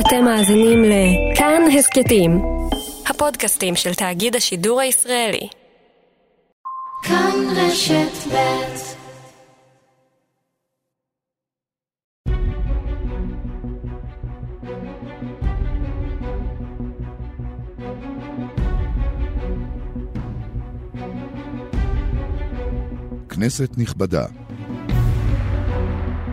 אתם 0.00 0.24
מאזינים 0.24 0.82
לכאן 0.84 1.62
הסכתים, 1.78 2.42
הפודקאסטים 3.06 3.76
של 3.76 3.94
תאגיד 3.94 4.36
השידור 4.36 4.80
הישראלי. 4.80 5.48
כאן 7.02 7.34
רשת 7.56 8.32
ב' 8.32 8.36
כנסת 23.28 23.70
נכבדה, 23.78 24.26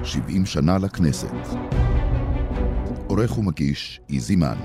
70 0.03 0.45
שנה 0.45 0.77
לכנסת. 0.77 1.82
עורך 3.13 3.37
ומגיש 3.37 4.01
איזי 4.09 4.35
מן. 4.35 4.57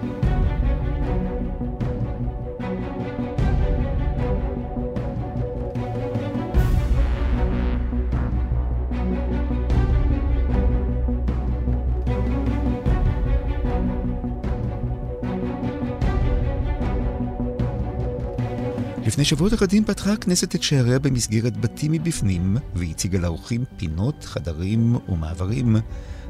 לפני 19.06 19.25
שבועות 19.25 19.55
אחדים 19.55 19.84
פתחה 19.84 20.12
הכנסת 20.12 20.55
את 20.55 20.62
שעריה 20.62 20.98
במסגרת 20.98 21.56
בתים 21.56 21.92
מבפנים, 21.92 22.56
והציגה 22.75 23.19
לאורחים 23.19 23.65
פינות, 23.77 24.25
חדרים 24.25 24.97
ומעברים 25.09 25.77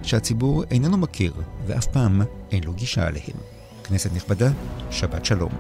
שהציבור 0.03 0.65
איננו 0.71 0.97
מכיר, 0.97 1.33
ואף 1.67 1.87
פעם 1.87 2.23
אין 2.51 2.65
לו 2.65 2.73
גישה 2.73 3.09
אליהם. 3.09 3.37
כנסת 3.85 4.11
נכבדה, 4.15 4.51
שבת 4.91 5.25
שלום. 5.25 5.53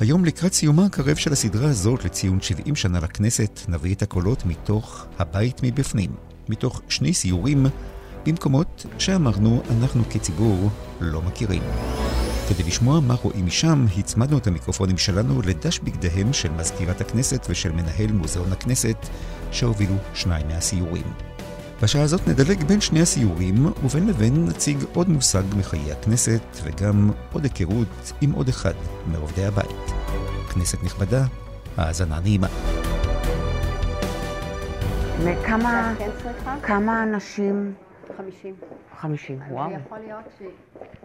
היום 0.00 0.24
לקראת 0.24 0.52
סיומה 0.52 0.86
הקרב 0.86 1.16
של 1.16 1.32
הסדרה 1.32 1.70
הזאת 1.70 2.04
לציון 2.04 2.40
70 2.40 2.76
שנה 2.76 3.00
לכנסת, 3.00 3.60
נביא 3.68 3.94
את 3.94 4.02
הקולות 4.02 4.46
מתוך 4.46 5.06
הבית 5.18 5.60
מבפנים, 5.62 6.10
מתוך 6.48 6.82
שני 6.88 7.14
סיורים 7.14 7.66
במקומות 8.26 8.86
שאמרנו 8.98 9.62
אנחנו 9.70 10.02
כציבור 10.10 10.70
לא 11.00 11.22
מכירים. 11.22 11.62
כדי 12.48 12.62
לשמוע 12.62 13.00
מה 13.00 13.14
רואים 13.14 13.46
משם, 13.46 13.86
הצמדנו 13.98 14.38
את 14.38 14.46
המיקרופונים 14.46 14.98
שלנו 14.98 15.42
לדש 15.42 15.78
בגדיהם 15.78 16.32
של 16.32 16.50
מזכירת 16.50 17.00
הכנסת 17.00 17.46
ושל 17.50 17.72
מנהל 17.72 18.12
מוזיאון 18.12 18.52
הכנסת, 18.52 18.96
שהובילו 19.52 19.94
שניים 20.14 20.48
מהסיורים. 20.48 21.06
בשעה 21.82 22.02
הזאת 22.02 22.28
נדלג 22.28 22.64
בין 22.64 22.80
שני 22.80 23.00
הסיורים, 23.00 23.54
ובין 23.84 24.06
לבין 24.06 24.46
נציג 24.48 24.76
עוד 24.94 25.08
מושג 25.08 25.42
מחיי 25.58 25.92
הכנסת, 25.92 26.40
וגם 26.64 27.10
עוד 27.32 27.44
היכרות 27.44 28.12
עם 28.20 28.32
עוד 28.32 28.48
אחד 28.48 28.72
מעובדי 29.06 29.44
הבית. 29.44 29.90
כנסת 30.54 30.84
נכבדה, 30.84 31.22
האזנה 31.76 32.20
נעימה. 32.20 32.46
צריכה? 36.22 36.56
כמה 36.62 37.02
אנשים? 37.02 37.74
50. 38.16 38.54
50, 39.00 39.40
וואו. 39.50 39.70
ויכול 39.70 39.98
להיות 39.98 40.24
ש... 40.38 40.42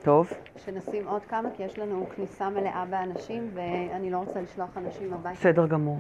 טוב. 0.04 0.30
שנשים 0.66 1.08
עוד 1.08 1.22
כמה, 1.30 1.50
כי 1.58 1.64
יש 1.64 1.80
לנו 1.80 2.08
כניסה 2.16 2.50
מלאה 2.50 2.86
באנשים, 2.90 3.50
ואני 3.54 4.12
לא 4.12 4.18
רוצה 4.18 4.42
לשלוח 4.42 4.70
אנשים 4.78 5.14
הביתה. 5.14 5.40
בסדר 5.40 5.68
גמור. 5.68 6.00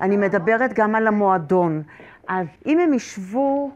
אני 0.00 0.16
מדברת 0.16 0.72
גם 0.72 0.94
על 0.94 1.06
המועדון. 1.06 1.82
אז 2.28 2.46
אם 2.66 2.78
הם 2.78 2.94
ישבו, 2.94 3.70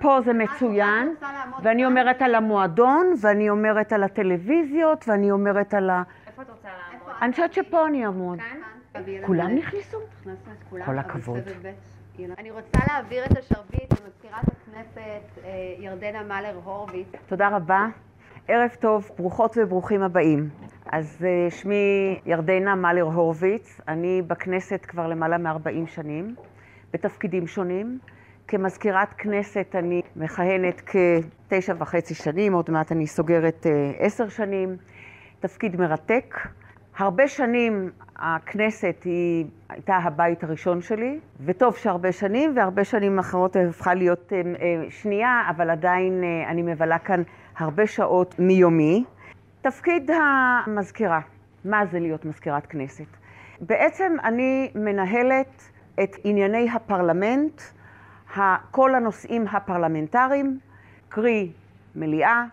פה 0.00 0.20
זה 0.24 0.32
מצוין, 0.32 1.14
ואני? 1.62 1.86
אומרת 1.86 2.22
על 2.22 2.34
המועדון, 2.34 3.14
ואני 3.20 3.50
אומרת 3.50 3.92
על 3.92 4.02
הטלוויזיות, 4.02 5.04
ואני 5.08 5.30
אומרת 5.30 5.74
על 5.74 5.90
ה... 5.90 6.02
איפה 6.26 6.42
את 6.42 6.50
רוצה 6.50 6.68
לעמוד? 6.68 7.14
אני 7.22 7.32
חושבת 7.32 7.52
שפה 7.52 7.86
אני 7.86 8.06
אעמוד. 8.06 8.38
כולם 9.26 9.54
נכנסו? 9.54 9.98
כל 10.84 10.98
הכבוד. 10.98 11.40
אני 12.38 12.50
רוצה 12.50 12.78
להעביר 12.88 13.24
את 13.24 13.38
השרביט 13.38 13.92
למזכירת 13.92 14.44
הכנסת 14.44 15.44
אה, 15.44 15.74
ירדנה 15.78 16.22
מלר 16.22 16.60
הורוביץ. 16.64 17.08
תודה 17.26 17.48
רבה. 17.48 17.86
ערב 18.48 18.70
טוב, 18.80 19.10
ברוכות 19.18 19.56
וברוכים 19.60 20.02
הבאים. 20.02 20.48
אז 20.92 21.24
אה, 21.24 21.50
שמי 21.50 22.18
ירדנה 22.26 22.74
מלר 22.74 23.02
הורוביץ, 23.02 23.80
אני 23.88 24.22
בכנסת 24.26 24.86
כבר 24.88 25.06
למעלה 25.06 25.38
מ-40 25.38 25.86
שנים, 25.86 26.34
בתפקידים 26.92 27.46
שונים. 27.46 27.98
כמזכירת 28.48 29.08
כנסת 29.18 29.74
אני 29.74 30.02
מכהנת 30.16 30.80
כתשע 30.80 31.74
וחצי 31.78 32.14
שנים, 32.14 32.52
עוד 32.52 32.70
מעט 32.70 32.92
אני 32.92 33.06
סוגרת 33.06 33.66
אה, 33.66 33.92
עשר 33.98 34.28
שנים. 34.28 34.76
תפקיד 35.40 35.80
מרתק. 35.80 36.34
הרבה 36.98 37.28
שנים 37.28 37.90
הכנסת 38.16 39.02
היא 39.04 39.46
הייתה 39.68 39.96
הבית 39.96 40.44
הראשון 40.44 40.80
שלי, 40.80 41.18
וטוב 41.44 41.76
שהרבה 41.76 42.12
שנים, 42.12 42.52
והרבה 42.56 42.84
שנים 42.84 43.18
אחרות 43.18 43.56
הפכה 43.56 43.94
להיות 43.94 44.32
אה, 44.32 44.38
אה, 44.38 44.90
שנייה, 44.90 45.42
אבל 45.50 45.70
עדיין 45.70 46.24
אני 46.48 46.62
מבלה 46.62 46.98
כאן 46.98 47.22
הרבה 47.58 47.86
שעות 47.86 48.38
מיומי. 48.38 49.04
תפקיד 49.62 50.10
המזכירה, 50.10 51.20
מה 51.64 51.86
זה 51.86 51.98
להיות 52.00 52.24
מזכירת 52.24 52.66
כנסת? 52.66 53.16
בעצם 53.60 54.16
אני 54.24 54.70
מנהלת 54.74 55.70
את 56.02 56.16
ענייני 56.24 56.70
הפרלמנט, 56.74 57.62
כל 58.70 58.94
הנושאים 58.94 59.44
הפרלמנטריים, 59.48 60.58
קרי 61.08 61.52
מליאה, 61.96 62.44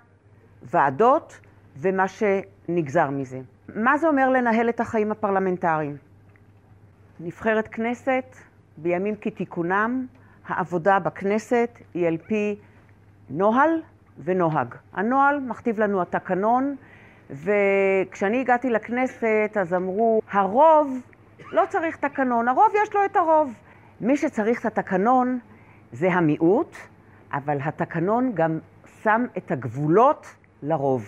ועדות 0.64 1.40
ומה 1.78 2.06
שנגזר 2.08 3.10
מזה. 3.10 3.40
מה 3.76 3.98
זה 3.98 4.08
אומר 4.08 4.30
לנהל 4.30 4.70
את 4.70 4.80
החיים 4.80 5.12
הפרלמנטריים? 5.12 5.98
נבחרת 7.20 7.68
כנסת, 7.68 8.36
בימים 8.78 9.16
כתיקונם, 9.22 10.06
העבודה 10.48 11.00
בכנסת 11.00 11.80
היא 11.94 12.08
על 12.08 12.18
פי 12.18 12.56
נוהל 13.30 13.82
ונוהג. 14.24 14.76
הנוהל 14.94 15.40
מכתיב 15.40 15.80
לנו 15.80 16.02
התקנון, 16.02 16.76
וכשאני 17.30 18.42
הגעתי 18.42 18.70
לכנסת 18.70 19.58
אז 19.62 19.74
אמרו, 19.74 20.22
הרוב 20.32 21.02
לא 21.52 21.64
צריך 21.70 21.98
תקנון, 21.98 22.48
הרוב 22.48 22.72
יש 22.84 22.96
לו 22.96 23.06
את 23.06 23.16
הרוב. 23.16 23.54
מי 24.02 24.18
שצריך 24.18 24.60
את 24.60 24.66
התקנון 24.66 25.40
זה 25.94 26.14
המיעוט, 26.14 26.76
אבל 27.34 27.58
התקנון 27.64 28.32
גם 28.34 28.60
שם 29.04 29.26
את 29.38 29.52
הגבולות 29.52 30.28
לרוב. 30.64 31.06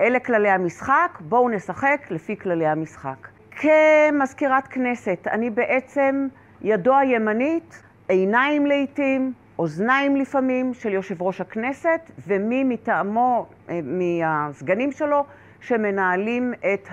אלה 0.00 0.20
כללי 0.20 0.50
המשחק, 0.50 1.18
בואו 1.20 1.48
נשחק 1.48 2.06
לפי 2.10 2.36
כללי 2.36 2.66
המשחק. 2.66 3.28
כמזכירת 3.50 4.68
כנסת, 4.68 5.26
אני 5.30 5.50
בעצם 5.50 6.28
ידו 6.62 6.96
הימנית, 6.96 7.82
עיניים 8.08 8.66
לעיתים, 8.66 9.32
אוזניים 9.58 10.16
לפעמים 10.16 10.74
של 10.74 10.92
יושב 10.92 11.22
ראש 11.22 11.40
הכנסת, 11.40 12.10
ומי 12.26 12.64
מטעמו, 12.64 13.46
אה, 13.68 13.80
מהסגנים 13.82 14.92
שלו, 14.92 15.24
שמנהלים 15.60 16.54
את 16.74 16.88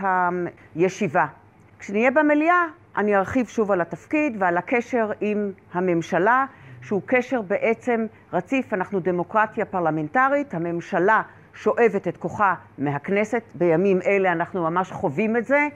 הישיבה. 0.75 1.25
כשנהיה 1.79 2.11
במליאה, 2.11 2.63
אני 2.97 3.15
ארחיב 3.15 3.47
שוב 3.47 3.71
על 3.71 3.81
התפקיד 3.81 4.35
ועל 4.39 4.57
הקשר 4.57 5.11
עם 5.21 5.51
הממשלה, 5.73 6.45
שהוא 6.87 7.01
קשר 7.05 7.41
בעצם 7.41 8.05
רציף. 8.33 8.73
אנחנו 8.73 8.99
דמוקרטיה 8.99 9.65
פרלמנטרית, 9.65 10.53
הממשלה 10.53 11.21
שואבת 11.53 12.07
את 12.07 12.17
כוחה 12.17 12.53
מהכנסת, 12.77 13.43
בימים 13.55 13.99
אלה 14.05 14.31
אנחנו 14.31 14.63
ממש 14.63 14.91
חווים 14.91 15.37
את 15.37 15.45
זה, 15.45 15.67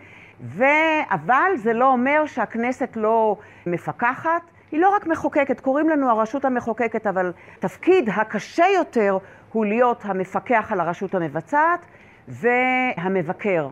ו... 0.41 0.63
אבל 1.09 1.51
זה 1.55 1.73
לא 1.73 1.91
אומר 1.91 2.25
שהכנסת 2.25 2.95
לא 2.95 3.38
מפקחת, 3.66 4.41
היא 4.71 4.79
לא 4.79 4.89
רק 4.95 5.07
מחוקקת, 5.07 5.59
קוראים 5.59 5.89
לנו 5.89 6.09
הרשות 6.09 6.45
המחוקקת, 6.45 7.07
אבל 7.07 7.33
תפקיד 7.59 8.09
הקשה 8.09 8.66
יותר 8.75 9.17
הוא 9.51 9.66
להיות 9.66 10.01
המפקח 10.05 10.71
על 10.71 10.79
הרשות 10.79 11.16
המבצעת 11.16 11.86
והמבקר. 12.27 13.68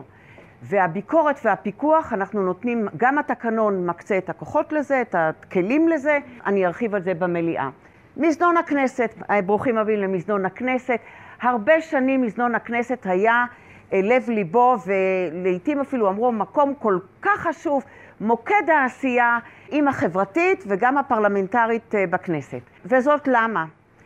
והביקורת 0.62 1.40
והפיקוח, 1.44 2.12
אנחנו 2.12 2.42
נותנים, 2.42 2.88
גם 2.96 3.18
התקנון 3.18 3.86
מקצה 3.86 4.18
את 4.18 4.30
הכוחות 4.30 4.72
לזה, 4.72 5.00
את 5.00 5.14
הכלים 5.18 5.88
לזה, 5.88 6.18
אני 6.46 6.66
ארחיב 6.66 6.94
על 6.94 7.02
זה 7.02 7.14
במליאה. 7.14 7.68
מזנון 8.16 8.56
הכנסת, 8.56 9.14
ברוכים 9.46 9.78
הבאים 9.78 9.98
למזנון 10.00 10.44
הכנסת. 10.46 10.98
הרבה 11.42 11.80
שנים 11.80 12.22
מזנון 12.22 12.54
הכנסת 12.54 12.98
היה 13.04 13.44
אה, 13.92 14.00
לב 14.02 14.30
ליבו, 14.30 14.76
ולעיתים 14.86 15.80
אפילו 15.80 16.08
אמרו 16.08 16.32
מקום 16.32 16.74
כל 16.78 16.98
כך 17.22 17.40
חשוב, 17.40 17.84
מוקד 18.20 18.70
העשייה 18.74 19.38
עם 19.70 19.88
החברתית 19.88 20.64
וגם 20.66 20.98
הפרלמנטרית 20.98 21.94
אה, 21.94 22.06
בכנסת. 22.06 22.60
וזאת 22.84 23.28
למה? 23.28 23.64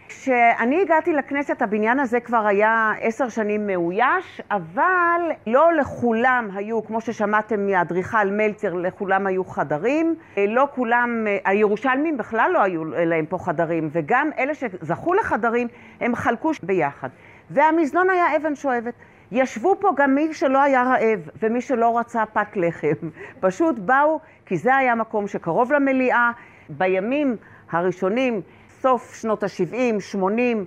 כשאני 0.09 0.83
הגעתי 0.83 1.13
לכנסת, 1.13 1.63
הבניין 1.63 2.01
הזה 2.01 2.21
כבר 2.21 2.47
היה 2.47 2.93
עשר 3.01 3.29
שנים 3.29 3.67
מאויש, 3.67 4.41
אבל 4.51 5.21
לא 5.47 5.73
לכולם 5.73 6.49
היו, 6.55 6.85
כמו 6.85 7.01
ששמעתם 7.01 7.67
מהאדריכל 7.67 8.31
מלצר, 8.31 8.75
לכולם 8.75 9.27
היו 9.27 9.45
חדרים. 9.45 10.15
לא 10.37 10.69
כולם, 10.75 11.27
הירושלמים 11.45 12.17
בכלל 12.17 12.51
לא 12.55 12.63
היו 12.63 12.85
להם 12.85 13.27
פה 13.27 13.39
חדרים, 13.39 13.89
וגם 13.93 14.31
אלה 14.39 14.55
שזכו 14.55 15.15
לחדרים, 15.15 15.69
הם 16.01 16.15
חלקו 16.15 16.51
ביחד. 16.63 17.09
והמזנון 17.51 18.11
היה 18.11 18.37
אבן 18.37 18.55
שואבת. 18.55 18.95
ישבו 19.33 19.77
פה 19.81 19.91
גם 19.97 20.15
מי 20.15 20.35
שלא 20.35 20.63
היה 20.63 20.83
רעב 20.83 21.29
ומי 21.43 21.61
שלא 21.61 21.99
רצה 21.99 22.27
פת 22.33 22.57
לחם. 22.57 23.09
פשוט 23.41 23.79
באו, 23.79 24.21
כי 24.47 24.57
זה 24.57 24.77
היה 24.77 24.95
מקום 24.95 25.29
שקרוב 25.29 25.73
למליאה. 25.73 26.31
בימים 26.69 27.37
הראשונים, 27.73 28.41
סוף 28.85 29.15
שנות 29.15 29.43
ה-70, 29.43 30.01
80, 30.01 30.65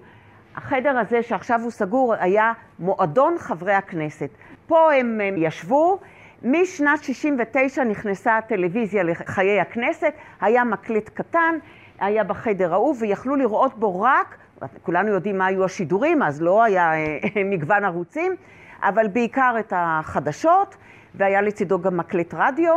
החדר 0.56 0.98
הזה 0.98 1.24
שעכשיו 1.24 1.62
הוא 1.62 1.72
סגור 1.72 2.14
היה 2.20 2.54
מועדון 2.80 3.36
חברי 3.38 3.74
הכנסת. 3.74 4.30
פה 4.68 4.94
הם, 4.94 5.22
הם 5.24 5.36
ישבו, 5.38 6.00
משנת 6.44 7.04
69 7.04 7.84
נכנסה 7.84 8.38
הטלוויזיה 8.38 9.04
לחיי 9.04 9.60
הכנסת, 9.62 10.14
היה 10.42 10.64
מקלט 10.64 11.10
קטן, 11.10 11.56
היה 12.00 12.24
בחדר 12.24 12.74
ההוא 12.74 12.96
ויכלו 13.00 13.36
לראות 13.36 13.80
בו 13.80 14.02
רק, 14.02 14.38
כולנו 14.84 15.12
יודעים 15.12 15.38
מה 15.38 15.46
היו 15.46 15.66
השידורים, 15.66 16.24
אז 16.24 16.42
לא 16.42 16.64
היה 16.64 16.94
אה, 16.94 17.18
מגוון 17.52 17.86
ערוצים, 17.86 18.36
אבל 18.84 19.08
בעיקר 19.08 19.56
את 19.60 19.74
החדשות, 19.76 20.76
והיה 21.16 21.42
לצידו 21.42 21.82
גם 21.82 21.98
מקלט 21.98 22.34
רדיו, 22.34 22.74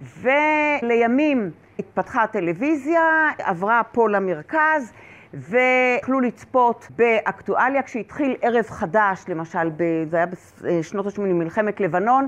ולימים 0.00 1.50
התפתחה 1.78 2.22
הטלוויזיה, 2.22 3.30
עברה 3.38 3.82
פה 3.92 4.08
למרכז, 4.08 4.92
ויכלו 5.34 6.20
לצפות 6.20 6.88
באקטואליה 6.96 7.82
כשהתחיל 7.82 8.36
ערב 8.42 8.64
חדש, 8.64 9.24
למשל, 9.28 9.70
זה 10.10 10.16
היה 10.16 10.26
בשנות 10.62 11.06
ה-80 11.06 11.20
מלחמת 11.20 11.80
לבנון, 11.80 12.26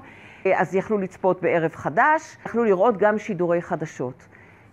אז 0.55 0.75
יכלו 0.75 0.99
לצפות 0.99 1.43
בערב 1.43 1.75
חדש, 1.75 2.37
יכלו 2.47 2.65
לראות 2.65 2.97
גם 2.97 3.19
שידורי 3.19 3.63
חדשות. 3.63 4.27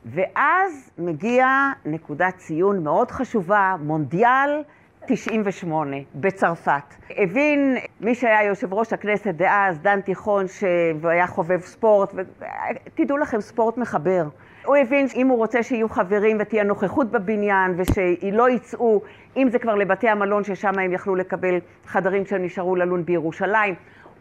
ואז 0.05 0.91
מגיע 0.97 1.47
נקודת 1.85 2.37
ציון 2.37 2.83
מאוד 2.83 3.11
חשובה, 3.11 3.75
מונדיאל 3.79 4.63
98 5.05 5.97
בצרפת. 6.15 6.93
הבין 7.09 7.77
מי 8.01 8.15
שהיה 8.15 8.43
יושב 8.43 8.73
ראש 8.73 8.93
הכנסת 8.93 9.27
דאז, 9.27 9.79
דן 9.79 10.01
תיכון, 10.01 10.45
שהיה 10.47 11.27
חובב 11.27 11.59
ספורט, 11.59 12.13
ותדעו 12.15 13.17
לכם, 13.17 13.41
ספורט 13.41 13.77
מחבר. 13.77 14.27
הוא 14.67 14.75
הבין 14.75 15.07
שאם 15.07 15.27
הוא 15.27 15.37
רוצה 15.37 15.63
שיהיו 15.63 15.89
חברים 15.89 16.37
ותהיה 16.39 16.63
נוכחות 16.63 17.11
בבניין 17.11 17.73
ושלא 17.77 18.49
יצאו, 18.49 19.01
אם 19.37 19.49
זה 19.49 19.59
כבר 19.59 19.75
לבתי 19.75 20.09
המלון 20.09 20.43
ששם 20.43 20.79
הם 20.79 20.93
יכלו 20.93 21.15
לקבל 21.15 21.59
חדרים 21.85 22.23
כשהם 22.23 22.43
נשארו 22.43 22.75
ללון 22.75 23.05
בירושלים, 23.05 23.75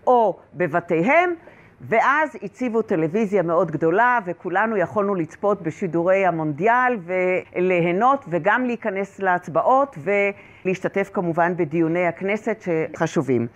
או 0.06 0.38
בבתיהם, 0.54 1.34
ואז 1.80 2.36
הציבו 2.42 2.82
טלוויזיה 2.82 3.42
מאוד 3.42 3.70
גדולה, 3.70 4.18
וכולנו 4.26 4.76
יכולנו 4.76 5.14
לצפות 5.14 5.62
בשידורי 5.62 6.26
המונדיאל 6.26 6.96
וליהנות, 7.56 8.24
וגם 8.28 8.64
להיכנס 8.64 9.20
להצבעות, 9.20 9.98
ולהשתתף 9.98 11.10
כמובן 11.12 11.56
בדיוני 11.56 12.06
הכנסת 12.06 12.64
שחשובים. 12.64 13.46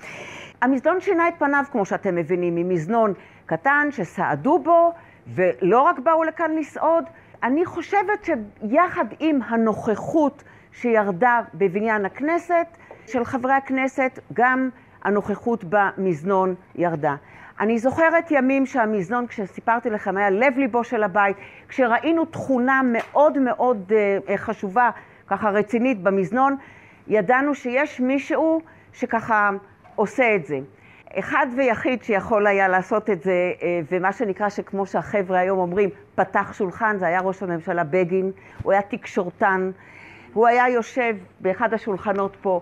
המזנון 0.63 1.01
שינה 1.01 1.29
את 1.29 1.35
פניו, 1.39 1.65
כמו 1.73 1.85
שאתם 1.85 2.15
מבינים, 2.15 2.55
ממזנון 2.55 3.13
קטן 3.47 3.89
שסעדו 3.91 4.59
בו, 4.59 4.93
ולא 5.35 5.81
רק 5.81 5.99
באו 5.99 6.25
לכאן 6.25 6.51
לסעוד, 6.57 7.05
אני 7.43 7.65
חושבת 7.65 8.25
שיחד 8.25 9.05
עם 9.21 9.39
הנוכחות 9.49 10.45
שירדה 10.73 11.41
בבניין 11.55 12.05
הכנסת, 12.05 12.67
של 13.07 13.25
חברי 13.25 13.53
הכנסת, 13.53 14.19
גם 14.33 14.69
הנוכחות 15.03 15.65
במזנון 15.69 16.55
ירדה. 16.75 17.15
אני 17.61 17.79
זוכרת 17.79 18.31
ימים 18.31 18.67
שהמזנון, 18.67 19.27
כשסיפרתי 19.27 19.91
לכם, 19.91 20.17
היה 20.17 20.31
לב 20.31 20.59
ליבו 20.59 20.85
של 20.85 21.03
הבית, 21.03 21.37
כשראינו 21.69 22.25
תכונה 22.25 22.81
מאוד 22.85 23.39
מאוד 23.39 23.93
uh, 23.93 24.37
חשובה, 24.37 24.91
ככה 25.27 25.51
רצינית 25.51 26.03
במזנון, 26.03 26.57
ידענו 27.09 27.55
שיש 27.55 28.01
מישהו 28.01 28.61
שככה 28.93 29.51
עושה 29.95 30.35
את 30.35 30.47
זה. 30.47 30.59
אחד 31.19 31.47
ויחיד 31.57 32.03
שיכול 32.03 32.47
היה 32.47 32.69
לעשות 32.69 33.11
את 33.11 33.23
זה, 33.23 33.53
אה, 33.63 33.81
ומה 33.91 34.13
שנקרא 34.13 34.49
שכמו 34.49 34.87
שהחבר'ה 34.87 35.39
היום 35.39 35.59
אומרים, 35.59 35.91
פתח 36.15 36.53
שולחן, 36.53 36.97
זה 36.99 37.07
היה 37.07 37.21
ראש 37.21 37.43
הממשלה 37.43 37.85
בגין, 37.85 38.31
הוא 38.63 38.73
היה 38.73 38.83
תקשורתן, 38.83 39.71
הוא 40.33 40.47
היה 40.47 40.69
יושב 40.69 41.17
באחד 41.41 41.75
השולחנות 41.75 42.37
פה, 42.43 42.61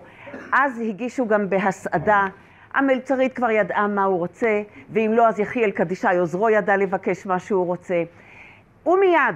אז 0.53 0.81
הגישו 0.89 1.27
גם 1.27 1.49
בהסעדה, 1.49 2.27
המלצרית 2.73 3.35
כבר 3.35 3.49
ידעה 3.49 3.87
מה 3.87 4.03
הוא 4.03 4.17
רוצה, 4.17 4.61
ואם 4.89 5.11
לא, 5.13 5.27
אז 5.27 5.39
יחיאל 5.39 5.71
קדישאי 5.71 6.17
עוזרו 6.17 6.49
ידע 6.49 6.77
לבקש 6.77 7.25
מה 7.25 7.39
שהוא 7.39 7.65
רוצה. 7.65 8.03
ומיד 8.85 9.35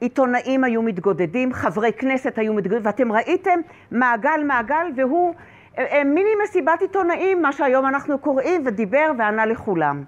עיתונאים 0.00 0.64
היו 0.64 0.82
מתגודדים, 0.82 1.52
חברי 1.52 1.92
כנסת 1.92 2.38
היו 2.38 2.54
מתגודדים, 2.54 2.86
ואתם 2.86 3.12
ראיתם 3.12 3.60
מעגל 3.90 4.40
מעגל, 4.46 4.86
והוא 4.96 5.34
מיני 6.04 6.30
מסיבת 6.44 6.82
עיתונאים, 6.82 7.42
מה 7.42 7.52
שהיום 7.52 7.86
אנחנו 7.86 8.18
קוראים, 8.18 8.62
ודיבר 8.66 9.12
וענה 9.18 9.46
לכולם. 9.46 10.04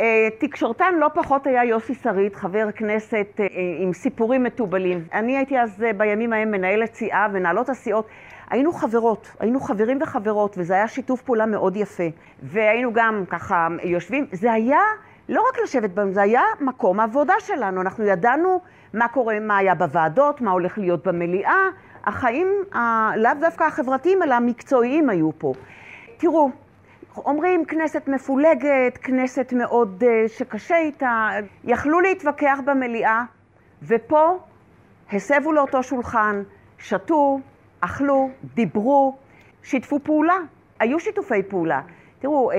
אה, 0.00 0.28
תקשורתן 0.38 0.94
לא 0.98 1.10
פחות 1.14 1.46
היה 1.46 1.64
יוסי 1.64 1.94
שריד, 1.94 2.36
חבר 2.36 2.72
כנסת 2.72 3.26
אה, 3.40 3.46
עם 3.78 3.92
סיפורים 3.92 4.42
מתובלים. 4.42 5.04
אני 5.12 5.36
הייתי 5.36 5.58
אז 5.58 5.84
בימים 5.96 6.32
ההם 6.32 6.50
מנהלת 6.50 6.94
סיעה, 6.94 7.28
מנהלות 7.28 7.68
הסיעות. 7.68 8.06
היינו 8.50 8.72
חברות, 8.72 9.32
היינו 9.40 9.60
חברים 9.60 9.98
וחברות, 10.02 10.54
וזה 10.58 10.74
היה 10.74 10.88
שיתוף 10.88 11.22
פעולה 11.22 11.46
מאוד 11.46 11.76
יפה. 11.76 12.08
והיינו 12.42 12.92
גם 12.92 13.24
ככה 13.28 13.68
יושבים, 13.82 14.26
זה 14.32 14.52
היה 14.52 14.80
לא 15.28 15.42
רק 15.48 15.58
לשבת 15.64 15.90
בנו, 15.90 16.12
זה 16.12 16.22
היה 16.22 16.42
מקום 16.60 17.00
העבודה 17.00 17.34
שלנו. 17.38 17.80
אנחנו 17.80 18.04
ידענו 18.04 18.60
מה 18.94 19.08
קורה, 19.08 19.40
מה 19.40 19.56
היה 19.56 19.74
בוועדות, 19.74 20.40
מה 20.40 20.50
הולך 20.50 20.78
להיות 20.78 21.06
במליאה. 21.06 21.68
החיים, 22.04 22.48
לאו 23.16 23.30
דווקא 23.40 23.64
החברתיים, 23.64 24.22
אלא 24.22 24.34
המקצועיים 24.34 25.10
היו 25.10 25.30
פה. 25.38 25.52
תראו, 26.16 26.50
אומרים 27.16 27.64
כנסת 27.64 28.08
מפולגת, 28.08 28.98
כנסת 29.02 29.52
מאוד 29.52 30.02
uh, 30.02 30.28
שקשה 30.28 30.76
איתה, 30.76 31.28
יכלו 31.64 32.00
להתווכח 32.00 32.58
במליאה, 32.64 33.22
ופה 33.82 34.38
הסבו 35.12 35.52
לאותו 35.52 35.82
שולחן, 35.82 36.42
שתו, 36.78 37.40
אכלו, 37.80 38.30
דיברו, 38.54 39.16
שיתפו 39.62 40.00
פעולה. 40.02 40.36
היו 40.80 41.00
שיתופי 41.00 41.42
פעולה. 41.42 41.80
תראו, 42.18 42.52
אה, 42.52 42.54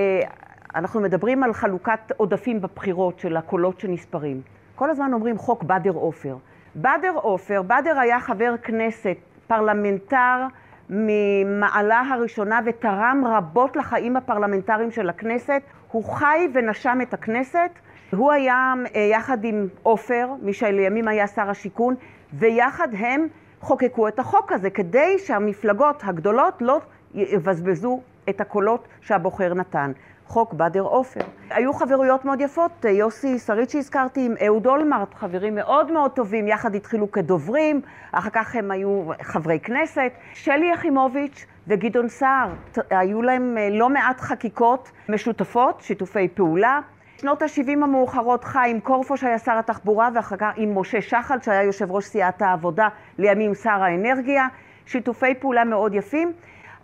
אנחנו 0.74 1.00
מדברים 1.00 1.42
על 1.42 1.52
חלוקת 1.52 2.12
עודפים 2.16 2.60
בבחירות 2.60 3.18
של 3.18 3.36
הקולות 3.36 3.80
שנספרים. 3.80 4.40
כל 4.74 4.90
הזמן 4.90 5.12
אומרים 5.12 5.38
חוק 5.38 5.62
בדר 5.62 5.90
עופר. 5.90 6.36
בדר 6.76 7.12
עופר, 7.14 7.62
בדר 7.62 7.98
היה 7.98 8.20
חבר 8.20 8.54
כנסת 8.62 9.16
פרלמנטר 9.46 10.46
ממעלה 10.90 12.02
הראשונה 12.10 12.60
ותרם 12.66 13.24
רבות 13.26 13.76
לחיים 13.76 14.16
הפרלמנטריים 14.16 14.90
של 14.90 15.08
הכנסת. 15.08 15.62
הוא 15.90 16.04
חי 16.04 16.48
ונשם 16.54 16.98
את 17.02 17.14
הכנסת. 17.14 17.70
הוא 18.10 18.32
היה 18.32 18.74
אה, 18.96 19.00
יחד 19.00 19.44
עם 19.44 19.68
עופר, 19.82 20.28
מי 20.42 20.52
שלימים 20.52 21.08
היה 21.08 21.26
שר 21.26 21.50
השיכון, 21.50 21.94
ויחד 22.32 22.88
הם 22.98 23.26
חוקקו 23.60 24.08
את 24.08 24.18
החוק 24.18 24.52
הזה 24.52 24.70
כדי 24.70 25.18
שהמפלגות 25.18 26.02
הגדולות 26.04 26.62
לא 26.62 26.80
יבזבזו 27.14 28.00
את 28.28 28.40
הקולות 28.40 28.88
שהבוחר 29.00 29.54
נתן. 29.54 29.92
חוק 30.26 30.52
בדר 30.52 30.80
עופר. 30.80 31.20
היו 31.50 31.72
חברויות 31.72 32.24
מאוד 32.24 32.40
יפות, 32.40 32.84
יוסי 32.84 33.38
שריד 33.38 33.70
שהזכרתי 33.70 34.26
עם 34.26 34.34
אהוד 34.46 34.66
אולמרט, 34.66 35.14
חברים 35.14 35.54
מאוד 35.54 35.92
מאוד 35.92 36.10
טובים, 36.10 36.48
יחד 36.48 36.74
התחילו 36.74 37.10
כדוברים, 37.12 37.80
אחר 38.12 38.30
כך 38.30 38.56
הם 38.56 38.70
היו 38.70 39.10
חברי 39.22 39.60
כנסת. 39.60 40.12
שלי 40.34 40.70
יחימוביץ' 40.72 41.46
וגדעון 41.68 42.08
סער, 42.08 42.48
היו 42.90 43.22
להם 43.22 43.58
אה, 43.58 43.68
לא 43.70 43.88
מעט 43.88 44.20
חקיקות 44.20 44.90
משותפות, 45.08 45.80
שיתופי 45.80 46.28
פעולה. 46.28 46.80
שנות 47.20 47.42
ה-70 47.42 47.70
המאוחרות 47.70 48.44
חיים 48.44 48.80
קורפו 48.80 49.16
שהיה 49.16 49.38
שר 49.38 49.58
התחבורה 49.58 50.08
ואחר 50.14 50.36
כך 50.36 50.52
עם 50.56 50.78
משה 50.78 51.02
שחל 51.02 51.40
שהיה 51.40 51.62
יושב 51.62 51.92
ראש 51.92 52.04
סיעת 52.04 52.42
העבודה, 52.42 52.88
לימים 53.18 53.54
שר 53.54 53.82
האנרגיה, 53.82 54.46
שיתופי 54.86 55.34
פעולה 55.34 55.64
מאוד 55.64 55.94
יפים. 55.94 56.32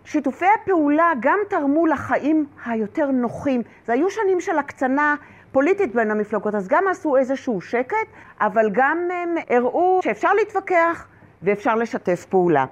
שיתופי 0.05 0.45
הפעולה 0.61 1.11
גם 1.19 1.39
תרמו 1.49 1.85
לחיים 1.85 2.45
היותר 2.65 3.11
נוחים. 3.11 3.61
זה 3.85 3.93
היו 3.93 4.09
שנים 4.09 4.39
של 4.41 4.57
הקצנה 4.57 5.15
פוליטית 5.51 5.95
בין 5.95 6.11
המפלגות, 6.11 6.55
אז 6.55 6.67
גם 6.67 6.83
עשו 6.87 7.17
איזשהו 7.17 7.61
שקט, 7.61 7.95
אבל 8.41 8.69
גם 8.71 8.97
הם 9.13 9.35
הראו 9.49 9.99
שאפשר 10.03 10.33
להתווכח 10.33 11.07
ואפשר 11.43 11.75
לשתף 11.75 12.25
פעולה. 12.25 12.65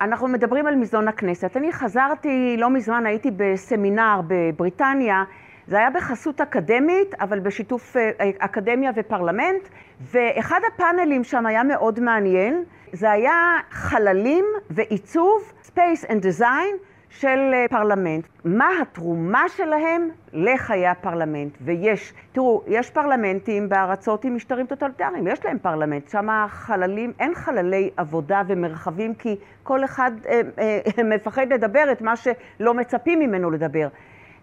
אנחנו 0.00 0.28
מדברים 0.28 0.66
על 0.66 0.76
מזנון 0.76 1.08
הכנסת. 1.08 1.56
אני 1.56 1.72
חזרתי, 1.72 2.56
לא 2.58 2.70
מזמן 2.70 3.06
הייתי 3.06 3.30
בסמינר 3.36 4.20
בבריטניה, 4.26 5.24
זה 5.66 5.78
היה 5.78 5.90
בחסות 5.90 6.40
אקדמית, 6.40 7.14
אבל 7.14 7.40
בשיתוף 7.40 7.96
אה, 7.96 8.10
אקדמיה 8.38 8.90
ופרלמנט, 8.96 9.68
ואחד 10.00 10.60
הפאנלים 10.74 11.24
שם 11.24 11.46
היה 11.46 11.62
מאוד 11.62 12.00
מעניין. 12.00 12.64
זה 12.92 13.10
היה 13.10 13.58
חללים 13.70 14.44
ועיצוב, 14.70 15.52
Space 15.66 16.04
and 16.08 16.24
Design, 16.24 16.76
של 17.12 17.50
אה, 17.54 17.66
פרלמנט, 17.70 18.24
מה 18.44 18.68
התרומה 18.82 19.48
שלהם 19.48 20.08
לחיי 20.32 20.86
הפרלמנט. 20.86 21.52
ויש, 21.60 22.14
תראו, 22.32 22.62
יש 22.66 22.90
פרלמנטים 22.90 23.68
בארצות 23.68 24.24
עם 24.24 24.36
משטרים 24.36 24.66
טוטליטריים, 24.66 25.26
יש 25.26 25.44
להם 25.44 25.58
פרלמנט, 25.58 26.08
שם 26.08 26.28
חללים, 26.48 27.12
אין 27.20 27.34
חללי 27.34 27.90
עבודה 27.96 28.42
ומרחבים, 28.48 29.14
כי 29.14 29.36
כל 29.62 29.84
אחד 29.84 30.10
אה, 30.28 30.40
אה, 30.58 31.02
מפחד 31.16 31.52
לדבר 31.52 31.92
את 31.92 32.00
מה 32.00 32.14
שלא 32.16 32.74
מצפים 32.74 33.18
ממנו 33.18 33.50
לדבר. 33.50 33.88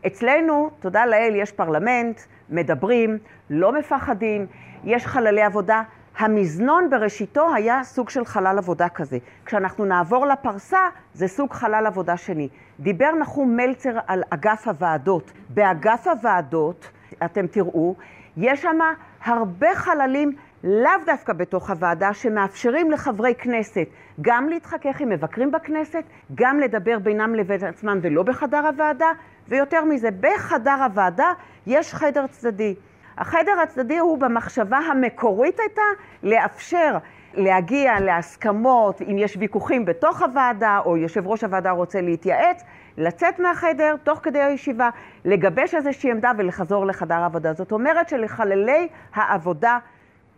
אצלנו, 0.07 0.69
תודה 0.79 1.05
לאל, 1.05 1.33
יש 1.35 1.51
פרלמנט, 1.51 2.21
מדברים, 2.49 3.17
לא 3.49 3.71
מפחדים, 3.71 4.45
יש 4.83 5.05
חללי 5.05 5.41
עבודה. 5.41 5.81
המזנון 6.17 6.89
בראשיתו 6.89 7.53
היה 7.53 7.83
סוג 7.83 8.09
של 8.09 8.25
חלל 8.25 8.57
עבודה 8.57 8.89
כזה. 8.89 9.17
כשאנחנו 9.45 9.85
נעבור 9.85 10.25
לפרסה, 10.25 10.79
זה 11.13 11.27
סוג 11.27 11.53
חלל 11.53 11.85
עבודה 11.87 12.17
שני. 12.17 12.49
דיבר 12.79 13.11
נחום 13.11 13.57
מלצר 13.57 13.97
על 14.07 14.23
אגף 14.29 14.67
הוועדות. 14.67 15.31
באגף 15.49 16.07
הוועדות, 16.07 16.89
אתם 17.25 17.47
תראו, 17.47 17.95
יש 18.37 18.61
שם 18.61 18.79
הרבה 19.25 19.75
חללים, 19.75 20.35
לאו 20.63 20.91
דווקא 21.05 21.33
בתוך 21.33 21.69
הוועדה, 21.69 22.13
שמאפשרים 22.13 22.91
לחברי 22.91 23.35
כנסת 23.35 23.87
גם 24.21 24.49
להתחכך 24.49 25.01
עם 25.01 25.09
מבקרים 25.09 25.51
בכנסת, 25.51 26.03
גם 26.35 26.59
לדבר 26.59 26.99
בינם 26.99 27.35
לבין 27.35 27.63
עצמם 27.63 27.99
ולא 28.01 28.23
בחדר 28.23 28.67
הוועדה, 28.67 29.11
ויותר 29.47 29.85
מזה, 29.85 30.09
בחדר 30.19 30.83
הוועדה 30.83 31.33
יש 31.67 31.93
חדר 31.93 32.27
צדדי. 32.27 32.75
החדר 33.17 33.59
הצדדי 33.63 33.97
הוא 33.97 34.17
במחשבה 34.17 34.77
המקורית 34.77 35.59
הייתה 35.59 35.81
לאפשר 36.23 36.97
להגיע 37.33 37.99
להסכמות, 37.99 39.01
אם 39.01 39.17
יש 39.17 39.37
ויכוחים 39.39 39.85
בתוך 39.85 40.21
הוועדה, 40.21 40.79
או 40.85 40.97
יושב 40.97 41.27
ראש 41.27 41.43
הוועדה 41.43 41.71
רוצה 41.71 42.01
להתייעץ, 42.01 42.63
לצאת 42.97 43.39
מהחדר 43.39 43.95
תוך 44.03 44.19
כדי 44.23 44.39
הישיבה, 44.39 44.89
לגבש 45.25 45.75
איזושהי 45.75 46.11
עמדה 46.11 46.31
ולחזור 46.37 46.85
לחדר 46.85 47.15
העבודה. 47.15 47.53
זאת 47.53 47.71
אומרת 47.71 48.09
שלחללי 48.09 48.87
העבודה 49.13 49.77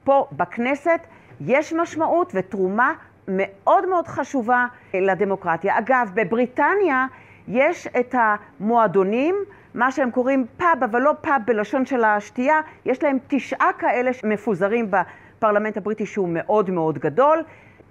פה 0.04 0.28
בכנסת 0.32 1.00
יש 1.42 1.74
משמעות 1.74 2.32
ותרומה 2.36 2.94
מאוד 3.28 3.90
מאוד 3.90 4.08
חשובה 4.08 4.66
לדמוקרטיה. 4.94 5.78
אגב, 5.80 6.12
בבריטניה 6.14 7.06
יש 7.48 7.88
את 7.88 8.16
המועדונים, 8.18 9.36
מה 9.74 9.92
שהם 9.92 10.12
קוראים 10.12 10.46
פאב, 10.58 10.84
אבל 10.84 11.02
לא 11.02 11.12
פאב 11.22 11.42
בלשון 11.46 11.86
של 11.86 12.04
השתייה, 12.04 12.62
יש 12.86 13.04
להם 13.04 13.18
תשעה 13.28 13.70
כאלה 13.78 14.12
מפוזרים 14.24 14.92
בפרלמנט 14.92 15.78
הבריטי 15.78 16.06
שהוא 16.06 16.30
מאוד 16.30 16.70
מאוד 16.70 16.98
גדול, 17.00 17.44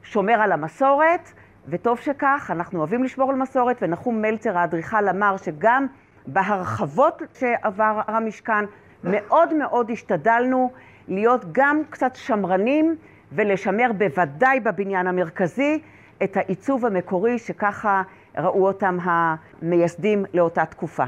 שומר 0.03 0.41
על 0.41 0.53
המסורת, 0.53 1.33
וטוב 1.69 1.99
שכך, 1.99 2.51
אנחנו 2.55 2.79
אוהבים 2.79 3.05
לשמור 3.05 3.31
על 3.31 3.37
מסורת, 3.37 3.77
ונחום 3.83 4.23
מלצר 4.23 4.59
האדריכל 4.59 5.09
אמר 5.09 5.37
שגם 5.37 5.87
בהרחבות 6.27 7.23
שעבר 7.39 8.01
המשכן, 8.07 8.65
מאוד 9.05 9.55
מאוד 9.55 9.91
השתדלנו 9.91 10.71
להיות 11.11 11.45
גם 11.53 11.83
קצת 11.91 12.17
שמרנים 12.17 12.97
ולשמר 13.33 13.91
בוודאי 13.99 14.61
בבניין 14.61 15.07
המרכזי 15.07 15.81
את 16.23 16.37
העיצוב 16.37 16.87
המקורי 16.87 17.39
שככה 17.39 18.03
ראו 18.39 18.67
אותם 18.67 18.99
המייסדים 19.03 20.25
לאותה 20.35 20.65
תקופה. 20.65 21.05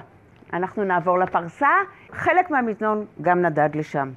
אנחנו 0.52 0.84
נעבור 0.84 1.18
לפרסה, 1.18 1.68
חלק 2.12 2.50
מהמזנון 2.50 3.04
גם 3.22 3.42
נדד 3.42 3.68
לשם. 3.74 4.10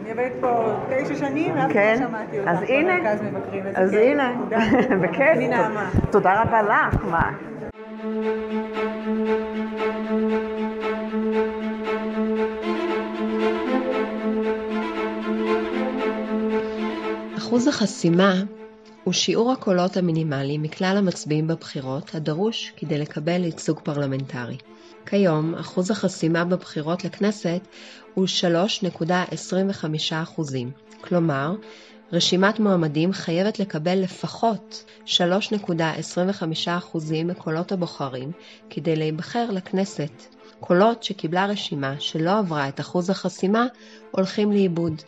אני 0.00 0.10
עובדת 0.10 0.32
פה 0.40 0.76
תשע 0.88 1.14
שנים, 1.14 1.54
ואף 1.56 1.72
כן, 1.72 1.96
לא 2.00 2.08
שמעתי 2.08 2.40
אותך 2.40 2.50
במרכז 2.50 3.22
מבקרים. 3.22 3.64
אז 3.74 3.90
כיף. 3.90 4.00
הנה, 4.00 4.32
תודה. 4.38 4.58
בכיף. 5.02 6.10
תודה 6.10 6.42
רבה 6.42 6.62
לך, 6.62 7.04
מה? 7.04 7.30
אחוז 17.50 17.68
החסימה 17.68 18.42
הוא 19.04 19.12
שיעור 19.12 19.52
הקולות 19.52 19.96
המינימלי 19.96 20.58
מכלל 20.58 20.94
המצביעים 20.98 21.46
בבחירות 21.46 22.14
הדרוש 22.14 22.72
כדי 22.76 22.98
לקבל 22.98 23.44
ייצוג 23.44 23.80
פרלמנטרי. 23.80 24.56
כיום, 25.06 25.54
אחוז 25.54 25.90
החסימה 25.90 26.44
בבחירות 26.44 27.04
לכנסת 27.04 27.60
הוא 28.14 28.26
3.25%, 28.26 30.42
כלומר, 31.00 31.54
רשימת 32.12 32.60
מועמדים 32.60 33.12
חייבת 33.12 33.58
לקבל 33.58 33.98
לפחות 33.98 34.84
3.25% 35.06 35.10
מקולות 37.24 37.72
הבוחרים 37.72 38.32
כדי 38.70 38.96
להיבחר 38.96 39.50
לכנסת. 39.50 40.22
קולות 40.60 41.02
שקיבלה 41.02 41.46
רשימה 41.46 41.94
שלא 41.98 42.38
עברה 42.38 42.68
את 42.68 42.80
אחוז 42.80 43.10
החסימה 43.10 43.66
הולכים 44.10 44.52
לאיבוד. 44.52 45.02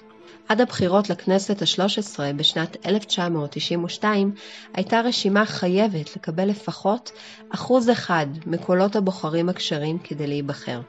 עד 0.49 0.61
הבחירות 0.61 1.11
לכנסת 1.11 1.63
ה-13 1.63 2.19
בשנת 2.37 2.87
1992 2.87 4.35
הייתה 4.75 5.01
רשימה 5.01 5.47
חייבת 5.47 6.17
לקבל 6.17 6.49
לפחות 6.49 7.13
אחוז 7.55 7.91
אחד 7.91 8.27
מקולות 8.47 8.97
הבוחרים 8.97 9.49
הכשרים 9.49 9.99
כדי 9.99 10.27
להיבחר. 10.27 10.81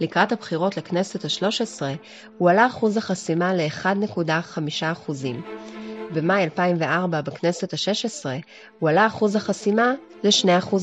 לקראת 0.00 0.32
הבחירות 0.32 0.76
לכנסת 0.76 1.24
ה-13 1.24 1.82
הועלה 2.38 2.66
אחוז 2.66 2.96
החסימה 2.96 3.54
ל-1.5%. 3.54 5.12
במאי 6.14 6.44
2004 6.44 7.20
בכנסת 7.20 7.72
ה-16 7.72 8.26
הועלה 8.78 9.06
אחוז 9.06 9.36
החסימה 9.36 9.92
ל-2%. 10.24 10.74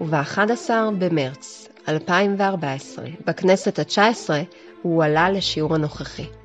וב-11 0.00 0.70
במרץ 0.98 1.68
2014 1.88 3.04
בכנסת 3.26 3.78
ה-19 3.78 4.30
הוא 4.82 4.94
הועלה 4.94 5.30
לשיעור 5.30 5.74
הנוכחי. 5.74 6.39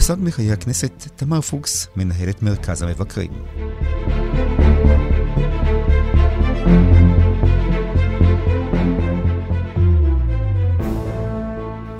מושג 0.00 0.16
מחיי 0.18 0.52
הכנסת, 0.52 1.08
תמר 1.16 1.40
פוקס, 1.40 1.88
מנהלת 1.96 2.42
מרכז 2.42 2.82
המבקרים. 2.82 3.30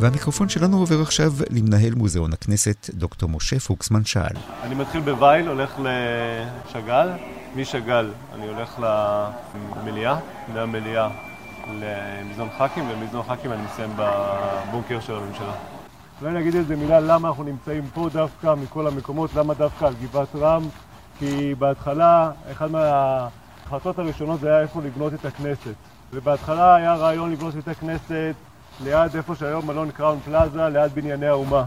והמיקרופון 0.01 0.49
שלנו 0.49 0.79
עובר 0.79 1.01
עכשיו 1.01 1.33
למנהל 1.51 1.95
מוזיאון 1.95 2.33
הכנסת, 2.33 2.91
דוקטור 2.95 3.29
משה 3.29 3.61
פוקסמן 3.61 4.05
שאל. 4.05 4.37
אני 4.63 4.75
מתחיל 4.75 5.01
בווייל, 5.01 5.49
הולך 5.49 5.75
לשג"ל, 5.79 7.09
משג"ל 7.57 8.11
אני 8.35 8.49
הולך 8.49 8.81
למליאה, 9.77 10.19
מהמליאה 10.55 11.09
למזנון 11.81 12.49
ח"כים, 12.59 12.85
ומזנון 12.91 13.23
ח"כים 13.23 13.53
אני 13.53 13.63
מסיים 13.63 13.91
בבונקר 13.97 15.01
של 15.01 15.15
הממשלה. 15.15 15.80
אולי 16.23 16.33
נגיד 16.33 16.57
איזה 16.57 16.77
מילה 16.77 17.01
למה 17.01 17.29
אנחנו 17.29 17.45
נמצאים 17.45 17.83
פה 17.95 18.09
דווקא 18.13 18.55
מכל 18.55 18.87
המקומות, 18.87 19.35
למה 19.35 19.55
דווקא 19.55 19.85
על 19.85 19.95
גבעת 20.03 20.29
רם, 20.35 20.63
כי 21.19 21.55
בהתחלה, 21.55 22.31
אחת 22.53 22.71
מההחלטות 22.71 23.99
הראשונות 23.99 24.41
זה 24.41 24.49
היה 24.49 24.61
איפה 24.61 24.81
לבנות 24.83 25.15
את 25.15 25.25
הכנסת. 25.25 25.75
ובהתחלה 26.13 26.75
היה 26.75 26.95
רעיון 26.95 27.33
לבנות 27.33 27.55
את 27.59 27.69
הכנסת 27.69 28.35
ליד 28.85 29.17
איפה 29.17 29.35
שהיום 29.35 29.67
מלון 29.67 29.91
קראון 29.91 30.21
פלאזה, 30.25 30.69
ליד 30.69 30.95
בנייני 30.95 31.27
האומה. 31.27 31.65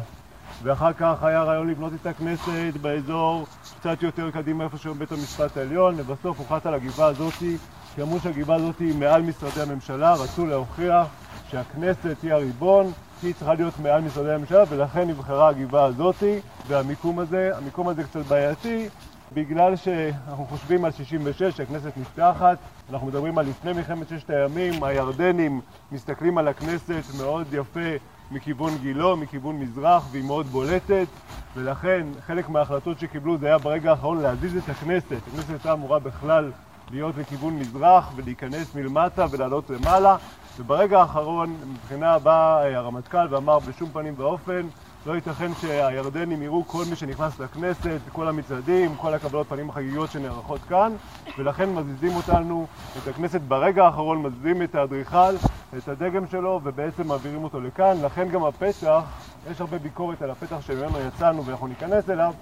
ואחר 0.63 0.93
כך 0.93 1.23
היה 1.23 1.43
רעיון 1.43 1.69
לבנות 1.69 1.93
את 2.01 2.05
הכנסת 2.07 2.73
באזור 2.81 3.45
קצת 3.79 4.03
יותר 4.03 4.31
קדימה 4.31 4.63
איפה 4.63 4.77
שהיום 4.77 4.99
בית 4.99 5.11
המשפט 5.11 5.57
העליון, 5.57 5.95
ובסוף 5.97 6.39
הוחלט 6.39 6.65
על 6.65 6.73
הגבעה 6.73 7.07
הזאתי, 7.07 7.57
כי 7.95 8.01
אמרו 8.01 8.19
שהגבעה 8.19 8.57
הזאתי 8.57 8.93
מעל 8.93 9.21
משרדי 9.21 9.61
הממשלה, 9.61 10.13
רצו 10.13 10.45
להוכיח 10.45 11.07
שהכנסת 11.51 12.15
היא 12.23 12.33
הריבון, 12.33 12.91
היא 13.27 13.33
צריכה 13.33 13.53
להיות 13.53 13.79
מעל 13.79 14.01
משרדי 14.01 14.31
הממשלה, 14.31 14.63
ולכן 14.69 15.07
נבחרה 15.07 15.49
הגבעה 15.49 15.85
הזאתי, 15.85 16.39
והמיקום 16.67 17.19
הזה, 17.19 17.51
המיקום 17.57 17.87
הזה 17.87 18.03
קצת 18.03 18.25
בעייתי, 18.25 18.89
בגלל 19.33 19.75
שאנחנו 19.75 20.45
חושבים 20.45 20.85
על 20.85 20.91
66, 20.91 21.57
שהכנסת 21.57 21.97
נפתחת, 21.97 22.57
אנחנו 22.89 23.07
מדברים 23.07 23.37
על 23.37 23.45
לפני 23.45 23.73
מלחמת 23.73 24.09
ששת 24.09 24.29
הימים, 24.29 24.83
הירדנים 24.83 25.61
מסתכלים 25.91 26.37
על 26.37 26.47
הכנסת 26.47 27.03
מאוד 27.17 27.47
יפה 27.51 27.89
מכיוון 28.31 28.77
גילו, 28.77 29.17
מכיוון 29.17 29.59
מזרח, 29.59 30.07
והיא 30.11 30.23
מאוד 30.23 30.45
בולטת, 30.45 31.07
ולכן 31.55 32.07
חלק 32.27 32.49
מההחלטות 32.49 32.99
שקיבלו 32.99 33.37
זה 33.37 33.47
היה 33.47 33.57
ברגע 33.57 33.91
האחרון 33.91 34.21
להזיז 34.21 34.57
את 34.57 34.69
הכנסת. 34.69 35.17
הכנסת 35.33 35.49
הייתה 35.49 35.73
אמורה 35.73 35.99
בכלל 35.99 36.51
להיות 36.91 37.17
לכיוון 37.17 37.59
מזרח 37.59 38.11
ולהיכנס 38.15 38.75
מלמטה 38.75 39.25
ולעלות 39.31 39.69
למעלה, 39.69 40.17
וברגע 40.59 40.99
האחרון, 40.99 41.61
מבחינה 41.65 42.19
בא 42.19 42.61
הרמטכ"ל 42.75 43.27
ואמר 43.29 43.59
בשום 43.59 43.91
פנים 43.91 44.13
ואופן 44.17 44.67
לא 45.05 45.15
ייתכן 45.15 45.51
שהירדנים 45.55 46.41
יראו 46.41 46.67
כל 46.67 46.85
מי 46.85 46.95
שנכנס 46.95 47.39
לכנסת, 47.39 48.01
כל 48.11 48.27
המצעדים, 48.27 48.95
כל 48.95 49.13
הקבלות 49.13 49.49
פנים 49.49 49.69
החגיגיות 49.69 50.11
שנערכות 50.11 50.63
כאן 50.63 50.95
ולכן 51.37 51.69
מזיזים 51.69 52.15
אותנו, 52.15 52.67
את 52.97 53.07
הכנסת 53.07 53.41
ברגע 53.41 53.85
האחרון, 53.85 54.21
מזיזים 54.21 54.61
את 54.61 54.75
האדריכל 54.75 55.35
את 55.77 55.87
הדגם 55.87 56.27
שלו 56.27 56.59
ובעצם 56.63 57.07
מעבירים 57.07 57.43
אותו 57.43 57.61
לכאן, 57.61 58.01
לכן 58.01 58.29
גם 58.29 58.43
הפתח, 58.43 59.03
יש 59.51 59.61
הרבה 59.61 59.79
ביקורת 59.79 60.21
על 60.21 60.31
הפתח 60.31 60.61
שממנו 60.61 60.99
יצאנו 60.99 61.45
ואנחנו 61.45 61.67
ניכנס 61.67 62.09
אליו, 62.09 62.33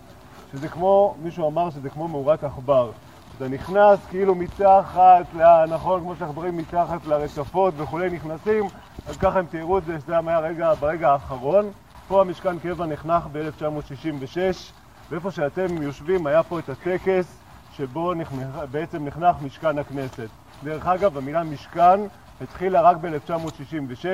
שזה 0.52 0.70
כמו, 0.70 1.16
מישהו 1.24 1.48
אמר 1.50 1.70
שזה 1.70 1.90
כמו 1.90 2.08
מאורת 2.08 2.44
עכבר. 2.44 2.92
אתה 3.42 3.50
נכנס 3.50 4.00
כאילו 4.10 4.36
מתחת, 4.36 5.26
נכון, 5.70 6.02
כמו 6.02 6.16
שאנחנו 6.16 6.36
רואים 6.36 6.58
מתחת 6.58 7.06
לרצפות 7.08 7.74
וכולי 7.78 8.10
נכנסים, 8.10 8.64
אז 9.08 9.18
ככה 9.18 9.40
הם 9.40 9.46
תראו 9.46 9.78
את 9.78 9.86
זה, 9.86 9.98
זה 9.98 10.14
היה 10.28 10.40
רגע, 10.40 10.74
ברגע 10.74 11.10
האחרון. 11.10 11.72
פה 12.08 12.22
המשכן 12.22 12.60
קבע 12.60 12.86
נחנך 12.86 13.28
ב-1966, 13.32 14.38
ואיפה 15.12 15.32
שאתם 15.32 15.82
יושבים 15.82 16.28
היה 16.28 16.44
פה 16.44 16.60
את 16.60 16.70
הטקס 16.70 17.38
שבו 17.78 18.14
נחנך, 18.14 18.56
בעצם 18.72 19.06
נחנך 19.06 19.36
משכן 19.42 19.78
הכנסת. 19.78 20.30
דרך 20.64 20.88
אגב, 20.88 21.18
המילה 21.18 21.44
משכן 21.44 22.00
התחילה 22.42 22.82
רק 22.82 22.98
ב-1966, 22.98 24.06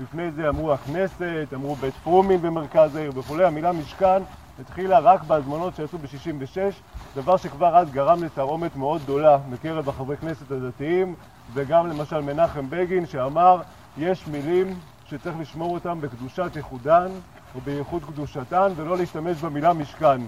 לפני 0.00 0.30
זה 0.30 0.48
אמרו 0.48 0.72
הכנסת, 0.72 1.46
אמרו 1.54 1.74
בית 1.74 1.94
פרומין 1.94 2.42
במרכז 2.42 2.96
העיר 2.96 3.12
וכולי, 3.14 3.44
המילה 3.44 3.72
משכן 3.72 4.22
התחילה 4.58 4.98
רק 4.98 5.22
בהזמנות 5.22 5.74
שעשו 5.74 5.98
ב-66, 5.98 6.82
דבר 7.16 7.36
שכבר 7.36 7.76
אז 7.76 7.90
גרם 7.90 8.22
לתרעומת 8.22 8.76
מאוד 8.76 9.02
גדולה 9.02 9.38
מקרב 9.48 9.88
החברי 9.88 10.16
כנסת 10.16 10.50
הדתיים, 10.50 11.14
וגם 11.54 11.86
למשל 11.86 12.20
מנחם 12.20 12.70
בגין 12.70 13.06
שאמר, 13.06 13.62
יש 13.96 14.26
מילים 14.26 14.80
שצריך 15.04 15.36
לשמור 15.40 15.74
אותן 15.74 16.00
בקדושת 16.00 16.52
ייחודן 16.56 17.10
או 17.54 17.60
בייחוד 17.60 18.04
קדושתן 18.04 18.72
ולא 18.76 18.98
להשתמש 18.98 19.38
במילה 19.38 19.72
משכן. 19.72 20.20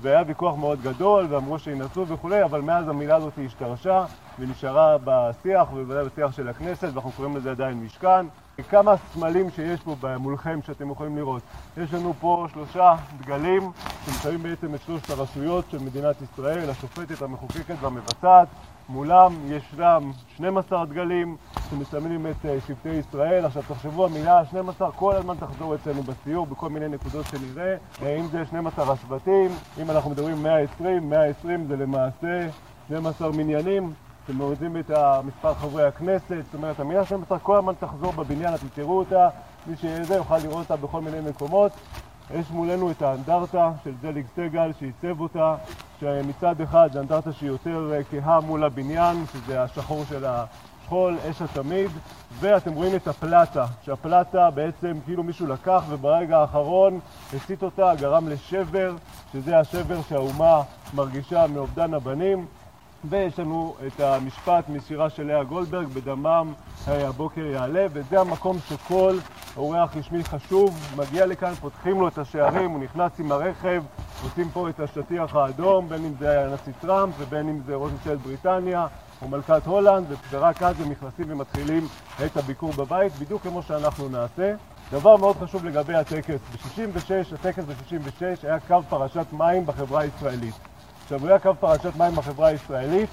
והיה 0.00 0.22
ויכוח 0.26 0.56
מאוד 0.56 0.82
גדול, 0.82 1.26
ואמרו 1.30 1.58
שינסו 1.58 2.08
וכולי, 2.08 2.44
אבל 2.44 2.60
מאז 2.60 2.88
המילה 2.88 3.16
הזאת 3.16 3.38
השתרשה 3.46 4.06
ונשארה 4.38 4.96
בשיח, 5.04 5.72
ובוודאי 5.72 6.04
בשיח 6.04 6.32
של 6.32 6.48
הכנסת, 6.48 6.88
ואנחנו 6.92 7.12
קוראים 7.12 7.36
לזה 7.36 7.50
עדיין 7.50 7.80
משכן. 7.80 8.26
כמה 8.62 8.94
סמלים 9.12 9.50
שיש 9.50 9.80
פה 9.80 9.96
מולכם 10.18 10.58
שאתם 10.66 10.90
יכולים 10.90 11.16
לראות. 11.16 11.42
יש 11.76 11.94
לנו 11.94 12.14
פה 12.20 12.46
שלושה 12.52 12.94
דגלים 13.20 13.70
שמציינים 14.06 14.42
בעצם 14.42 14.74
את 14.74 14.80
שלושת 14.86 15.10
הרשויות 15.10 15.64
של 15.70 15.78
מדינת 15.78 16.16
ישראל, 16.22 16.70
השופטת, 16.70 17.22
המחוקקת 17.22 17.74
והמבצעת. 17.80 18.48
מולם 18.88 19.34
ישנם 19.46 20.12
12 20.36 20.86
דגלים 20.86 21.36
שמסמלים 21.70 22.26
את 22.26 22.46
אה, 22.46 22.56
שבטי 22.66 22.88
ישראל. 22.88 23.44
עכשיו 23.44 23.62
תחשבו, 23.68 24.04
המילה 24.04 24.44
12 24.44 24.92
כל 24.92 25.16
הזמן 25.16 25.34
תחזור 25.40 25.74
אצלנו 25.74 26.02
בסיור 26.02 26.46
בכל 26.46 26.68
מיני 26.68 26.88
נקודות 26.88 27.26
שנראה. 27.26 27.76
אה, 28.02 28.16
אם 28.16 28.26
זה 28.26 28.46
12 28.46 28.92
השבטים, 28.92 29.50
אם 29.82 29.90
אנחנו 29.90 30.10
מדברים 30.10 30.42
120, 30.42 31.10
120 31.10 31.66
זה 31.66 31.76
למעשה 31.76 32.48
12 32.86 33.32
מניינים. 33.32 33.92
אתם 34.24 34.36
מורידים 34.36 34.76
את 34.76 34.90
מספר 35.24 35.54
חברי 35.54 35.84
הכנסת, 35.84 36.36
זאת 36.44 36.54
אומרת 36.54 36.80
המילה 36.80 37.04
12 37.04 37.38
כל 37.38 37.56
הזמן 37.56 37.72
תחזור 37.80 38.12
בבניין, 38.12 38.54
אתם 38.54 38.66
תראו 38.74 38.98
אותה, 38.98 39.28
מי 39.66 39.76
שזה 39.76 40.14
יוכל 40.14 40.38
לראות 40.38 40.70
אותה 40.70 40.76
בכל 40.76 41.00
מיני 41.00 41.20
מקומות. 41.30 41.72
יש 42.34 42.50
מולנו 42.50 42.90
את 42.90 43.02
האנדרטה 43.02 43.72
של 43.84 43.92
זליג 44.02 44.26
סגל 44.36 44.72
שעיצב 44.80 45.20
אותה, 45.20 45.56
שמצד 46.00 46.60
אחד 46.60 46.88
זו 46.92 47.00
אנדרטה 47.00 47.32
שהיא 47.32 47.48
יותר 47.48 47.92
אה, 47.92 48.00
כהה 48.10 48.40
מול 48.40 48.64
הבניין, 48.64 49.24
שזה 49.32 49.62
השחור 49.62 50.04
של 50.08 50.24
השכול, 50.24 51.16
אש 51.30 51.42
התמיד, 51.42 51.90
ואתם 52.40 52.72
רואים 52.72 52.96
את 52.96 53.08
הפלטה, 53.08 53.66
שהפלטה 53.84 54.50
בעצם 54.50 54.96
כאילו 55.04 55.22
מישהו 55.22 55.46
לקח 55.46 55.82
וברגע 55.88 56.38
האחרון 56.38 57.00
הסית 57.36 57.62
אותה, 57.62 57.92
גרם 58.00 58.28
לשבר, 58.28 58.96
שזה 59.32 59.58
השבר 59.58 60.02
שהאומה 60.08 60.62
מרגישה 60.94 61.46
מאובדן 61.46 61.94
הבנים. 61.94 62.46
ויש 63.08 63.38
לנו 63.38 63.74
את 63.86 64.00
המשפט 64.00 64.68
משירה 64.68 65.10
של 65.10 65.26
לאה 65.26 65.44
גולדברג, 65.44 65.86
בדמם 65.86 66.52
הבוקר 66.86 67.40
יעלה, 67.40 67.86
וזה 67.92 68.20
המקום 68.20 68.58
שכל 68.68 69.16
אורח 69.56 69.96
רשמי 69.96 70.24
חשוב 70.24 70.94
מגיע 70.96 71.26
לכאן, 71.26 71.54
פותחים 71.54 72.00
לו 72.00 72.08
את 72.08 72.18
השערים, 72.18 72.70
הוא 72.70 72.80
נכנס 72.80 73.12
עם 73.18 73.32
הרכב, 73.32 73.82
עושים 74.22 74.48
פה 74.52 74.68
את 74.68 74.80
השטיח 74.80 75.36
האדום, 75.36 75.88
בין 75.88 76.04
אם 76.04 76.12
זה 76.18 76.44
הנשיא 76.44 76.72
טראמפ 76.80 77.14
ובין 77.18 77.48
אם 77.48 77.60
זה 77.66 77.74
ראש 77.74 77.92
ממשלת 77.92 78.20
בריטניה 78.20 78.86
או 79.22 79.28
מלכת 79.28 79.66
הולנד, 79.66 80.06
ורק 80.30 80.62
אז 80.62 80.80
הם 80.80 80.90
נכנסים 80.90 81.26
ומתחילים 81.28 81.88
את 82.24 82.36
הביקור 82.36 82.72
בבית, 82.72 83.12
בדיוק 83.18 83.42
כמו 83.42 83.62
שאנחנו 83.62 84.08
נעשה. 84.08 84.54
דבר 84.92 85.16
מאוד 85.16 85.36
חשוב 85.36 85.64
לגבי 85.64 85.94
הטקס, 85.94 86.40
ב-66, 86.52 87.34
הטקס 87.34 87.64
ב-66 87.64 88.24
היה 88.42 88.60
קו 88.60 88.80
פרשת 88.88 89.26
מים 89.32 89.66
בחברה 89.66 90.00
הישראלית. 90.00 90.73
עכשיו, 91.04 91.26
היה 91.26 91.38
קו 91.38 91.50
פרשת 91.60 91.96
מים 91.96 92.14
בחברה 92.14 92.48
הישראלית, 92.48 93.10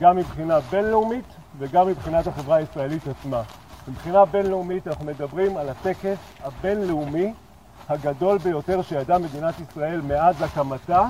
גם 0.00 0.16
מבחינה 0.16 0.60
בינלאומית 0.60 1.24
וגם 1.58 1.86
מבחינת 1.86 2.26
החברה 2.26 2.56
הישראלית 2.56 3.02
עצמה. 3.06 3.42
מבחינה 3.88 4.24
בינלאומית 4.24 4.88
אנחנו 4.88 5.04
מדברים 5.04 5.56
על 5.56 5.68
הטקס 5.68 6.18
הבינלאומי 6.42 7.32
הגדול 7.88 8.38
ביותר 8.38 8.82
שידעה 8.82 9.18
מדינת 9.18 9.54
ישראל 9.60 10.00
מאז 10.00 10.42
הקמתה 10.42 11.06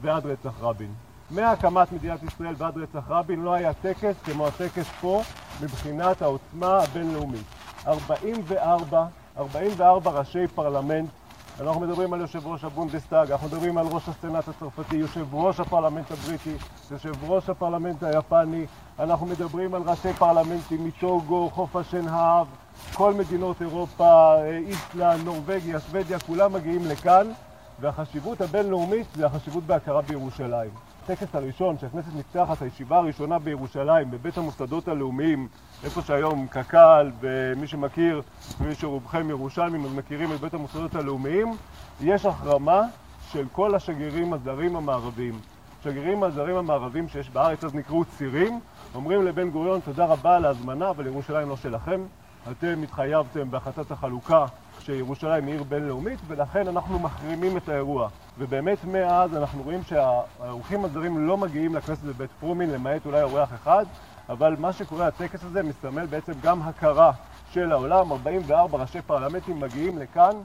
ועד 0.00 0.26
רצח 0.26 0.52
רבין. 0.60 0.92
מהקמת 1.30 1.92
מדינת 1.92 2.22
ישראל 2.22 2.54
ועד 2.58 2.76
רצח 2.76 3.04
רבין 3.08 3.40
לא 3.42 3.54
היה 3.54 3.72
טקס 3.72 4.14
כמו 4.24 4.46
הטקס 4.46 4.86
פה 5.00 5.22
מבחינת 5.62 6.22
העוצמה 6.22 6.78
הבינלאומית. 6.82 7.44
44, 7.86 9.06
44 9.38 10.10
ראשי 10.10 10.46
פרלמנט 10.54 11.08
אנחנו 11.60 11.80
מדברים 11.80 12.12
על 12.12 12.20
יושב 12.20 12.46
ראש 12.46 12.64
הבונדסטאג, 12.64 13.30
אנחנו 13.30 13.46
מדברים 13.48 13.78
על 13.78 13.86
ראש 13.86 14.08
הסנאט 14.08 14.48
הצרפתי, 14.48 14.96
יושב 14.96 15.34
ראש 15.34 15.60
הפרלמנט 15.60 16.10
הבריטי, 16.10 16.56
יושב 16.90 17.12
ראש 17.30 17.48
הפרלמנט 17.48 18.02
היפני, 18.02 18.66
אנחנו 18.98 19.26
מדברים 19.26 19.74
על 19.74 19.82
ראשי 19.82 20.12
פרלמנטים 20.12 20.84
מטוגו, 20.84 21.50
חוף 21.50 21.76
השנהב, 21.76 22.46
כל 22.94 23.14
מדינות 23.14 23.62
אירופה, 23.62 24.34
איסלנד, 24.44 25.24
נורבגיה, 25.24 25.80
שוודיה, 25.80 26.18
כולם 26.18 26.52
מגיעים 26.52 26.86
לכאן, 26.86 27.26
והחשיבות 27.80 28.40
הבינלאומית 28.40 29.06
זה 29.14 29.26
החשיבות 29.26 29.64
בהכרה 29.64 30.02
בירושלים. 30.02 30.93
הטקס 31.04 31.34
הראשון 31.34 31.78
שהכנסת 31.78 32.08
נפתחת, 32.16 32.62
הישיבה 32.62 32.98
הראשונה 32.98 33.38
בירושלים, 33.38 34.10
בבית 34.10 34.38
המוסדות 34.38 34.88
הלאומיים, 34.88 35.48
איפה 35.84 36.02
שהיום 36.02 36.46
קק"ל, 36.46 37.10
ומי 37.20 37.66
שמכיר, 37.66 38.22
מי 38.60 38.74
שרובכם 38.74 39.30
ירושלמים, 39.30 39.96
מכירים 39.96 40.32
את 40.32 40.40
בית 40.40 40.54
המוסדות 40.54 40.94
הלאומיים, 40.94 41.56
יש 42.00 42.26
החרמה 42.26 42.82
של 43.32 43.44
כל 43.52 43.74
השגרירים 43.74 44.32
הזרים 44.32 44.76
המערביים. 44.76 45.34
השגרירים 45.80 46.22
הזרים 46.22 46.56
המערביים 46.56 47.08
שיש 47.08 47.30
בארץ 47.30 47.64
אז 47.64 47.74
נקראו 47.74 48.04
צירים, 48.04 48.60
אומרים 48.94 49.26
לבן 49.26 49.50
גוריון 49.50 49.80
תודה 49.80 50.04
רבה 50.04 50.36
על 50.36 50.44
ההזמנה, 50.44 50.90
אבל 50.90 51.06
ירושלים 51.06 51.48
לא 51.48 51.56
שלכם. 51.56 52.00
אתם 52.50 52.82
התחייבתם 52.82 53.50
בהחלטת 53.50 53.90
החלוקה 53.90 54.46
שירושלים 54.84 55.46
היא 55.46 55.54
עיר 55.54 55.62
בינלאומית, 55.62 56.18
ולכן 56.26 56.68
אנחנו 56.68 56.98
מחרימים 56.98 57.56
את 57.56 57.68
האירוע. 57.68 58.08
ובאמת 58.38 58.84
מאז 58.84 59.36
אנחנו 59.36 59.62
רואים 59.62 59.82
שהאורחים 59.82 60.84
הזרים 60.84 61.26
לא 61.26 61.36
מגיעים 61.36 61.74
לכנסת 61.74 62.02
בבית 62.02 62.30
פרומין, 62.40 62.70
למעט 62.70 63.06
אולי 63.06 63.22
אורח 63.22 63.54
אחד, 63.54 63.84
אבל 64.28 64.56
מה 64.58 64.72
שקורה, 64.72 65.06
הטקס 65.06 65.44
הזה 65.44 65.62
מסמל 65.62 66.06
בעצם 66.06 66.32
גם 66.42 66.62
הכרה 66.62 67.12
של 67.52 67.72
העולם. 67.72 68.12
44 68.12 68.78
ראשי 68.78 69.02
פרלמנטים 69.02 69.60
מגיעים 69.60 69.98
לכאן, 69.98 70.36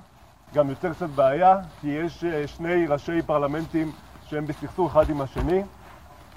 גם 0.54 0.70
יוצר 0.70 0.94
קצת 0.94 1.10
בעיה, 1.10 1.58
כי 1.82 1.88
יש 1.88 2.24
אה, 2.24 2.48
שני 2.48 2.88
ראשי 2.88 3.22
פרלמנטים 3.22 3.92
שהם 4.26 4.48
בסכסוך 4.48 4.92
אחד 4.92 5.10
עם 5.10 5.22
השני. 5.22 5.64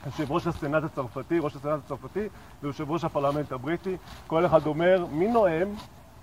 יושב 0.07 0.33
ראש 0.33 0.47
הסנאט 0.47 0.85
הצרפתי, 0.85 1.38
ראש 1.38 1.57
הסנאט 1.57 1.81
הצרפתי 1.85 2.29
ויושב 2.62 2.91
ראש 2.91 3.05
הפרלמנט 3.05 3.53
הבריטי. 3.53 3.97
כל 4.27 4.47
אחד 4.47 4.67
אומר, 4.67 5.07
מי 5.12 5.29
נואם? 5.29 5.69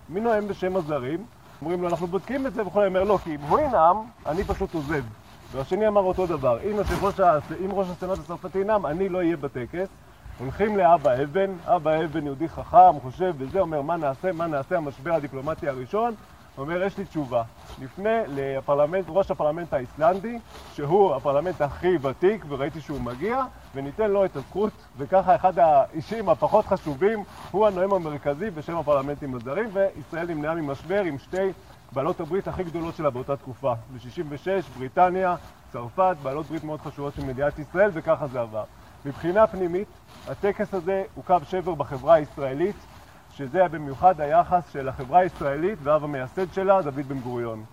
מי 0.10 0.20
נואם 0.20 0.48
בשם 0.48 0.76
הזרים? 0.76 1.26
אומרים 1.62 1.82
לו, 1.82 1.90
אנחנו 1.90 2.08
בודקים 2.08 2.48
את 2.48 2.54
זה, 2.54 2.68
וכולי, 2.68 2.88
אומר, 2.88 3.04
לא, 3.04 3.20
כי 3.24 3.36
אם 3.36 3.42
הוא 3.42 3.60
ינאם, 3.60 3.96
אני 4.26 4.44
פשוט 4.44 4.74
עוזב. 4.74 5.04
והשני 5.52 5.88
אמר 5.88 6.02
אותו 6.02 6.28
דבר, 6.28 6.58
אם, 6.64 6.76
ראש, 7.02 7.20
אם 7.66 7.72
ראש 7.72 7.88
הסנאט 7.90 8.18
הצרפתי 8.20 8.60
ינאם, 8.60 8.86
אני 8.86 9.10
לא 9.10 9.18
אהיה 9.18 9.38
בטקס. 9.38 9.88
הולכים 10.40 10.78
לאבא 10.78 11.24
אבן, 11.24 11.52
אבא 11.66 12.06
אבן 12.06 12.26
יהודי 12.26 12.50
חכם, 12.50 13.00
חושב 13.02 13.34
וזה, 13.38 13.60
אומר, 13.60 13.82
מה 13.82 13.98
נעשה, 13.98 14.32
מה 14.32 14.48
נעשה, 14.48 14.78
המשבר 14.78 15.14
הדיפלומטי 15.14 15.70
הראשון, 15.70 16.16
אומר, 16.60 16.84
יש 16.84 16.98
לי 16.98 17.06
תשובה. 17.06 17.44
נפנה 17.82 18.10
לפרלמנט, 18.28 19.06
ראש 19.10 19.32
הפרלמנט 19.32 19.74
האיסלנדי, 19.74 20.40
שהוא 20.76 21.16
הפרלמנט 21.16 21.62
הכי 21.62 21.98
ותיק, 22.02 22.46
וראיתי 22.50 22.82
שהוא 22.82 23.02
מגיע, 23.02 23.44
וניתן 23.76 24.12
לו 24.12 24.26
את 24.26 24.36
הזכות, 24.36 24.72
וככה 24.98 25.36
אחד 25.36 25.60
האישים 25.60 26.30
הפחות 26.30 26.66
חשובים 26.66 27.24
הוא 27.52 27.68
הנואם 27.68 27.94
המרכזי 27.94 28.50
בשם 28.50 28.78
הפרלמנטים 28.78 29.36
הזרים, 29.36 29.70
וישראל 29.74 30.28
נמנעה 30.28 30.56
ממשבר 30.56 31.02
עם 31.02 31.18
שתי 31.18 31.52
בעלות 31.92 32.20
הברית 32.20 32.48
הכי 32.48 32.64
גדולות 32.64 32.96
שלה 32.96 33.10
באותה 33.10 33.38
תקופה. 33.38 33.74
ב-66, 33.74 34.78
בריטניה, 34.78 35.36
צרפת, 35.74 36.16
בעלות 36.24 36.46
ברית 36.46 36.64
מאוד 36.64 36.80
חשובות 36.82 37.14
של 37.16 37.26
מדינת 37.26 37.60
ישראל, 37.60 37.90
וככה 37.94 38.28
זה 38.28 38.42
עבר. 38.42 38.64
מבחינה 39.06 39.48
פנימית, 39.48 39.88
הטקס 40.28 40.74
הזה 40.74 41.04
הוא 41.16 41.24
קו 41.24 41.36
שבר 41.50 41.76
בחברה 41.76 42.14
הישראלית, 42.14 42.76
שזה 43.40 43.68
במיוחד 43.68 44.22
היחס 44.22 44.64
של 44.74 44.90
החברה 44.90 45.20
הישראלית 45.20 45.80
והאב 45.84 46.04
המייסד 46.04 46.54
שלה, 46.54 46.82
דוד 46.82 47.08
בן 47.08 47.20
גוריון. 47.20 47.64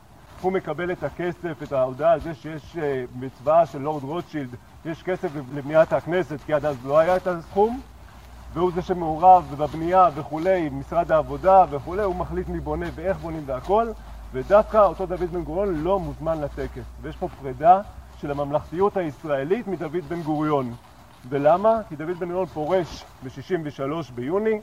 הוא 0.41 0.53
מקבל 0.53 0.93
את 0.93 1.03
הכסף, 1.03 1.63
את 1.63 1.73
ההודעה 1.73 2.13
על 2.13 2.21
זה 2.21 2.35
שיש 2.35 2.77
אה, 2.77 3.05
בצבאה 3.19 3.67
של 3.67 3.79
לורד 3.79 4.03
רוטשילד, 4.03 4.49
יש 4.85 5.03
כסף 5.03 5.29
לבניית 5.55 5.93
הכנסת, 5.93 6.37
כי 6.47 6.53
עד 6.53 6.65
אז 6.65 6.87
לא 6.87 6.99
היה 6.99 7.17
את 7.17 7.27
הסכום, 7.27 7.81
והוא 8.53 8.73
זה 8.75 8.83
שמעורב 8.83 9.55
בבנייה 9.59 10.09
וכולי, 10.15 10.69
משרד 10.69 11.13
העבודה 11.13 11.65
וכולי, 11.71 12.03
הוא 12.03 12.17
מחליט 12.17 12.49
מי 12.49 12.61
בונה 12.61 12.87
ואיך 12.95 13.19
בונים 13.19 13.43
והכל, 13.47 13.89
ודווקא 14.33 14.79
אותו 14.79 15.07
דוד 15.07 15.31
בן 15.33 15.43
גוריון 15.43 15.75
לא 15.75 16.01
מוזמן 16.01 16.41
לטקס. 16.41 16.85
ויש 17.03 17.17
פה 17.17 17.29
פרידה 17.41 17.81
של 18.21 18.31
הממלכתיות 18.31 18.97
הישראלית 18.97 19.67
מדוד 19.69 20.05
בן 20.09 20.23
גוריון. 20.23 20.75
ולמה? 21.29 21.81
כי 21.89 21.97
דוד 21.97 22.19
בן 22.19 22.27
גוריון 22.27 22.47
פורש 22.47 23.05
ב-63 23.25 24.13
ביוני, 24.15 24.61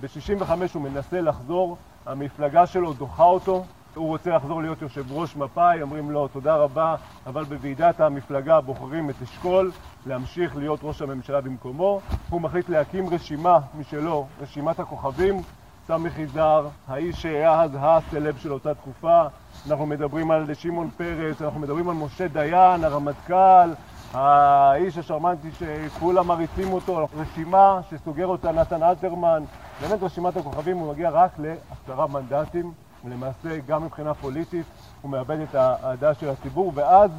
ב-65 0.00 0.50
הוא 0.74 0.82
מנסה 0.82 1.20
לחזור, 1.20 1.76
המפלגה 2.06 2.66
שלו 2.66 2.92
דוחה 2.92 3.24
אותו, 3.24 3.64
הוא 3.94 4.06
רוצה 4.06 4.30
לחזור 4.30 4.62
להיות 4.62 4.82
יושב 4.82 5.12
ראש 5.12 5.36
מפא"י, 5.36 5.82
אומרים 5.82 6.10
לו 6.10 6.28
תודה 6.28 6.56
רבה, 6.56 6.96
אבל 7.26 7.44
בוועידת 7.44 8.00
המפלגה 8.00 8.60
בוחרים 8.60 9.10
את 9.10 9.14
אשכול 9.22 9.70
להמשיך 10.06 10.56
להיות 10.56 10.80
ראש 10.82 11.02
הממשלה 11.02 11.40
במקומו. 11.40 12.00
הוא 12.30 12.40
מחליט 12.40 12.68
להקים 12.68 13.08
רשימה 13.08 13.58
משלו, 13.78 14.26
רשימת 14.40 14.80
הכוכבים, 14.80 15.42
סמי 15.86 16.10
חיזר, 16.10 16.66
האיש 16.88 17.22
שהיה 17.22 17.62
אז 17.62 17.70
הסלב 17.80 18.36
של 18.36 18.52
אותה 18.52 18.74
תקופה. 18.74 19.22
אנחנו 19.70 19.86
מדברים 19.86 20.30
על 20.30 20.54
שמעון 20.54 20.90
פרס, 20.90 21.42
אנחנו 21.42 21.60
מדברים 21.60 21.88
על 21.88 21.94
משה 21.94 22.28
דיין, 22.28 22.84
הרמטכ"ל, 22.84 23.70
האיש 24.16 24.98
השרמנטי 24.98 25.48
שכולם 25.58 26.26
מריצים 26.26 26.72
אותו, 26.72 27.08
רשימה 27.16 27.80
שסוגר 27.90 28.26
אותה 28.26 28.52
נתן 28.52 28.82
אלתרמן. 28.82 29.42
באמת 29.80 30.02
רשימת 30.02 30.36
הכוכבים 30.36 30.78
הוא 30.78 30.92
מגיע 30.92 31.10
רק 31.10 31.30
לעשרה 31.38 32.06
מנדטים. 32.06 32.72
ולמעשה 33.04 33.58
גם 33.66 33.84
מבחינה 33.84 34.14
פוליטית 34.14 34.66
הוא 35.02 35.10
מאבד 35.10 35.40
את 35.40 35.54
האהדה 35.54 36.14
של 36.14 36.28
הציבור, 36.28 36.72
ואז 36.74 37.10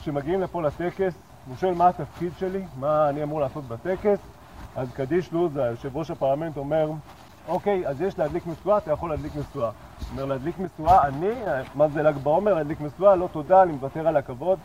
כשמגיעים 0.00 0.40
לפה 0.40 0.62
לטקס, 0.62 1.14
הוא 1.46 1.56
שואל 1.56 1.74
מה 1.74 1.88
התפקיד 1.88 2.32
שלי, 2.38 2.64
מה 2.80 3.08
אני 3.08 3.22
אמור 3.22 3.40
לעשות 3.40 3.64
בטקס, 3.64 4.18
אז 4.76 4.92
קדיש 4.92 5.32
לוז, 5.32 5.56
היושב 5.56 5.96
ראש 5.96 6.10
הפרלמנט, 6.10 6.56
אומר, 6.56 6.90
אוקיי, 7.48 7.88
אז 7.88 8.00
יש 8.00 8.18
להדליק 8.18 8.46
משואה, 8.46 8.78
אתה 8.78 8.92
יכול 8.92 9.10
להדליק 9.10 9.32
משואה. 9.36 9.70
אומר, 10.10 10.24
להדליק 10.24 10.56
משואה, 10.58 11.08
אני, 11.08 11.30
מה 11.74 11.88
זה 11.88 12.02
ל"ג 12.02 12.16
בעומר, 12.16 12.54
להדליק 12.54 12.80
משואה, 12.80 13.16
לא 13.16 13.28
תודה, 13.32 13.62
אני 13.62 13.72
מוותר 13.72 14.08
על 14.08 14.16
הכבוד. 14.16 14.58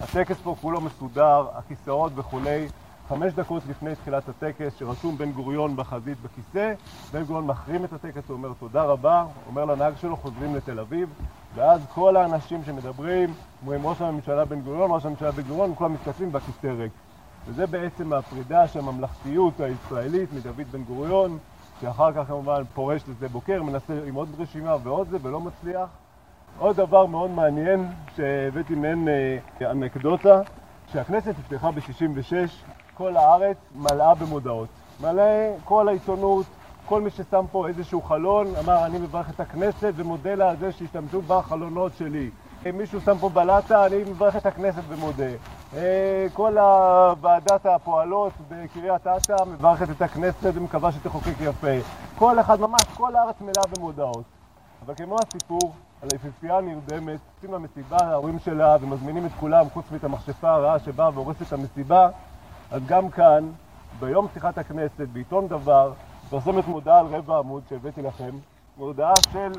הטקס 0.00 0.36
פה 0.42 0.54
כולו 0.60 0.80
מסודר, 0.80 1.46
הכיסאות 1.54 2.12
וכולי. 2.14 2.68
חמש 3.08 3.32
דקות 3.32 3.62
לפני 3.68 3.94
תחילת 3.94 4.28
הטקס, 4.28 4.78
שרשום 4.78 5.18
בן 5.18 5.32
גוריון 5.32 5.76
בחזית 5.76 6.18
בכיסא, 6.22 6.72
בן 7.12 7.22
גוריון 7.24 7.46
מחרים 7.46 7.84
את 7.84 7.92
הטקס, 7.92 8.28
הוא 8.28 8.36
אומר 8.36 8.48
תודה 8.58 8.82
רבה, 8.82 9.24
אומר 9.46 9.64
לנהג 9.64 9.96
שלו 9.96 10.16
חוזרים 10.16 10.54
לתל 10.54 10.80
אביב, 10.80 11.08
ואז 11.54 11.80
כל 11.94 12.16
האנשים 12.16 12.64
שמדברים, 12.64 13.34
אומרים 13.62 13.86
ראש 13.86 14.00
הממשלה 14.00 14.44
בן 14.44 14.60
גוריון, 14.60 14.90
ראש 14.90 15.06
הממשלה 15.06 15.30
בן 15.30 15.42
גוריון, 15.42 15.72
כולם 15.74 15.94
מתכתבים 15.94 16.28
והכיסא 16.32 16.66
ריק. 16.66 16.92
וזה 17.46 17.66
בעצם 17.66 18.12
הפרידה 18.12 18.68
של 18.68 18.78
הממלכתיות 18.78 19.60
הישראלית 19.60 20.32
מדוד 20.32 20.66
בן 20.72 20.82
גוריון, 20.82 21.38
שאחר 21.80 22.12
כך 22.12 22.28
כמובן 22.28 22.62
פורש 22.74 23.02
לשדה 23.08 23.28
בוקר, 23.28 23.62
מנסה 23.62 23.94
עם 24.06 24.14
עוד 24.14 24.28
רשימה 24.38 24.76
ועוד 24.82 25.08
זה 25.10 25.16
ולא 25.22 25.40
מצליח. 25.40 25.88
עוד 26.58 26.76
דבר 26.76 27.06
מאוד 27.06 27.30
מעניין 27.30 27.86
שהבאתי 28.16 28.74
מעין 28.74 29.08
אה, 29.08 29.70
אנקדוטה, 29.70 30.40
שהכנסת 30.92 31.34
נפתחה 31.38 31.70
ב-66 31.70 32.32
כל 32.94 33.16
הארץ 33.16 33.56
מלאה 33.74 34.14
במודעות. 34.14 34.68
מלא 35.00 35.22
כל 35.64 35.88
העיתונות, 35.88 36.46
כל 36.86 37.00
מי 37.00 37.10
ששם 37.10 37.44
פה 37.52 37.68
איזשהו 37.68 38.02
חלון, 38.02 38.46
אמר 38.64 38.86
אני 38.86 38.98
מברך 38.98 39.30
את 39.30 39.40
הכנסת 39.40 39.92
ומודה 39.96 40.34
לה 40.34 40.50
על 40.50 40.56
זה 40.56 40.72
שהשתמשו 40.72 41.22
בחלונות 41.22 41.92
שלי. 41.98 42.30
מישהו 42.74 43.00
שם 43.00 43.18
פה 43.18 43.28
בלטה, 43.28 43.86
אני 43.86 43.96
מברך 43.96 44.36
את 44.36 44.46
הכנסת 44.46 44.82
ומודה. 44.88 45.30
אה, 45.76 46.26
כל 46.32 46.56
ועדת 47.20 47.66
הפועלות 47.66 48.32
בקריית 48.48 49.06
אתא 49.06 49.36
מברכת 49.46 49.90
את 49.90 50.02
הכנסת 50.02 50.54
ומקווה 50.54 50.92
שתחוקק 50.92 51.40
יפה. 51.40 51.76
כל 52.18 52.40
אחד, 52.40 52.60
ממש 52.60 52.82
כל 52.96 53.16
הארץ 53.16 53.40
מלאה 53.40 53.62
במודעות. 53.76 54.24
אבל 54.86 54.94
כמו 54.94 55.16
הסיפור 55.26 55.72
על 56.02 56.08
היפיפייה 56.12 56.60
נרדמת, 56.60 57.20
עושים 57.36 57.52
לה 57.52 57.58
מסיבה 57.58 58.04
להורים 58.10 58.38
שלה 58.38 58.76
ומזמינים 58.80 59.26
את 59.26 59.30
כולם, 59.40 59.66
חוץ 59.72 59.84
מאת 59.92 60.04
המכשפה 60.04 60.50
הרעה 60.50 60.78
שבאה 60.78 61.10
והורסת 61.14 61.42
את 61.42 61.52
המסיבה, 61.52 62.08
אז 62.70 62.82
גם 62.86 63.10
כאן, 63.10 63.50
ביום 64.00 64.28
פתיחת 64.28 64.58
הכנסת, 64.58 65.08
בעיתון 65.12 65.48
דבר, 65.48 65.92
מפרסמת 66.26 66.68
מודעה 66.68 66.98
על 66.98 67.06
רבע 67.06 67.38
עמוד 67.38 67.62
שהבאתי 67.68 68.02
לכם, 68.02 68.30
מודעה 68.78 69.12
של 69.32 69.52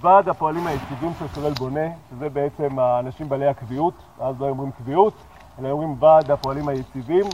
ועד 0.00 0.28
הפועלים 0.28 0.66
היציבים 0.66 1.12
של 1.18 1.28
סולל 1.28 1.52
בונה, 1.52 1.86
שזה 2.10 2.28
בעצם 2.28 2.78
האנשים 2.78 3.28
בעלי 3.28 3.46
הקביעות, 3.46 3.94
אז 4.20 4.40
לא 4.40 4.48
אומרים 4.48 4.70
קביעות, 4.70 5.14
אלא 5.58 5.70
אומרים 5.70 5.96
ועד 5.98 6.30
הפועלים 6.30 6.68
היציבים, 6.68 7.24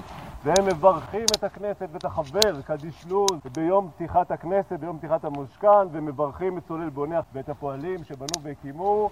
והם 0.44 0.66
מברכים 0.66 1.24
את 1.37 1.44
הכנסת 1.44 1.88
ואת 1.92 2.04
החבר, 2.04 2.62
קדיש 2.66 3.07
לוז, 3.07 3.40
ביום 3.54 3.90
פתיחת 3.94 4.30
הכנסת, 4.30 4.72
ביום 4.80 4.98
פתיחת 4.98 5.24
המשכן, 5.24 5.87
ומברכים 5.92 6.59
את 6.59 6.62
סולל 6.68 6.88
בונה 6.88 7.20
ואת 7.33 7.48
הפועלים 7.48 8.04
שבנו 8.04 8.42
והקימו, 8.42 9.11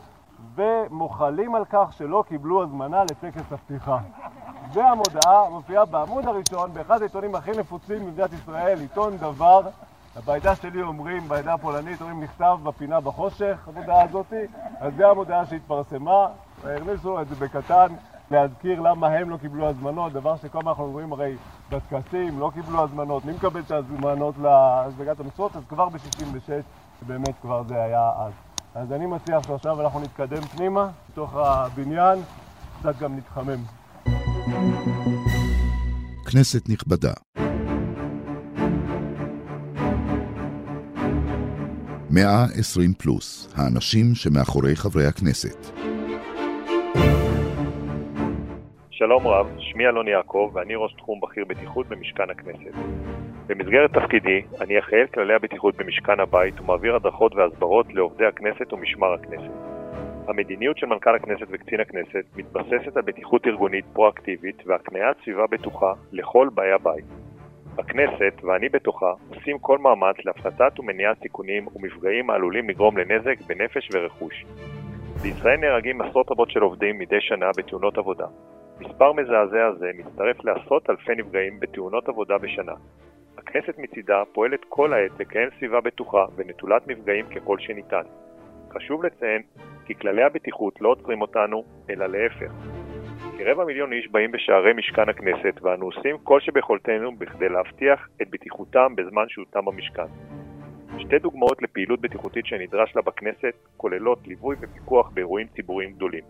ומוחלים 0.55 1.55
על 1.55 1.65
כך 1.71 1.93
שלא 1.93 2.25
קיבלו 2.29 2.63
הזמנה 2.63 3.05
לטקס 3.05 3.53
הפתיחה. 3.53 3.99
והמודעה 4.73 5.49
מופיעה 5.51 5.85
בעמוד 5.85 6.27
הראשון, 6.27 6.73
באחד 6.75 7.01
העיתונים 7.01 7.35
הכי 7.35 7.51
נפוצים 7.51 8.07
במדינת 8.07 8.33
ישראל, 8.33 8.81
עיתון 8.81 9.17
דבר. 9.17 9.61
בעדה 10.25 10.55
שלי 10.57 10.83
אומרים, 10.83 11.29
בעדה 11.29 11.55
הפולנית 11.55 12.01
אומרים 12.01 12.23
נכתב 12.23 12.59
בפינה 12.63 13.01
בחושך, 13.01 13.69
המודעה 13.69 14.03
הזאתי, 14.03 14.47
אז 14.81 14.93
זו 14.97 15.11
המודעה 15.11 15.47
שהתפרסמה, 15.47 16.27
הכניסו 16.65 17.21
את 17.21 17.29
זה 17.29 17.35
בקטן, 17.35 17.87
להזכיר 18.33 18.81
למה 18.81 19.07
הם 19.07 19.31
לא 19.31 19.37
קיבלו 19.37 19.69
הזמנות, 19.69 20.13
דבר 20.13 20.37
שכל 20.37 20.59
הזמן 20.59 20.69
אנחנו 20.71 20.85
אומרים 20.85 21.13
הרי 21.13 21.37
בטקסים 21.71 22.39
לא 22.39 22.51
קיבלו 22.55 22.85
הזמנות, 22.85 23.25
מי 23.25 23.33
מקבל 23.33 23.61
את 23.61 23.71
ההזמנות 23.71 24.35
להשגת 24.43 25.21
המשרות? 25.21 25.57
אז 25.57 25.63
כבר 25.69 25.89
ב-66 25.89 26.51
באמת 27.07 27.35
כבר 27.43 27.63
זה 27.69 27.83
היה 27.83 28.11
אז. 28.19 28.33
אז 28.75 28.93
אני 28.93 29.07
מציע 29.07 29.43
שעכשיו 29.47 29.81
אנחנו 29.81 30.01
נתקדם 30.01 30.43
פנימה, 30.43 30.89
בתוך 31.13 31.35
הבניין, 31.37 32.19
קצת 32.81 32.99
גם 32.99 33.17
נתחמם. 33.17 33.63
כנסת 36.33 36.69
נכבדה. 36.69 37.13
מאה 42.11 42.45
עשרים 42.55 42.95
פלוס, 42.95 43.49
האנשים 43.57 44.15
שמאחורי 44.15 44.77
חברי 44.77 45.07
הכנסת. 45.07 45.73
שלום 49.03 49.27
רב, 49.27 49.47
שמי 49.59 49.87
אלון 49.87 50.09
יעקב 50.09 50.51
ואני 50.55 50.75
ראש 50.75 50.93
תחום 50.93 51.21
בכיר 51.21 51.45
בטיחות 51.49 51.87
במשכן 51.89 52.31
הכנסת. 52.31 52.75
במסגרת 53.47 53.93
תפקידי, 53.93 54.43
אני 54.61 54.79
אחראי 54.79 55.03
כללי 55.15 55.35
הבטיחות 55.35 55.77
במשכן 55.77 56.21
הבית 56.21 56.61
ומעביר 56.61 56.97
הדרכות 56.97 57.35
והסברות 57.35 57.95
לעובדי 57.95 58.27
הכנסת 58.27 58.73
ומשמר 58.73 59.13
הכנסת. 59.13 59.53
המדיניות 60.29 60.79
של 60.79 60.87
מנכ"ל 60.87 61.15
הכנסת 61.15 61.47
וקצין 61.51 61.81
הכנסת 61.81 62.25
מתבססת 62.37 62.97
על 62.97 63.03
בטיחות 63.03 63.47
ארגונית 63.47 63.85
פרואקטיבית 63.93 64.63
והקניית 64.67 65.17
סביבה 65.25 65.47
בטוחה 65.51 65.93
לכל 66.13 66.49
באי 66.55 66.73
הבית. 66.73 67.05
הכנסת, 67.79 68.45
ואני 68.45 68.69
בתוכה, 68.69 69.13
עושים 69.29 69.59
כל 69.59 69.79
מאמץ 69.79 70.17
להפחתת 70.25 70.79
ומניעת 70.79 71.19
סיכונים 71.23 71.67
ומפגעים 71.77 72.31
העלולים 72.31 72.69
לגרום 72.69 72.99
לנזק 72.99 73.41
בנפש 73.47 73.89
ורכוש. 73.93 74.45
בישראל 75.23 75.57
נהרגים 75.57 76.01
עשרות 76.01 76.31
רבות 76.31 76.51
של 76.51 76.61
עובדים 76.61 76.99
מדי 76.99 77.21
שנה 77.21 77.51
בתאונות 77.57 77.99
עבודה. 77.99 78.27
מספר 78.81 79.13
מזעזע 79.13 79.73
זה 79.79 79.91
מצטרף 79.95 80.45
לעשרות 80.45 80.91
אלפי 80.91 81.15
נפגעים 81.17 81.61
בתאונות 81.61 82.09
עבודה 82.09 82.39
בשנה. 82.39 82.73
הכנסת 83.39 83.79
מצידה 83.79 84.23
פועלת 84.33 84.61
כל 84.69 84.93
העת 84.93 85.21
לקיים 85.21 85.49
סביבה 85.59 85.81
בטוחה 85.81 86.25
ונטולת 86.37 86.87
מפגעים 86.87 87.27
ככל 87.27 87.59
שניתן. 87.59 88.03
חשוב 88.73 89.05
לציין 89.05 89.43
כי 89.85 89.95
כללי 89.95 90.23
הבטיחות 90.23 90.81
לא 90.81 90.89
עוצרים 90.89 91.21
אותנו, 91.21 91.65
אלא 91.91 92.07
להפך. 92.07 92.53
כרבע 93.39 93.65
מיליון 93.65 93.93
איש 93.93 94.09
באים 94.09 94.33
בשערי 94.33 94.73
משכן 94.73 95.09
הכנסת 95.09 95.63
ואנו 95.63 95.85
עושים 95.85 96.19
כל 96.23 96.41
שביכולתנו 96.41 97.17
בכדי 97.17 97.49
להבטיח 97.49 98.09
את 98.23 98.31
בטיחותם 98.31 98.97
בזמן 98.97 99.25
שהותם 99.29 99.65
במשכן. 99.65 100.32
שתי 101.07 101.19
דוגמאות 101.19 101.63
לפעילות 101.63 102.01
בטיחותית 102.01 102.47
שנדרש 102.47 102.97
לה 102.97 103.03
בכנסת 103.03 103.55
כוללות 103.77 104.19
ליווי 104.27 104.57
ופיקוח 104.61 105.11
באירועים 105.15 105.47
ציבוריים 105.55 105.93
גדולים. 105.93 106.25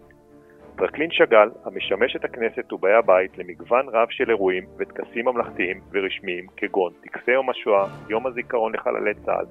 טרקלין 0.77 1.11
שאגאל, 1.11 1.51
המשמש 1.65 2.17
את 2.17 2.25
הכנסת 2.25 2.73
ובאי 2.73 2.95
הבית 2.95 3.39
למגוון 3.39 3.89
רב 3.89 4.07
של 4.11 4.31
אירועים 4.31 4.65
וטקסים 4.79 5.25
ממלכתיים 5.25 5.81
ורשמיים 5.93 6.47
כגון 6.57 6.93
טקסי 7.03 7.31
יום 7.31 7.51
השואה, 7.51 7.87
יום 8.09 8.27
הזיכרון 8.27 8.75
לחללי 8.75 9.15
צה"ל, 9.27 9.47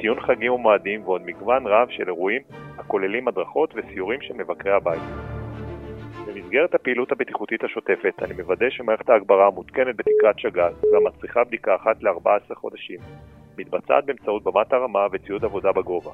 ציון 0.00 0.20
חגים 0.20 0.52
ומועדים 0.52 1.02
ועוד 1.04 1.22
מגוון 1.24 1.66
רב 1.66 1.88
של 1.90 2.08
אירועים 2.08 2.42
הכוללים 2.78 3.28
הדרכות 3.28 3.74
וסיורים 3.76 4.20
של 4.20 4.34
מבקרי 4.34 4.72
הבית. 4.72 5.02
במסגרת 6.26 6.74
הפעילות 6.74 7.12
הבטיחותית 7.12 7.64
השוטפת 7.64 8.22
אני 8.22 8.34
מוודא 8.34 8.70
שמערכת 8.70 9.08
ההגברה 9.10 9.46
המותקנת 9.46 9.96
בתקרת 9.96 10.38
שאגאל 10.38 10.72
והמצריכה 10.92 11.44
בדיקה 11.44 11.74
אחת 11.74 12.02
ל-14 12.02 12.54
חודשים 12.54 12.98
מתבצעת 13.58 14.04
באמצעות 14.04 14.42
במת 14.44 14.72
הרמה 14.72 15.06
וציוד 15.12 15.44
עבודה 15.44 15.72
בגובה. 15.72 16.10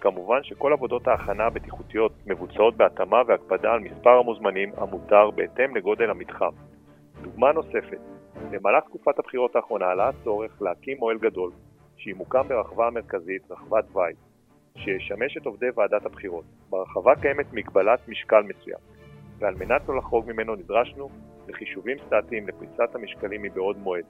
כמובן 0.00 0.42
שכל 0.42 0.72
עבודות 0.72 1.08
ההכנה 1.08 1.44
הבטיחותיות 1.44 2.12
מבוצעות 2.26 2.76
בהתאמה 2.76 3.22
והקפדה 3.26 3.72
על 3.72 3.80
מספר 3.80 4.10
המוזמנים 4.10 4.72
המותר 4.76 5.30
בהתאם 5.30 5.76
לגודל 5.76 6.10
המתחם. 6.10 6.50
דוגמה 7.22 7.52
נוספת, 7.52 8.00
במהלך 8.50 8.84
תקופת 8.84 9.18
הבחירות 9.18 9.56
האחרונה 9.56 9.86
עלה 9.86 10.08
הצורך 10.08 10.62
להקים 10.62 11.02
אוהל 11.02 11.18
גדול, 11.18 11.50
שימוקם 11.96 12.48
ברחבה 12.48 12.86
המרכזית, 12.86 13.50
רחבת 13.50 13.96
וייד, 13.96 14.16
שישמש 14.76 15.36
את 15.36 15.46
עובדי 15.46 15.66
ועדת 15.76 16.06
הבחירות. 16.06 16.44
ברחבה 16.70 17.14
קיימת 17.22 17.52
מגבלת 17.52 18.08
משקל 18.08 18.42
מסוים, 18.42 18.78
ועל 19.38 19.54
מנת 19.54 19.88
לא 19.88 19.96
לחרוג 19.96 20.32
ממנו 20.32 20.54
נדרשנו 20.54 21.08
לחישובים 21.48 21.96
סטטיים 22.06 22.48
לפריסת 22.48 22.94
המשקלים 22.94 23.42
מבעוד 23.42 23.78
מועד. 23.78 24.04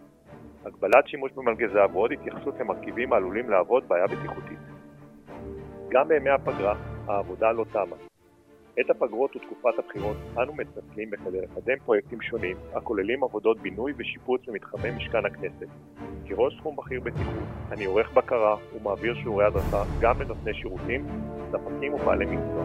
הגבלת 0.65 1.09
שימוש 1.09 1.33
במלגזה 1.33 1.87
ועוד 1.93 2.13
התייחסות 2.13 2.55
למרכיבים 2.61 3.13
העלולים 3.13 3.51
להוות 3.51 3.85
בעיה 3.85 4.07
בטיחותית. 4.07 4.59
גם 5.89 6.09
בימי 6.09 6.31
הפגרה 6.31 6.75
העבודה 7.07 7.53
לא 7.53 7.65
תמה. 7.73 7.97
את 8.81 8.91
הפגרות 8.91 9.37
ותקופת 9.37 9.79
הבחירות 9.79 10.17
אנו 10.43 10.55
מתנצלים 10.55 11.11
בכדי 11.11 11.41
לקדם 11.41 11.79
פרויקטים 11.85 12.21
שונים 12.23 12.57
הכוללים 12.75 13.25
עבודות 13.25 13.61
בינוי 13.61 13.93
ושיפוץ 13.97 14.43
במתחמי 14.47 14.91
משכן 14.91 15.27
הכנסת. 15.27 15.67
כראש 16.27 16.57
תחום 16.57 16.77
בכיר 16.77 17.01
בטיחות, 17.01 17.49
אני 17.73 17.85
עורך 17.85 18.13
בקרה 18.13 18.57
ומעביר 18.75 19.15
שיעורי 19.15 19.45
הדרכה 19.45 19.85
גם 20.01 20.21
לנותני 20.21 20.55
שירותים, 20.55 21.07
ספקים 21.53 21.95
ובעלי 21.95 22.25
מקצוע. 22.27 22.65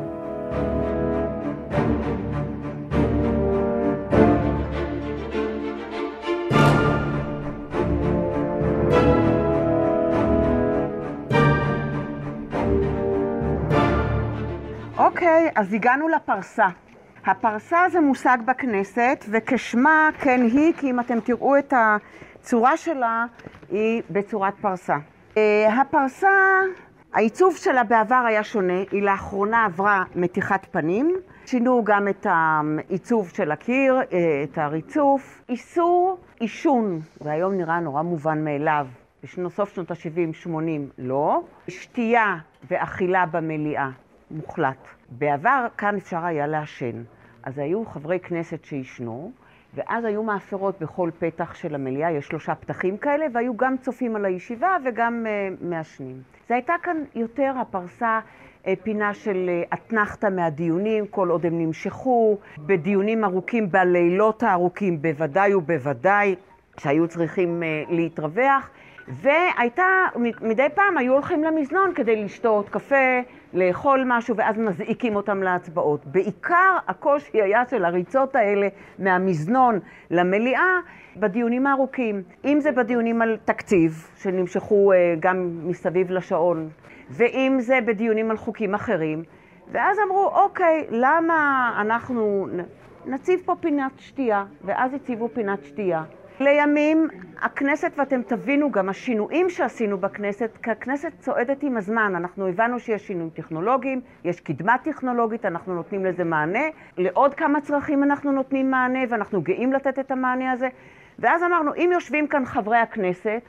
אוקיי, 15.25 15.49
אז 15.55 15.73
הגענו 15.73 16.07
לפרסה. 16.07 16.67
הפרסה 17.25 17.77
זה 17.91 17.99
מושג 17.99 18.37
בכנסת, 18.45 19.25
וכשמה 19.29 20.09
כן 20.19 20.41
היא, 20.41 20.73
כי 20.77 20.89
אם 20.89 20.99
אתם 20.99 21.19
תראו 21.19 21.57
את 21.57 21.73
הצורה 21.77 22.77
שלה, 22.77 23.25
היא 23.71 24.01
בצורת 24.09 24.53
פרסה. 24.61 24.95
אה, 25.37 25.81
הפרסה, 25.81 26.27
העיצוב 27.13 27.55
שלה 27.55 27.83
בעבר 27.83 28.23
היה 28.27 28.43
שונה, 28.43 28.83
היא 28.91 29.03
לאחרונה 29.03 29.65
עברה 29.65 30.03
מתיחת 30.15 30.65
פנים. 30.71 31.15
שינו 31.45 31.83
גם 31.83 32.07
את 32.07 32.27
העיצוב 32.29 33.29
של 33.29 33.51
הקיר, 33.51 33.95
אה, 33.95 34.43
את 34.43 34.57
הריצוף. 34.57 35.41
איסור 35.49 36.17
עישון, 36.39 36.99
והיום 37.21 37.53
נראה 37.53 37.79
נורא 37.79 38.01
מובן 38.01 38.43
מאליו, 38.43 38.87
בסוף 39.45 39.73
שנות 39.73 39.91
ה-70-80 39.91 40.49
לא. 40.97 41.41
שתייה 41.67 42.35
ואכילה 42.71 43.25
במליאה, 43.25 43.89
מוחלט. 44.35 44.87
בעבר 45.09 45.67
כאן 45.77 45.95
אפשר 45.95 46.25
היה 46.25 46.47
לעשן, 46.47 47.03
אז 47.43 47.57
היו 47.57 47.85
חברי 47.85 48.19
כנסת 48.19 48.65
שעישנו, 48.65 49.31
ואז 49.75 50.05
היו 50.05 50.23
מאפרות 50.23 50.81
בכל 50.81 51.09
פתח 51.19 51.53
של 51.53 51.75
המליאה, 51.75 52.11
יש 52.11 52.27
שלושה 52.27 52.55
פתחים 52.55 52.97
כאלה, 52.97 53.25
והיו 53.33 53.57
גם 53.57 53.77
צופים 53.77 54.15
על 54.15 54.25
הישיבה 54.25 54.77
וגם 54.85 55.25
uh, 55.25 55.63
מעשנים. 55.65 56.21
זה 56.49 56.53
הייתה 56.53 56.73
כאן 56.83 56.97
יותר 57.15 57.53
הפרסה, 57.61 58.19
uh, 58.63 58.67
פינה 58.83 59.13
של 59.13 59.49
uh, 59.91 60.29
מהדיונים, 60.29 61.07
כל 61.07 61.29
עוד 61.29 61.45
הם 61.45 61.59
נמשכו, 61.59 62.37
בדיונים 62.57 63.23
ארוכים, 63.23 63.71
בלילות 63.71 64.43
הארוכים, 64.43 65.01
בוודאי 65.01 65.53
ובוודאי, 65.55 66.35
שהיו 66.79 67.07
צריכים 67.07 67.63
uh, 67.63 67.91
להתרווח. 67.93 68.69
והייתה, 69.07 69.85
מדי 70.41 70.67
פעם 70.75 70.97
היו 70.97 71.13
הולכים 71.13 71.43
למזנון 71.43 71.93
כדי 71.93 72.23
לשתות 72.23 72.69
קפה, 72.69 73.21
לאכול 73.55 74.03
משהו, 74.07 74.35
ואז 74.37 74.57
מזעיקים 74.57 75.15
אותם 75.15 75.43
להצבעות. 75.43 76.05
בעיקר 76.05 76.77
הקושי 76.87 77.41
היה 77.41 77.65
של 77.65 77.85
הריצות 77.85 78.35
האלה 78.35 78.67
מהמזנון 78.99 79.79
למליאה 80.11 80.79
בדיונים 81.15 81.67
הארוכים. 81.67 82.23
אם 82.45 82.59
זה 82.59 82.71
בדיונים 82.71 83.21
על 83.21 83.37
תקציב, 83.45 83.91
שנמשכו 84.15 84.91
uh, 84.93 84.95
גם 85.19 85.49
מסביב 85.63 86.11
לשעון, 86.11 86.69
ואם 87.09 87.55
זה 87.59 87.75
בדיונים 87.87 88.31
על 88.31 88.37
חוקים 88.37 88.73
אחרים, 88.73 89.23
ואז 89.71 89.97
אמרו, 90.07 90.31
אוקיי, 90.33 90.87
למה 90.89 91.71
אנחנו 91.81 92.47
נציב 93.05 93.39
פה 93.45 93.55
פינת 93.59 93.91
שתייה, 93.97 94.43
ואז 94.61 94.93
הציבו 94.93 95.29
פינת 95.29 95.63
שתייה. 95.63 96.03
לימים 96.39 97.07
הכנסת, 97.41 97.91
ואתם 97.97 98.21
תבינו 98.21 98.71
גם 98.71 98.89
השינויים 98.89 99.49
שעשינו 99.49 99.97
בכנסת, 99.97 100.57
כי 100.63 100.71
הכנסת 100.71 101.11
צועדת 101.19 101.63
עם 101.63 101.77
הזמן. 101.77 102.13
אנחנו 102.15 102.47
הבנו 102.47 102.79
שיש 102.79 103.07
שינויים 103.07 103.29
טכנולוגיים, 103.29 104.01
יש 104.23 104.39
קדמה 104.39 104.75
טכנולוגית, 104.83 105.45
אנחנו 105.45 105.75
נותנים 105.75 106.05
לזה 106.05 106.23
מענה. 106.23 106.63
לעוד 106.97 107.33
כמה 107.33 107.61
צרכים 107.61 108.03
אנחנו 108.03 108.31
נותנים 108.31 108.71
מענה, 108.71 108.99
ואנחנו 109.09 109.41
גאים 109.41 109.73
לתת 109.73 109.99
את 109.99 110.11
המענה 110.11 110.51
הזה. 110.51 110.67
ואז 111.19 111.43
אמרנו, 111.43 111.75
אם 111.75 111.89
יושבים 111.93 112.27
כאן 112.27 112.45
חברי 112.45 112.77
הכנסת, 112.77 113.41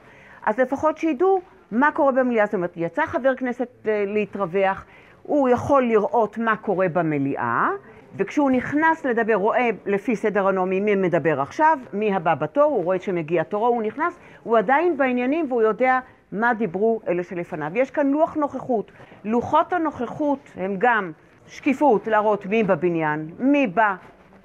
אז 0.45 0.59
לפחות 0.59 0.97
שידעו 0.97 1.41
מה 1.71 1.91
קורה 1.91 2.11
במליאה. 2.11 2.45
זאת 2.45 2.55
אומרת, 2.55 2.73
יצא 2.75 3.05
חבר 3.05 3.35
כנסת 3.35 3.69
אה, 3.87 4.03
להתרווח, 4.07 4.85
הוא 5.23 5.49
יכול 5.49 5.83
לראות 5.83 6.37
מה 6.37 6.55
קורה 6.55 6.89
במליאה. 6.89 7.69
וכשהוא 8.15 8.51
נכנס 8.51 9.05
לדבר, 9.05 9.35
רואה 9.35 9.69
לפי 9.85 10.15
סדר 10.15 10.47
הנעמי 10.47 10.79
מי 10.79 10.95
מדבר 10.95 11.41
עכשיו, 11.41 11.79
מי 11.93 12.15
הבא 12.15 12.35
בתור, 12.35 12.63
הוא 12.63 12.83
רואה 12.83 12.99
שמגיע 12.99 13.43
תורו, 13.43 13.67
הוא 13.67 13.83
נכנס, 13.83 14.19
הוא 14.43 14.57
עדיין 14.57 14.97
בעניינים 14.97 15.45
והוא 15.49 15.61
יודע 15.61 15.99
מה 16.31 16.53
דיברו 16.53 17.01
אלה 17.07 17.23
שלפניו. 17.23 17.71
יש 17.75 17.91
כאן 17.91 18.07
לוח 18.07 18.35
נוכחות. 18.35 18.91
לוחות 19.25 19.73
הנוכחות 19.73 20.39
הם 20.55 20.75
גם 20.77 21.11
שקיפות, 21.47 22.07
להראות 22.07 22.45
מי 22.45 22.63
בבניין, 22.63 23.29
מי 23.39 23.67
בא 23.67 23.95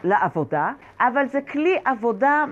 לעבודה, 0.04 0.72
אבל 1.00 1.26
זה 1.26 1.40
כלי 1.40 1.78
עבודה 1.84 2.44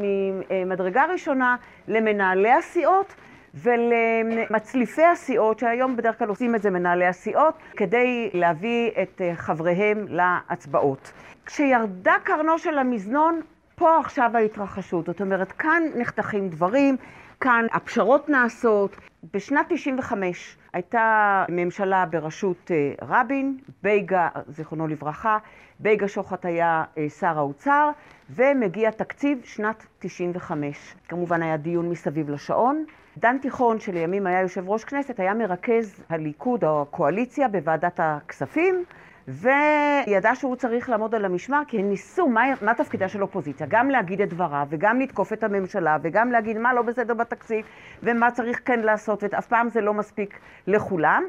ממדרגה 0.50 1.04
ראשונה 1.12 1.56
למנהלי 1.88 2.52
הסיעות 2.52 3.14
ולמצליפי 3.54 5.04
הסיעות, 5.04 5.58
שהיום 5.58 5.96
בדרך 5.96 6.18
כלל 6.18 6.28
עושים 6.28 6.54
את 6.54 6.62
זה 6.62 6.70
מנהלי 6.70 7.06
הסיעות, 7.06 7.54
כדי 7.76 8.30
להביא 8.34 8.90
את 9.02 9.20
אה, 9.20 9.32
חבריהם 9.36 10.06
להצבעות. 10.08 11.12
כשירדה 11.46 12.14
קרנו 12.24 12.58
של 12.58 12.78
המזנון, 12.78 13.40
פה 13.74 13.98
עכשיו 13.98 14.30
ההתרחשות. 14.34 15.06
זאת 15.06 15.20
אומרת, 15.20 15.52
כאן 15.52 15.82
נחתכים 15.96 16.48
דברים, 16.48 16.96
כאן 17.40 17.66
הפשרות 17.72 18.28
נעשות. 18.28 18.96
בשנת 19.32 19.66
95' 19.68 20.56
הייתה 20.72 21.44
ממשלה 21.48 22.06
בראשות 22.06 22.70
אה, 22.70 22.92
רבין, 23.02 23.58
בייגה, 23.82 24.28
זיכרונו 24.48 24.86
לברכה, 24.88 25.38
בייגה 25.80 26.08
שוחט 26.08 26.44
היה 26.44 26.84
אה, 26.98 27.08
שר 27.08 27.38
האוצר, 27.38 27.90
ומגיע 28.30 28.90
תקציב 28.90 29.40
שנת 29.44 29.86
95. 29.98 30.94
כמובן 31.08 31.42
היה 31.42 31.56
דיון 31.56 31.88
מסביב 31.88 32.30
לשעון. 32.30 32.84
דן 33.18 33.38
תיכון, 33.38 33.80
שלימים 33.80 34.26
היה 34.26 34.40
יושב 34.40 34.68
ראש 34.68 34.84
כנסת, 34.84 35.20
היה 35.20 35.34
מרכז 35.34 36.02
הליכוד 36.08 36.64
או 36.64 36.82
הקואליציה 36.82 37.48
בוועדת 37.48 38.00
הכספים, 38.02 38.84
וידע 39.28 40.34
שהוא 40.34 40.56
צריך 40.56 40.88
לעמוד 40.88 41.14
על 41.14 41.24
המשמר, 41.24 41.62
כי 41.68 41.78
הם 41.78 41.88
ניסו, 41.88 42.28
מה, 42.28 42.42
מה 42.62 42.74
תפקידה 42.74 43.08
של 43.08 43.22
אופוזיציה? 43.22 43.66
גם 43.70 43.90
להגיד 43.90 44.20
את 44.20 44.28
דברה, 44.28 44.64
וגם 44.68 45.00
לתקוף 45.00 45.32
את 45.32 45.44
הממשלה, 45.44 45.96
וגם 46.02 46.32
להגיד 46.32 46.58
מה 46.58 46.74
לא 46.74 46.82
בסדר 46.82 47.14
בתקציב, 47.14 47.66
ומה 48.02 48.30
צריך 48.30 48.60
כן 48.64 48.80
לעשות, 48.80 49.22
ואף 49.22 49.46
פעם 49.46 49.68
זה 49.68 49.80
לא 49.80 49.94
מספיק 49.94 50.38
לכולם. 50.66 51.22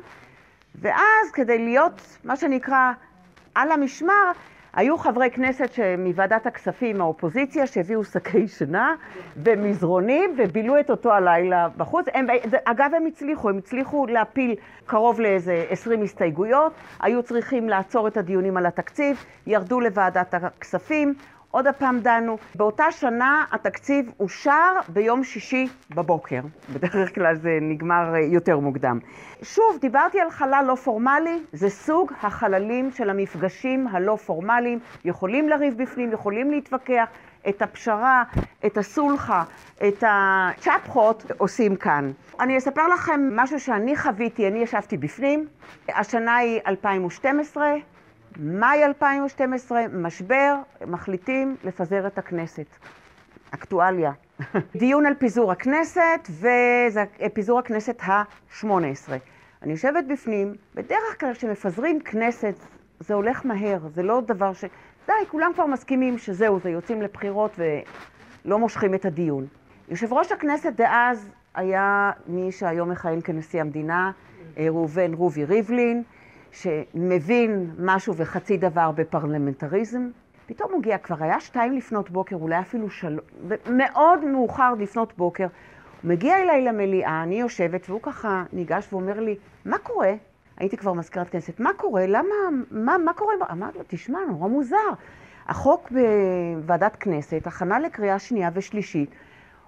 ואז 0.76 1.32
כדי 1.34 1.58
להיות, 1.58 2.18
מה 2.24 2.36
שנקרא, 2.36 2.92
על 3.56 3.72
המשמר, 3.72 4.32
היו 4.74 4.98
חברי 4.98 5.32
כנסת 5.32 5.70
מוועדת 5.98 6.46
הכספים, 6.46 7.02
האופוזיציה, 7.02 7.68
שהביאו 7.68 8.04
שקי 8.04 8.48
שינה 8.48 8.96
ומזרונים 9.38 10.36
ובילו 10.38 10.80
את 10.80 10.90
אותו 10.90 11.14
הלילה 11.14 11.68
בחוץ. 11.78 12.06
הם, 12.14 12.28
אגב, 12.66 12.92
הם 12.98 13.06
הצליחו, 13.06 13.50
הם 13.50 13.58
הצליחו 13.58 14.06
להפיל 14.06 14.56
קרוב 14.86 15.20
לאיזה 15.20 15.66
20 15.70 16.04
הסתייגויות, 16.04 16.74
היו 17.00 17.24
צריכים 17.24 17.70
לעצור 17.70 18.08
את 18.08 18.18
הדיונים 18.18 18.58
על 18.58 18.66
התקציב, 18.66 19.26
ירדו 19.48 19.80
לוועדת 19.80 20.34
הכספים, 20.34 21.14
עוד 21.52 21.68
הפעם 21.68 22.00
דנו. 22.00 22.38
באותה 22.56 22.92
שנה 22.92 23.46
התקציב 23.52 24.12
אושר 24.20 24.74
ביום 24.90 25.24
שישי 25.24 25.68
בבוקר. 25.96 26.42
בדרך 26.74 27.16
כלל 27.16 27.36
זה 27.36 27.58
נגמר 27.62 28.14
אה, 28.16 28.20
יותר 28.20 28.60
מוקדם. 28.60 29.00
שוב, 29.42 29.78
דיברתי 29.82 30.20
על 30.20 30.30
חלל 30.30 30.66
לא 30.68 30.76
פורמלי, 30.76 31.40
זה 31.54 31.70
סוג 31.70 32.12
החללים 32.22 32.92
של 32.92 33.10
המפגשים 33.10 33.88
הלא 33.88 34.16
פורמליים. 34.16 34.80
יכולים 35.06 35.50
לריב 35.50 35.82
בפנים, 35.82 36.12
יכולים 36.12 36.52
להתווכח. 36.52 37.08
את 37.50 37.62
הפשרה, 37.62 38.24
את 38.66 38.78
הסולחה, 38.78 39.44
את 39.88 40.04
הצ'פחות 40.08 41.32
עושים 41.38 41.76
כאן. 41.76 42.12
אני 42.40 42.58
אספר 42.58 42.88
לכם 42.88 43.30
משהו 43.36 43.60
שאני 43.60 43.96
חוויתי, 43.96 44.48
אני 44.48 44.60
ישבתי 44.60 44.98
בפנים. 44.98 45.48
השנה 45.90 46.36
היא 46.36 46.60
2012, 46.68 47.74
מאי 48.40 48.86
2012, 48.86 49.86
משבר, 49.94 50.56
מחליטים 50.88 51.56
לפזר 51.64 52.08
את 52.08 52.18
הכנסת. 52.18 52.66
אקטואליה. 53.52 54.12
דיון 54.80 55.06
על 55.06 55.14
פיזור 55.14 55.52
הכנסת, 55.52 56.30
וזה 56.30 57.04
פיזור 57.34 57.60
הכנסת 57.60 58.02
ה-18. 58.04 58.66
אני 59.62 59.72
יושבת 59.72 60.04
בפנים, 60.10 60.54
בדרך 60.76 61.20
כלל 61.20 61.34
כשמפזרים 61.34 62.00
כנסת 62.00 62.56
זה 63.00 63.14
הולך 63.14 63.46
מהר, 63.46 63.80
זה 63.94 64.04
לא 64.04 64.22
דבר 64.22 64.54
ש... 64.54 64.66
די, 65.08 65.14
כולם 65.28 65.52
כבר 65.54 65.66
מסכימים 65.66 66.18
שזהו, 66.18 66.60
זה 66.60 66.70
יוצאים 66.70 67.02
לבחירות 67.02 67.60
ולא 68.46 68.60
מושכים 68.60 68.94
את 68.94 69.06
הדיון. 69.06 69.46
יושב 69.90 70.14
ראש 70.14 70.32
הכנסת 70.32 70.74
דאז 70.76 71.30
היה 71.56 72.12
מי 72.28 72.52
שהיום 72.52 72.92
מכהן 72.92 73.20
כנשיא 73.24 73.62
המדינה, 73.62 74.12
אה, 74.58 74.66
ראובן 74.70 75.14
רובי 75.14 75.46
ריבלין, 75.46 76.04
שמבין 76.52 77.72
משהו 77.80 78.16
וחצי 78.16 78.58
דבר 78.58 78.92
בפרלמנטריזם. 78.92 80.10
פתאום 80.46 80.72
הוא 80.72 80.80
הגיע, 80.80 80.98
כבר 80.98 81.16
היה 81.20 81.40
שתיים 81.40 81.74
לפנות 81.74 82.10
בוקר, 82.10 82.36
אולי 82.36 82.60
אפילו 82.60 82.90
שלוש, 82.90 83.24
מאוד 83.70 84.26
מאוחר 84.26 84.74
לפנות 84.80 85.18
בוקר. 85.18 85.44
הוא 86.02 86.10
מגיע 86.10 86.38
אליי 86.38 86.62
למליאה, 86.62 87.24
אני 87.24 87.40
יושבת, 87.40 87.90
והוא 87.90 88.02
ככה 88.02 88.44
ניגש 88.54 88.94
ואומר 88.94 89.20
לי, 89.20 89.36
מה 89.66 89.78
קורה? 89.78 90.14
הייתי 90.58 90.78
כבר 90.78 90.94
מזכירת 90.94 91.30
כנסת, 91.30 91.60
מה 91.60 91.70
קורה? 91.78 92.06
למה, 92.08 92.36
מה, 92.72 92.98
מה 92.98 93.14
קורה? 93.14 93.34
אמרתי 93.52 93.78
לו, 93.78 93.84
תשמע, 93.88 94.20
נורא 94.30 94.48
מוזר. 94.48 94.90
החוק 95.48 95.92
בוועדת 95.92 96.96
כנסת, 96.96 97.48
הכנה 97.48 97.80
לקריאה 97.80 98.20
שנייה 98.20 98.50
ושלישית, 98.54 99.10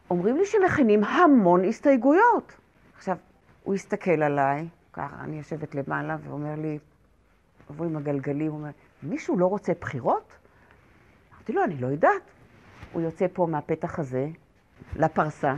אומרים 0.10 0.38
לי 0.38 0.46
שמכינים 0.46 1.04
המון 1.04 1.66
הסתייגויות. 1.66 2.56
עכשיו, 2.98 3.18
הוא 3.64 3.74
הסתכל 3.74 4.24
עליי, 4.24 4.68
ככה, 4.94 5.16
אני 5.20 5.38
יושבת 5.38 5.76
למעלה, 5.76 6.18
ואומר 6.24 6.56
לי, 6.56 6.80
עברו 7.70 7.86
עם 7.86 7.98
הגלגלים, 7.98 8.52
הוא 8.52 8.60
אומר, 8.60 8.70
מישהו 9.04 9.38
לא 9.38 9.46
רוצה 9.46 9.74
בחירות? 9.82 10.34
אמרתי 11.34 11.54
לו, 11.54 11.64
אני 11.64 11.78
לא 11.78 11.88
יודעת. 11.88 12.22
הוא 12.94 13.02
יוצא 13.02 13.26
פה 13.34 13.48
מהפתח 13.50 14.00
הזה, 14.00 14.28
לפרסה, 14.96 15.56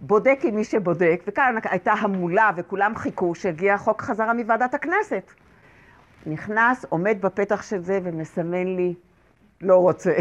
בודק 0.00 0.38
עם 0.42 0.54
מי 0.54 0.64
שבודק, 0.64 1.22
וכאן 1.26 1.54
הייתה 1.64 1.92
המולה 1.92 2.50
וכולם 2.56 2.96
חיכו 2.96 3.34
שהגיע 3.34 3.74
החוק 3.74 4.02
חזרה 4.02 4.34
מוועדת 4.34 4.74
הכנסת. 4.74 5.32
נכנס, 6.26 6.84
עומד 6.88 7.16
בפתח 7.20 7.62
של 7.62 7.78
זה 7.78 8.00
ומסמן 8.02 8.66
לי, 8.66 8.94
לא 9.60 9.76
רוצה. 9.76 10.12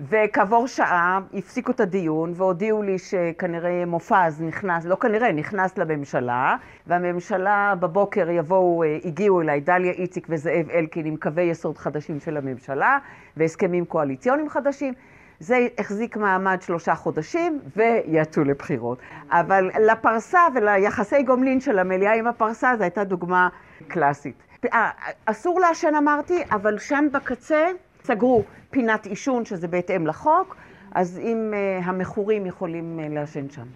וכעבור 0.00 0.66
שעה 0.66 1.20
הפסיקו 1.34 1.72
את 1.72 1.80
הדיון 1.80 2.32
והודיעו 2.36 2.82
לי 2.82 2.98
שכנראה 2.98 3.86
מופז 3.86 4.40
נכנס, 4.40 4.84
לא 4.84 4.96
כנראה, 4.96 5.32
נכנס 5.32 5.78
לממשלה, 5.78 6.56
והממשלה 6.86 7.74
בבוקר 7.80 8.30
יבואו, 8.30 8.82
אה, 8.82 8.98
הגיעו 9.04 9.40
אליי 9.40 9.60
דליה 9.60 9.92
איציק 9.92 10.26
וזאב 10.30 10.70
אלקין 10.70 11.06
עם 11.06 11.16
קווי 11.16 11.42
יסוד 11.42 11.78
חדשים 11.78 12.20
של 12.20 12.36
הממשלה 12.36 12.98
והסכמים 13.36 13.84
קואליציוניים 13.84 14.48
חדשים. 14.48 14.94
זה 15.40 15.66
החזיק 15.78 16.16
מעמד 16.16 16.62
שלושה 16.62 16.94
חודשים 16.94 17.60
ויצאו 17.76 18.44
לבחירות. 18.44 18.98
אבל 19.30 19.70
לפרסה 19.80 20.40
וליחסי 20.54 21.22
גומלין 21.22 21.60
של 21.60 21.78
המליאה 21.78 22.14
עם 22.14 22.26
הפרסה 22.26 22.72
זו 22.76 22.82
הייתה 22.82 23.04
דוגמה 23.04 23.48
קלאסית. 23.88 24.34
אה, 24.72 24.90
אסור 25.26 25.60
לעשן 25.60 25.94
אמרתי, 25.94 26.42
אבל 26.50 26.78
שם 26.78 27.04
בקצה 27.12 27.66
סגרו 28.06 28.42
פינת 28.70 29.06
עישון, 29.06 29.44
שזה 29.44 29.68
בהתאם 29.68 30.06
לחוק, 30.06 30.56
אז 30.94 31.18
אם 31.22 31.52
uh, 31.52 31.84
המכורים 31.84 32.46
יכולים 32.46 33.00
uh, 33.00 33.14
לעשן 33.14 33.50
שם. 33.50 33.66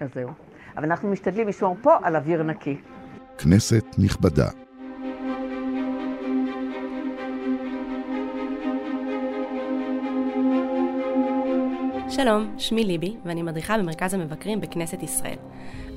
אז 0.00 0.08
זהו. 0.14 0.30
אבל 0.76 0.84
אנחנו 0.84 1.10
משתדלים 1.10 1.48
לשמור 1.48 1.76
פה 1.82 1.96
על 2.02 2.16
אוויר 2.16 2.42
נקי. 2.42 2.76
כנסת 3.38 3.84
נכבדה. 3.98 4.48
שלום, 12.08 12.54
שמי 12.58 12.84
ליבי, 12.84 13.16
ואני 13.24 13.42
מדריכה 13.42 13.78
במרכז 13.78 14.14
המבקרים 14.14 14.60
בכנסת 14.60 15.02
ישראל. 15.02 15.38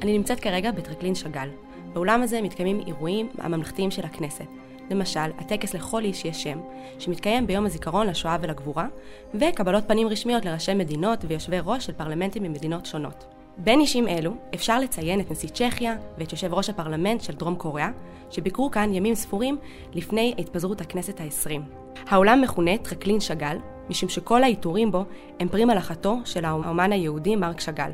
אני 0.02 0.18
נמצאת 0.18 0.40
כרגע 0.40 0.72
בטרקלין 0.72 1.16
שאגאל. 1.16 1.50
באולם 1.94 2.22
הזה 2.22 2.42
מתקיימים 2.42 2.80
אירועים 2.88 3.28
הממלכתיים 3.38 3.92
של 3.92 4.06
הכנסת. 4.06 4.67
למשל, 4.90 5.32
הטקס 5.38 5.74
לכל 5.74 6.04
איש 6.04 6.26
יש 6.26 6.44
שם, 6.44 6.60
שמתקיים 7.00 7.48
ביום 7.48 7.66
הזיכרון 7.66 8.08
לשואה 8.08 8.38
ולגבורה, 8.42 8.88
וקבלות 9.34 9.84
פנים 9.88 10.08
רשמיות 10.08 10.46
לראשי 10.46 10.74
מדינות 10.74 11.20
ויושבי 11.28 11.58
ראש 11.66 11.86
של 11.86 11.94
פרלמנטים 11.94 12.44
ממדינות 12.44 12.86
שונות. 12.86 13.26
בין 13.58 13.80
אישים 13.80 14.08
אלו 14.08 14.32
אפשר 14.56 14.80
לציין 14.80 15.20
את 15.20 15.32
נשיא 15.32 15.50
צ'כיה 15.50 15.96
ואת 16.18 16.32
יושב 16.32 16.54
ראש 16.54 16.70
הפרלמנט 16.70 17.22
של 17.22 17.34
דרום 17.34 17.56
קוריאה, 17.56 17.90
שביקרו 18.30 18.72
כאן 18.72 18.94
ימים 18.94 19.16
ספורים 19.16 19.58
לפני 19.94 20.34
התפזרות 20.38 20.82
הכנסת 20.82 21.20
העשרים. 21.20 21.62
העולם 22.08 22.42
מכונה 22.42 22.78
טרקלין 22.78 23.20
שאגאל, 23.20 23.58
משום 23.90 24.10
שכל 24.10 24.44
העיטורים 24.44 24.92
בו 24.92 25.04
הם 25.40 25.48
פרי 25.48 25.66
מלאכתו 25.66 26.18
של 26.26 26.46
האומן 26.46 26.92
היהודי 26.92 27.36
מרק 27.36 27.60
שאגאל. 27.60 27.92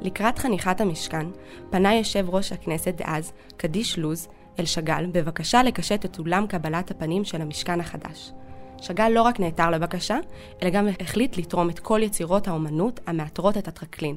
לקראת 0.00 0.38
חניכת 0.38 0.80
המשכן, 0.80 1.26
פנה 1.70 1.94
יושב 1.94 2.26
ראש 2.30 2.52
הכנסת 2.52 2.94
דאז, 2.96 3.32
קדיש 3.56 3.98
לוז, 3.98 4.28
אל 4.58 4.64
שאגאל 4.64 5.06
בבקשה 5.06 5.62
לקשט 5.62 6.04
את 6.04 6.18
אולם 6.18 6.46
קבלת 6.46 6.90
הפנים 6.90 7.24
של 7.24 7.42
המשכן 7.42 7.80
החדש. 7.80 8.32
שאגאל 8.80 9.12
לא 9.12 9.22
רק 9.22 9.40
נעתר 9.40 9.70
לבקשה, 9.70 10.18
אלא 10.62 10.70
גם 10.70 10.88
החליט 11.00 11.36
לתרום 11.36 11.70
את 11.70 11.78
כל 11.78 12.00
יצירות 12.02 12.48
האומנות 12.48 13.00
המעטרות 13.06 13.58
את 13.58 13.68
הטרקלין. 13.68 14.16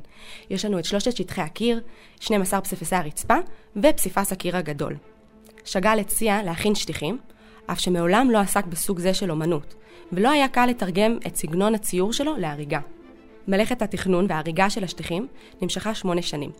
יש 0.49 0.65
לנו 0.65 0.79
את 0.79 0.85
שלושת 0.85 1.17
שטחי 1.17 1.41
הקיר, 1.41 1.81
12 2.19 2.61
פסיפסי 2.61 2.95
הרצפה 2.95 3.35
ופסיפס 3.75 4.31
הקיר 4.31 4.57
הגדול. 4.57 4.95
שאגאל 5.65 5.99
הציע 5.99 6.43
להכין 6.43 6.75
שטיחים, 6.75 7.17
אף 7.65 7.79
שמעולם 7.79 8.31
לא 8.31 8.37
עסק 8.37 8.65
בסוג 8.65 8.99
זה 8.99 9.13
של 9.13 9.31
אומנות, 9.31 9.75
ולא 10.11 10.31
היה 10.31 10.47
קל 10.47 10.65
לתרגם 10.65 11.17
את 11.27 11.35
סגנון 11.35 11.75
הציור 11.75 12.13
שלו 12.13 12.37
להריגה. 12.37 12.79
מלאכת 13.47 13.81
התכנון 13.81 14.25
וההריגה 14.29 14.69
של 14.69 14.83
השטיחים 14.83 15.27
נמשכה 15.61 15.95
שמונה 15.95 16.21
שנים. 16.21 16.51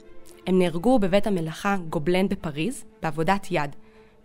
הם 0.47 0.60
נהרגו 0.60 0.99
בבית 0.99 1.27
המלאכה 1.27 1.77
גובלן 1.89 2.29
בפריז, 2.29 2.84
בעבודת 3.01 3.47
יד, 3.51 3.75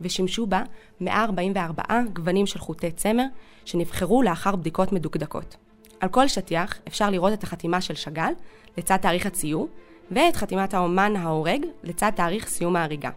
ושימשו 0.00 0.46
בה 0.46 0.62
144 1.00 1.82
גוונים 2.12 2.46
של 2.46 2.58
חוטי 2.58 2.90
צמר, 2.90 3.24
שנבחרו 3.64 4.22
לאחר 4.22 4.56
בדיקות 4.56 4.92
מדוקדקות. 4.92 5.56
על 6.00 6.08
כל 6.08 6.28
שטיח 6.28 6.78
אפשר 6.88 7.10
לראות 7.10 7.32
את 7.32 7.42
החתימה 7.42 7.80
של 7.80 7.94
שאגאל 7.94 8.32
לצד 8.78 8.96
תאריך 8.96 9.26
הציור, 9.26 9.68
ואת 10.10 10.36
חתימת 10.36 10.74
האומן 10.74 11.16
ההורג 11.16 11.66
לצד 11.84 12.10
תאריך 12.16 12.48
סיום 12.48 12.76
ההריגה. 12.76 13.10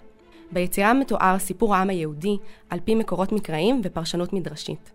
ביצירה 0.52 0.94
מתואר 0.94 1.40
סיפור 1.40 1.76
העם 1.76 1.90
היהודי 1.90 2.38
על 2.70 2.80
פי 2.86 2.96
מקורות 2.96 3.32
מקראיים 3.32 3.82
ופרשנות 3.84 4.34
מדרשית. 4.34 4.92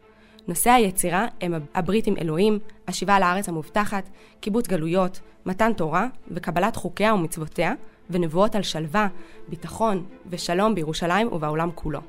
נושאי 0.49 0.73
היצירה 0.73 1.27
הם 1.41 1.55
הברית 1.75 2.07
עם 2.07 2.15
אלוהים, 2.21 2.59
השיבה 2.89 3.21
לארץ 3.21 3.49
המובטחת, 3.49 4.09
קיבוץ 4.41 4.67
גלויות, 4.67 5.21
מתן 5.47 5.73
תורה 5.73 6.07
וקבלת 6.31 6.77
חוקיה 6.77 7.15
ומצוותיה, 7.15 7.75
ונבואות 8.11 8.55
על 8.55 8.63
שלווה, 8.63 9.09
ביטחון 9.49 10.05
ושלום 10.31 10.75
בירושלים 10.75 11.33
ובעולם 11.33 11.71
כולו. 11.75 12.01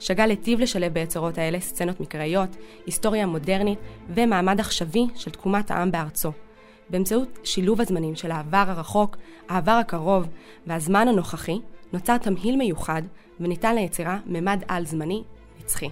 שאגאל 0.00 0.30
היטיב 0.30 0.60
לשלב 0.60 0.92
ביצירות 0.92 1.38
האלה 1.38 1.60
סצנות 1.60 2.00
מקראיות, 2.00 2.56
היסטוריה 2.86 3.26
מודרנית 3.26 3.78
ומעמד 4.08 4.60
עכשווי 4.60 5.06
של 5.14 5.30
תקומת 5.30 5.70
העם 5.70 5.90
בארצו. 5.90 6.32
באמצעות 6.90 7.38
שילוב 7.44 7.80
הזמנים 7.80 8.16
של 8.16 8.30
העבר 8.30 8.64
הרחוק, 8.68 9.16
העבר 9.48 9.72
הקרוב 9.72 10.26
והזמן 10.66 11.08
הנוכחי, 11.08 11.60
נוצר 11.92 12.18
תמהיל 12.18 12.56
מיוחד 12.56 13.02
וניתן 13.40 13.74
ליצירה 13.74 14.18
ממד 14.26 14.62
על-זמני 14.68 15.22
נצחי. 15.60 15.88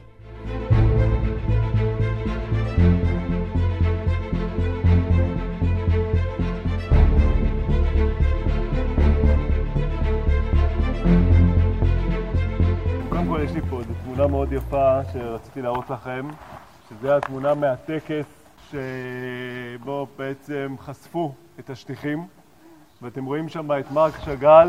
לי 13.55 13.61
פה 13.71 13.81
איזו 13.81 13.93
תמונה 14.05 14.27
מאוד 14.27 14.53
יפה 14.53 15.01
שרציתי 15.13 15.63
להראות 15.63 15.91
לכם, 15.91 16.29
שזה 16.89 17.17
התמונה 17.17 17.55
מהטקס 17.55 18.25
שבו 18.71 20.07
בעצם 20.17 20.75
חשפו 20.79 21.35
את 21.59 21.71
השטיחים, 21.71 22.27
ואתם 23.03 23.25
רואים 23.25 23.49
שם 23.49 23.73
את 23.81 23.91
מרק 23.91 24.19
שאגאל 24.25 24.69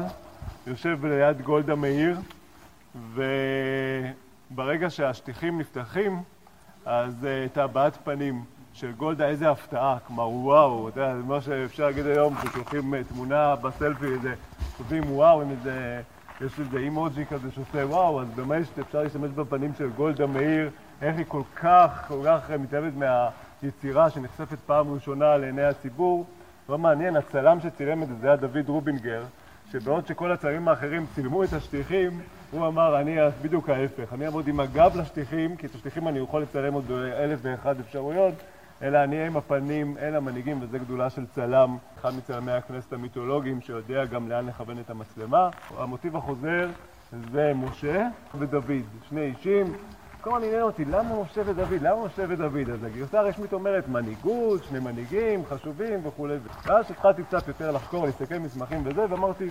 יושב 0.68 1.06
ליד 1.06 1.42
גולדה 1.42 1.76
מאיר, 1.76 2.18
וברגע 4.52 4.90
שהשטיחים 4.90 5.60
נפתחים, 5.60 6.24
אז 6.86 7.26
אה, 7.26 7.46
את 7.46 7.58
הבעת 7.58 7.98
פנים 8.04 8.44
של 8.74 8.92
גולדה, 8.92 9.28
איזה 9.28 9.52
הפתעה, 9.52 9.98
כלומר 10.08 10.30
וואו, 10.30 10.90
אתה 10.90 11.00
יודע, 11.00 11.14
מה 11.14 11.42
שאפשר 11.42 11.86
להגיד 11.86 12.06
היום, 12.06 12.36
ששולחים 12.44 12.94
אה, 12.94 13.04
תמונה 13.04 13.56
בסלפי, 13.56 14.06
איזה, 14.06 14.34
כותבים 14.78 15.04
וואו 15.12 15.42
עם 15.42 15.52
איזה... 15.52 16.02
יש 16.42 16.60
איזה 16.60 16.78
אימוג'י 16.78 17.26
כזה 17.26 17.52
שעושה 17.52 17.86
וואו, 17.86 18.22
אז 18.22 18.28
באמת 18.36 18.66
אפשר 18.80 19.04
להשתמש 19.04 19.32
בפנים 19.32 19.72
של 19.78 19.90
גולדה 19.90 20.26
מאיר, 20.28 20.70
איך 21.02 21.18
היא 21.18 21.26
כל 21.28 21.42
כך, 21.56 22.06
כל 22.08 22.20
כך 22.26 22.52
מתאהבת 22.52 22.94
מהיצירה 23.62 24.10
שנחשפת 24.10 24.58
פעם 24.66 24.94
ראשונה 24.94 25.38
לעיני 25.38 25.64
הציבור. 25.64 26.26
לא 26.70 26.78
מעניין, 26.78 27.16
הצלם 27.16 27.60
שצילם 27.60 28.04
את 28.04 28.08
זה, 28.08 28.14
זה 28.22 28.28
היה 28.28 28.36
דוד 28.36 28.70
רובינגר, 28.70 29.24
שבעוד 29.72 30.08
שכל 30.08 30.32
הצלמים 30.32 30.68
האחרים 30.68 31.06
צילמו 31.16 31.44
את 31.44 31.54
השטיחים, 31.54 32.22
הוא 32.52 32.68
אמר, 32.68 33.02
אני 33.02 33.18
בדיוק 33.42 33.70
ההפך, 33.70 34.14
אני 34.14 34.26
אעמוד 34.26 34.48
עם 34.48 34.60
הגב 34.60 34.92
לשטיחים, 34.96 35.56
כי 35.56 35.68
את 35.68 35.76
השטיחים 35.76 36.08
אני 36.08 36.20
יכול 36.20 36.42
לצלם 36.42 36.74
עוד 36.74 36.88
באלף 36.88 37.40
ואחד 37.42 37.80
אפשרויות, 37.80 38.34
אלא 38.82 39.04
אני 39.04 39.26
עם 39.26 39.38
הפנים 39.38 39.98
אל 39.98 40.16
המנהיגים, 40.16 40.60
וזו 40.62 40.78
גדולה 40.80 41.10
של 41.10 41.26
צלם, 41.26 41.78
אחד 42.00 42.16
מצלמי 42.16 42.52
הכנסת 42.52 42.94
המיתולוגיים, 42.94 43.62
שיודע 43.62 44.06
גם 44.06 44.30
לאן 44.30 44.46
לכוון 44.46 44.80
את 44.80 44.90
המצלמה. 44.90 45.50
המוטיב 45.78 46.16
החוזר 46.16 46.70
זה 47.32 47.52
משה 47.56 48.08
ודוד, 48.38 48.70
שני 49.10 49.22
אישים. 49.22 49.74
כל 50.22 50.30
הזמן 50.30 50.48
עניין 50.48 50.62
אותי, 50.62 50.86
למה 50.86 51.22
משה 51.22 51.42
ודוד? 51.46 51.82
למה 51.82 52.06
משה 52.06 52.24
ודוד? 52.30 52.70
אז 52.70 52.84
הגרסה 52.84 53.20
הרשמית 53.20 53.54
אומרת 53.54 53.88
מנהיגות, 53.88 54.64
שני 54.64 54.80
מנהיגים, 54.80 55.46
חשובים 55.46 56.00
וכולי. 56.04 56.36
ואז 56.66 56.92
התחלתי 56.92 57.24
קצת 57.24 57.48
יותר 57.48 57.72
לחקור, 57.72 58.06
להסתכל 58.06 58.38
מסמכים 58.38 58.82
וזה, 58.86 59.06
ואמרתי, 59.10 59.50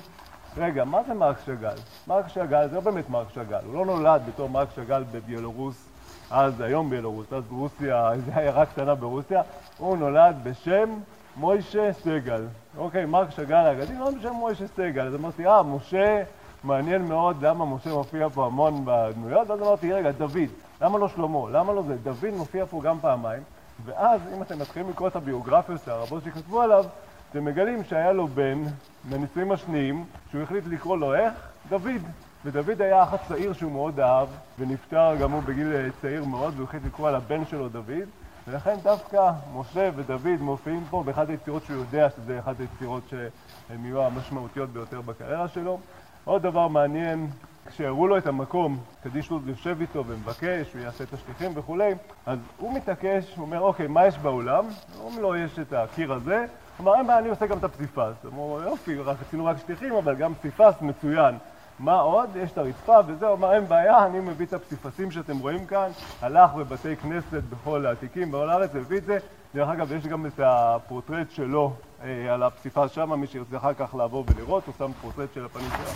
רגע, 0.57 0.85
מה 0.85 1.03
זה 1.07 1.15
מרק 1.15 1.37
שאגאל? 1.45 1.77
מרק 2.07 2.29
שאגאל 2.29 2.69
זה 2.69 2.75
לא 2.75 2.81
באמת 2.81 3.11
מרק 3.11 3.31
שאגאל, 3.31 3.65
הוא 3.67 3.75
לא 3.75 3.87
נולד 3.87 4.23
בתור 4.29 4.51
מרק 4.51 4.69
שאגאל 4.75 5.03
בביולורוס, 5.13 5.89
אז, 6.31 6.61
היום 6.61 6.91
ביולורוס, 6.91 7.33
אז 7.33 7.45
ברוסיה, 7.45 8.11
זו 8.27 8.33
עיירה 8.35 8.67
קטנה 8.67 8.95
ברוסיה, 8.95 9.43
הוא 9.79 9.97
נולד 9.97 10.37
בשם 10.43 10.89
מוישה 11.37 11.93
סגל. 11.93 12.43
אוקיי, 12.79 13.07
מרק 13.07 13.31
שאגאל 13.31 13.67
האגדי 13.67 13.93
נולד 13.93 14.19
בשם 14.19 14.33
מוישה 14.33 14.67
סגל. 14.67 15.07
אז 15.07 15.15
אמרתי, 15.15 15.47
אה, 15.47 15.63
משה, 15.63 16.23
מעניין 16.65 17.03
מאוד 17.03 17.45
למה 17.45 17.65
משה 17.65 17.91
מופיע 17.95 18.29
פה 18.29 18.47
המון 18.47 18.85
בדמויות, 18.85 19.51
ואז 19.51 19.61
אמרתי, 19.61 19.93
רגע, 19.93 20.11
דוד, 20.11 20.49
למה 20.81 20.99
לא 20.99 21.09
שלמה? 21.09 21.51
למה 21.53 21.73
לא 21.73 21.83
זה? 21.83 21.97
דוד 21.97 22.35
מופיע 22.37 22.67
פה 22.67 22.81
גם 22.83 22.99
פעמיים, 23.01 23.43
ואז 23.85 24.21
אם 24.37 24.43
אתם 24.43 24.59
מתחילים 24.59 24.91
לקרוא 24.91 25.09
את 25.09 25.17
הביוגרפיות 25.17 25.89
הרבות 25.89 26.25
שכתבו 26.25 26.63
עליו, 26.63 26.85
אתם 27.31 27.45
מגלים 27.45 27.85
שהיה 27.85 28.13
לו 28.13 28.29
בן 28.29 28.63
בנישואים 29.05 29.53
השניים, 29.53 30.05
שהוא 30.31 30.43
החליט 30.43 30.65
לקרוא 30.67 30.97
לו 30.97 31.15
איך? 31.15 31.33
דוד. 31.69 32.03
ודוד 32.45 32.83
היה 32.83 33.03
אח 33.03 33.15
הצעיר 33.15 33.53
שהוא 33.53 33.73
מאוד 33.73 34.01
אהב, 34.01 34.29
ונפטר 34.59 35.17
גם 35.21 35.33
הוא 35.33 35.43
בגיל 35.43 35.91
צעיר 36.03 36.25
מאוד, 36.25 36.55
והוא 36.57 36.65
החליט 36.65 36.83
לקרוא 36.87 37.09
על 37.09 37.15
הבן 37.15 37.45
שלו 37.45 37.69
דוד, 37.69 38.09
ולכן 38.49 38.77
דווקא 38.83 39.31
משה 39.55 39.91
ודוד 39.97 40.41
מופיעים 40.41 40.85
פה 40.91 41.03
באחת 41.07 41.29
היצירות 41.29 41.65
שהוא 41.65 41.77
יודע 41.77 42.09
שזה 42.11 42.39
אחת 42.39 42.55
היצירות 42.61 43.03
שהן 43.09 43.85
יהיו 43.85 44.03
המשמעותיות 44.03 44.71
ביותר 44.71 45.01
בקריירה 45.01 45.49
שלו. 45.49 45.79
עוד 46.25 46.43
דבר 46.43 46.69
מעניין, 46.69 47.29
כשהראו 47.67 48.07
לו 48.07 48.19
את 48.19 48.27
המקום, 48.27 48.79
קדיש 49.03 49.31
לו 49.31 49.41
יושב 49.47 49.77
איתו 49.81 50.05
ומבקש, 50.07 50.73
הוא 50.75 50.83
יעשה 50.83 51.05
את 51.05 51.13
השליחים 51.13 51.53
וכולי, 51.55 51.95
אז 52.27 52.39
הוא 52.59 52.75
מתעקש, 52.75 53.37
הוא 53.37 53.45
אומר, 53.45 53.61
אוקיי, 53.61 53.87
מה 53.87 54.07
יש 54.07 54.19
באולם? 54.19 54.65
אומרים 55.01 55.23
לו, 55.23 55.37
יש 55.37 55.59
את 55.59 55.73
הקיר 55.73 56.13
הזה, 56.13 56.47
הוא 56.77 56.85
אמר, 56.85 56.95
אין 56.95 57.07
בעיה, 57.07 57.19
אני 57.19 57.29
עושה 57.29 57.47
גם 57.47 57.59
את 57.59 57.65
הפסיפס. 57.65 58.27
אמרו, 58.27 58.61
יופי, 58.63 58.99
רק 58.99 59.17
עשינו 59.29 59.45
רק 59.45 59.57
שטיחים, 59.59 59.95
אבל 59.95 60.15
גם 60.15 60.35
פסיפס 60.35 60.75
מצוין. 60.81 61.35
מה 61.79 62.01
עוד? 62.01 62.31
יש 62.37 62.53
את 62.53 62.59
הרצפה 62.59 62.99
וזהו, 63.07 63.29
הוא 63.29 63.37
אמר, 63.37 63.55
אין 63.55 63.69
בעיה, 63.69 64.07
אני 64.07 64.21
מביא 64.21 64.47
את 64.47 64.53
הפסיפסים 64.53 65.11
שאתם 65.11 65.39
רואים 65.39 65.67
כאן, 65.67 65.91
הלך 66.23 66.55
בבתי 66.55 66.97
כנסת 66.97 67.43
בכל 67.51 67.87
העתיקים 67.87 68.29
בכל 68.29 68.51
הארץ, 68.51 68.71
הביא 68.75 68.99
את 68.99 69.05
זה. 69.05 69.19
דרך 69.55 69.69
אגב, 69.69 69.93
יש 69.93 70.07
גם 70.07 70.27
את 70.27 70.41
הפורטרט 70.45 71.31
שלו 71.31 71.73
אה, 72.05 72.35
על 72.35 72.43
הפסיפס 72.43 72.91
שם, 72.91 73.13
מי 73.13 73.27
שירצה 73.27 73.57
אחר 73.57 73.75
כך 73.75 73.95
לעבור 73.95 74.25
ולראות, 74.29 74.67
הוא 74.67 74.75
שם 74.79 74.93
פורטרט 75.03 75.29
של 75.35 75.45
הפנים 75.45 75.69
שלו. 75.69 75.91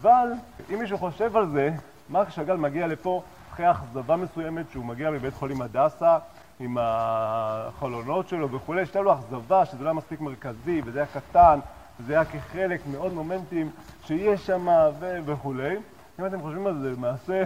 אבל, 0.00 0.32
אם 0.74 0.78
מישהו 0.78 0.98
חושב 0.98 1.36
על 1.36 1.48
זה, 1.48 1.70
מרק 2.10 2.30
שאגאל 2.30 2.56
מגיע 2.56 2.86
לפה 2.86 3.22
אחרי 3.52 3.70
אכזבה 3.70 4.16
מסוימת 4.16 4.70
שהוא 4.70 4.84
מגיע 4.84 5.10
מבית 5.10 5.34
חולים 5.34 5.62
הדסה, 5.62 6.18
עם 6.60 6.76
החלונות 6.80 8.28
שלו 8.28 8.50
וכולי, 8.50 8.86
שהייתה 8.86 9.00
לו 9.00 9.12
אכזבה 9.12 9.64
שזה 9.64 9.78
לא 9.78 9.84
היה 9.84 9.92
מספיק 9.92 10.20
מרכזי 10.20 10.82
וזה 10.84 10.98
היה 10.98 11.06
קטן, 11.06 11.60
וזה 12.00 12.12
היה 12.12 12.24
כחלק 12.24 12.80
מעוד 12.86 13.12
מומנטים 13.12 13.70
שיש 14.04 14.46
שם 14.46 14.68
וכולי. 15.24 15.76
אם 16.20 16.26
אתם 16.26 16.40
חושבים 16.40 16.66
על 16.66 16.78
זה, 16.78 16.90
למעשה 16.90 17.44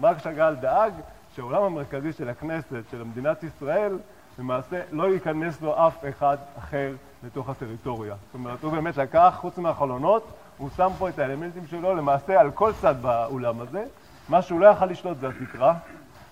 מרק 0.00 0.18
שאגאל 0.18 0.54
דאג 0.54 0.92
שהעולם 1.34 1.62
המרכזי 1.62 2.12
של 2.12 2.28
הכנסת, 2.28 2.82
של 2.90 3.02
מדינת 3.02 3.42
ישראל, 3.42 3.98
למעשה 4.38 4.80
לא 4.92 5.14
ייכנס 5.14 5.60
לו 5.62 5.86
אף 5.86 6.04
אחד 6.08 6.36
אחר 6.58 6.92
לתוך 7.24 7.48
הטריטוריה. 7.48 8.14
זאת 8.26 8.34
אומרת, 8.34 8.62
הוא 8.62 8.72
באמת 8.72 8.96
לקח, 8.96 9.36
חוץ 9.40 9.58
מהחלונות, 9.58 10.26
הוא 10.58 10.70
שם 10.76 10.90
פה 10.98 11.08
את 11.08 11.18
האלמנטים 11.18 11.66
שלו 11.66 11.94
למעשה 11.94 12.40
על 12.40 12.50
כל 12.50 12.72
צד 12.80 12.94
באולם 13.02 13.60
הזה. 13.60 13.84
מה 14.28 14.42
שהוא 14.42 14.60
לא 14.60 14.66
יכל 14.66 14.86
לשלוט 14.86 15.18
זה 15.18 15.28
התקרה, 15.28 15.74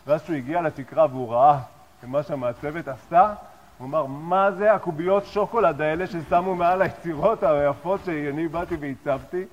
ואז 0.07 0.23
כשהוא 0.23 0.37
הגיע 0.37 0.63
לתקרה 0.63 1.07
והוא 1.11 1.33
ראה 1.33 1.59
מה 2.03 2.23
שהמעצבת 2.23 2.89
עשתה, 2.89 3.35
הוא 3.79 3.89
אמר, 3.89 4.07
מה 4.07 4.53
זה 4.53 4.75
הקוביות 4.75 5.25
שוקולד 5.27 5.81
האלה 5.81 6.07
ששמו 6.07 6.55
מעל 6.55 6.83
היצירות 6.83 7.43
היפות 7.43 8.01
שאני 8.05 8.49
באתי 8.49 8.75
והצבתי? 8.81 9.45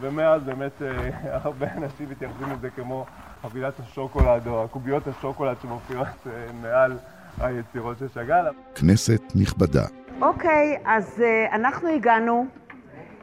ומאז 0.00 0.42
באמת 0.42 0.82
אה, 0.82 1.10
הרבה 1.44 1.66
אנשים 1.72 2.10
מתייחסים 2.10 2.52
לזה 2.52 2.70
כמו 2.70 3.06
חבילת 3.42 3.80
השוקולד 3.80 4.46
או 4.46 4.64
הקוביות 4.64 5.06
השוקולד 5.06 5.56
שמופיעות 5.62 6.06
אה, 6.26 6.32
מעל 6.62 6.98
היצירות 7.40 7.98
של 7.98 8.08
שאגאל. 8.08 8.46
כנסת 8.74 9.22
נכבדה. 9.34 9.82
אוקיי, 10.20 10.78
אז 10.84 11.18
uh, 11.18 11.54
אנחנו 11.54 11.88
הגענו 11.88 12.46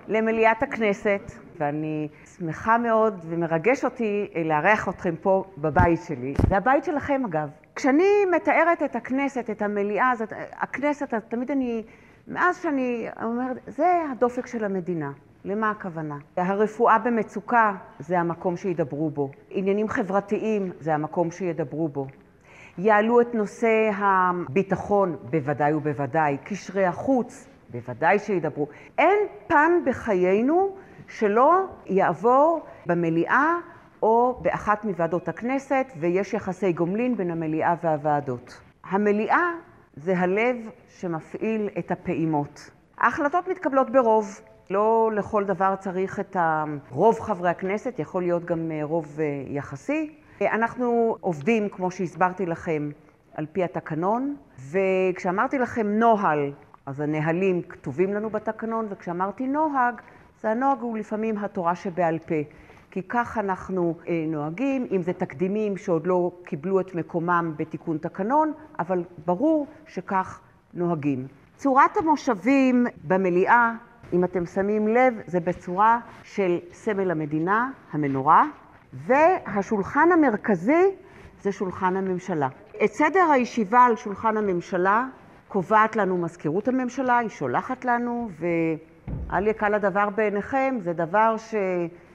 למליאת 0.07 0.63
הכנסת, 0.63 1.31
ואני 1.59 2.07
שמחה 2.37 2.77
מאוד 2.77 3.25
ומרגש 3.29 3.85
אותי 3.85 4.27
לארח 4.45 4.89
אתכם 4.89 5.15
פה 5.21 5.43
בבית 5.57 5.99
שלי. 6.07 6.33
זה 6.49 6.57
הבית 6.57 6.83
שלכם 6.83 7.21
אגב. 7.25 7.49
כשאני 7.76 8.26
מתארת 8.36 8.84
את 8.84 8.95
הכנסת, 8.95 9.49
את 9.49 9.61
המליאה 9.61 10.11
הזאת, 10.11 10.34
הכנסת, 10.53 11.13
תמיד 11.13 11.51
אני, 11.51 11.84
מאז 12.28 12.61
שאני 12.61 13.07
אומרת, 13.24 13.57
זה 13.67 14.03
הדופק 14.11 14.45
של 14.45 14.63
המדינה. 14.63 15.11
למה 15.45 15.72
הכוונה? 15.72 16.17
הרפואה 16.38 16.97
במצוקה 16.99 17.74
זה 17.99 18.19
המקום 18.19 18.57
שידברו 18.57 19.09
בו. 19.09 19.32
עניינים 19.49 19.88
חברתיים 19.88 20.72
זה 20.80 20.93
המקום 20.93 21.32
שידברו 21.32 21.88
בו. 21.88 22.07
יעלו 22.78 23.22
את 23.22 23.36
נושא 23.36 23.89
הביטחון, 23.95 25.15
בוודאי 25.30 25.74
ובוודאי. 25.74 26.38
קשרי 26.43 26.86
החוץ, 26.86 27.47
בוודאי 27.69 28.19
שידברו. 28.19 28.67
אין 28.97 29.19
פן 29.47 29.72
בחיינו 29.86 30.76
שלא 31.07 31.65
יעבור 31.86 32.61
במליאה 32.86 33.55
או 34.01 34.39
באחת 34.41 34.85
מוועדות 34.85 35.27
הכנסת, 35.27 35.85
ויש 35.99 36.33
יחסי 36.33 36.73
גומלין 36.73 37.17
בין 37.17 37.31
המליאה 37.31 37.75
והוועדות. 37.83 38.61
המליאה 38.83 39.51
זה 39.95 40.17
הלב 40.17 40.55
שמפעיל 40.89 41.69
את 41.79 41.91
הפעימות. 41.91 42.71
ההחלטות 42.97 43.47
מתקבלות 43.47 43.89
ברוב. 43.89 44.41
לא 44.69 45.11
לכל 45.13 45.43
דבר 45.43 45.75
צריך 45.79 46.19
את 46.19 46.37
רוב 46.89 47.19
חברי 47.19 47.49
הכנסת, 47.49 47.99
יכול 47.99 48.23
להיות 48.23 48.45
גם 48.45 48.71
רוב 48.83 49.19
יחסי. 49.47 50.15
אנחנו 50.41 51.17
עובדים, 51.21 51.69
כמו 51.69 51.91
שהסברתי 51.91 52.45
לכם, 52.45 52.89
על 53.33 53.45
פי 53.51 53.63
התקנון, 53.63 54.35
וכשאמרתי 54.71 55.59
לכם 55.59 55.87
נוהל, 55.87 56.51
אז 56.85 56.99
הנהלים 56.99 57.61
כתובים 57.61 58.13
לנו 58.13 58.29
בתקנון, 58.29 58.87
וכשאמרתי 58.89 59.47
נוהג, 59.47 60.01
זה 60.41 60.49
הנוהג 60.49 60.79
הוא 60.81 60.97
לפעמים 60.97 61.37
התורה 61.37 61.75
שבעל 61.75 62.19
פה. 62.19 62.35
כי 62.91 63.01
כך 63.09 63.37
אנחנו 63.37 63.95
אה, 64.07 64.25
נוהגים, 64.27 64.87
אם 64.91 65.01
זה 65.01 65.13
תקדימים 65.13 65.77
שעוד 65.77 66.07
לא 66.07 66.31
קיבלו 66.43 66.79
את 66.79 66.95
מקומם 66.95 67.53
בתיקון 67.57 67.97
תקנון, 67.97 68.51
אבל 68.79 69.03
ברור 69.25 69.67
שכך 69.87 70.39
נוהגים. 70.73 71.27
צורת 71.55 71.97
המושבים 71.97 72.85
במליאה, 73.07 73.73
אם 74.13 74.23
אתם 74.23 74.45
שמים 74.45 74.87
לב, 74.87 75.13
זה 75.27 75.39
בצורה 75.39 75.99
של 76.23 76.59
סמל 76.71 77.11
המדינה, 77.11 77.71
המנורה, 77.91 78.45
והשולחן 78.93 80.11
המרכזי 80.11 80.95
זה 81.41 81.51
שולחן 81.51 81.95
הממשלה. 81.95 82.47
את 82.83 82.89
סדר 82.89 83.31
הישיבה 83.31 83.79
על 83.79 83.95
שולחן 83.95 84.37
הממשלה 84.37 85.05
קובעת 85.47 85.95
לנו 85.95 86.17
מזכירות 86.17 86.67
הממשלה, 86.67 87.17
היא 87.17 87.29
שולחת 87.29 87.85
לנו, 87.85 88.29
ואל 88.39 89.47
יקל 89.47 89.73
הדבר 89.73 90.09
בעיניכם, 90.09 90.77
זה 90.83 90.93
דבר 90.93 91.35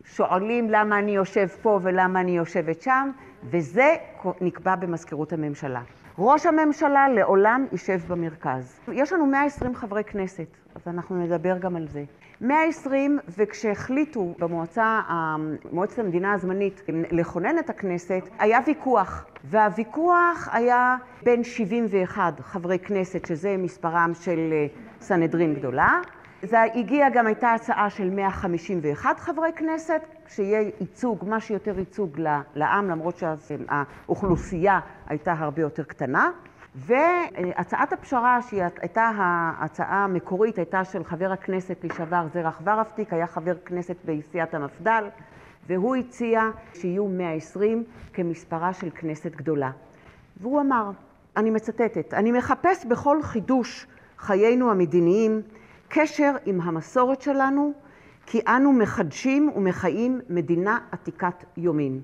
ששואלים 0.06 0.70
למה 0.70 0.98
אני 0.98 1.10
יושב 1.10 1.46
פה 1.62 1.80
ולמה 1.82 2.20
אני 2.20 2.36
יושבת 2.36 2.82
שם, 2.82 3.10
וזה 3.44 3.94
נקבע 4.40 4.76
במזכירות 4.76 5.32
הממשלה. 5.32 5.80
ראש 6.18 6.46
הממשלה 6.46 7.08
לעולם 7.08 7.66
יישב 7.72 8.00
במרכז. 8.08 8.80
יש 8.92 9.12
לנו 9.12 9.26
120 9.26 9.74
חברי 9.74 10.04
כנסת, 10.04 10.46
אז 10.74 10.88
אנחנו 10.88 11.16
נדבר 11.16 11.58
גם 11.58 11.76
על 11.76 11.86
זה. 11.88 12.04
120, 12.40 13.18
וכשהחליטו 13.28 14.34
במועצה, 14.38 15.00
מועצת 15.72 15.98
המדינה 15.98 16.32
הזמנית, 16.32 16.82
לכונן 17.10 17.58
את 17.58 17.70
הכנסת, 17.70 18.22
היה 18.38 18.58
ויכוח. 18.66 19.26
והוויכוח 19.44 20.48
היה 20.52 20.96
בין 21.22 21.44
71 21.44 22.40
חברי 22.40 22.78
כנסת, 22.78 23.26
שזה 23.26 23.56
מספרם 23.58 24.12
של 24.14 24.52
סנהדרין 25.00 25.54
גדולה. 25.54 26.00
זה 26.42 26.62
הגיע, 26.74 27.08
גם 27.10 27.26
הייתה 27.26 27.52
הצעה 27.52 27.90
של 27.90 28.10
151 28.10 29.18
חברי 29.18 29.52
כנסת, 29.56 30.00
שיהיה 30.28 30.70
ייצוג, 30.80 31.24
מה 31.28 31.40
שיותר 31.40 31.78
ייצוג 31.78 32.20
לעם, 32.54 32.90
למרות 32.90 33.16
שהאוכלוסייה 33.18 34.80
הייתה 35.06 35.32
הרבה 35.32 35.62
יותר 35.62 35.82
קטנה. 35.82 36.30
והצעת 36.74 37.92
הפשרה, 37.92 38.42
שהיא 38.42 38.62
הייתה 38.80 39.10
ההצעה 39.16 40.04
המקורית, 40.04 40.58
הייתה 40.58 40.84
של 40.84 41.04
חבר 41.04 41.32
הכנסת 41.32 41.84
לשעבר 41.84 42.26
זרח 42.34 42.60
ורפטיק, 42.64 43.12
היה 43.12 43.26
חבר 43.26 43.54
כנסת 43.64 43.96
בסיעת 44.04 44.54
המפד"ל, 44.54 45.04
והוא 45.66 45.96
הציע 45.96 46.42
שיהיו 46.74 47.08
120 47.08 47.84
כמספרה 48.12 48.72
של 48.72 48.90
כנסת 48.90 49.36
גדולה. 49.36 49.70
והוא 50.40 50.60
אמר, 50.60 50.90
אני 51.36 51.50
מצטטת, 51.50 52.14
אני 52.14 52.32
מחפש 52.32 52.86
בכל 52.86 53.22
חידוש 53.22 53.86
חיינו 54.18 54.70
המדיניים 54.70 55.42
קשר 55.88 56.36
עם 56.44 56.60
המסורת 56.60 57.22
שלנו, 57.22 57.72
כי 58.26 58.40
אנו 58.46 58.72
מחדשים 58.72 59.50
ומחיים 59.56 60.20
מדינה 60.28 60.78
עתיקת 60.92 61.44
יומין. 61.56 62.00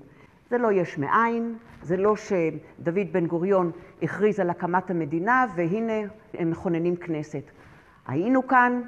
זה 0.49 0.57
לא 0.57 0.71
יש 0.71 0.97
מאין, 0.97 1.55
זה 1.81 1.97
לא 1.97 2.15
שדוד 2.15 3.13
בן 3.13 3.25
גוריון 3.25 3.71
הכריז 4.01 4.39
על 4.39 4.49
הקמת 4.49 4.89
המדינה 4.89 5.45
והנה 5.55 6.07
הם 6.33 6.51
מכוננים 6.51 6.95
כנסת. 6.95 7.43
היינו 8.07 8.47
כאן, 8.47 8.81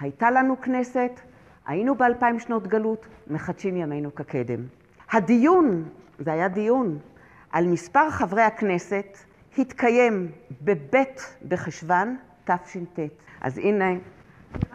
הייתה 0.00 0.30
לנו 0.30 0.60
כנסת, 0.60 1.20
היינו 1.66 1.94
באלפיים 1.94 2.38
שנות 2.38 2.66
גלות, 2.66 3.06
מחדשים 3.26 3.76
ימינו 3.76 4.14
כקדם. 4.14 4.60
הדיון, 5.10 5.84
זה 6.18 6.32
היה 6.32 6.48
דיון, 6.48 6.98
על 7.52 7.66
מספר 7.66 8.10
חברי 8.10 8.42
הכנסת 8.42 9.18
התקיים 9.58 10.30
בבית 10.62 11.36
בחשוון 11.48 12.16
תש"ט. 12.44 12.98
אז 13.40 13.58
הנה, 13.58 13.94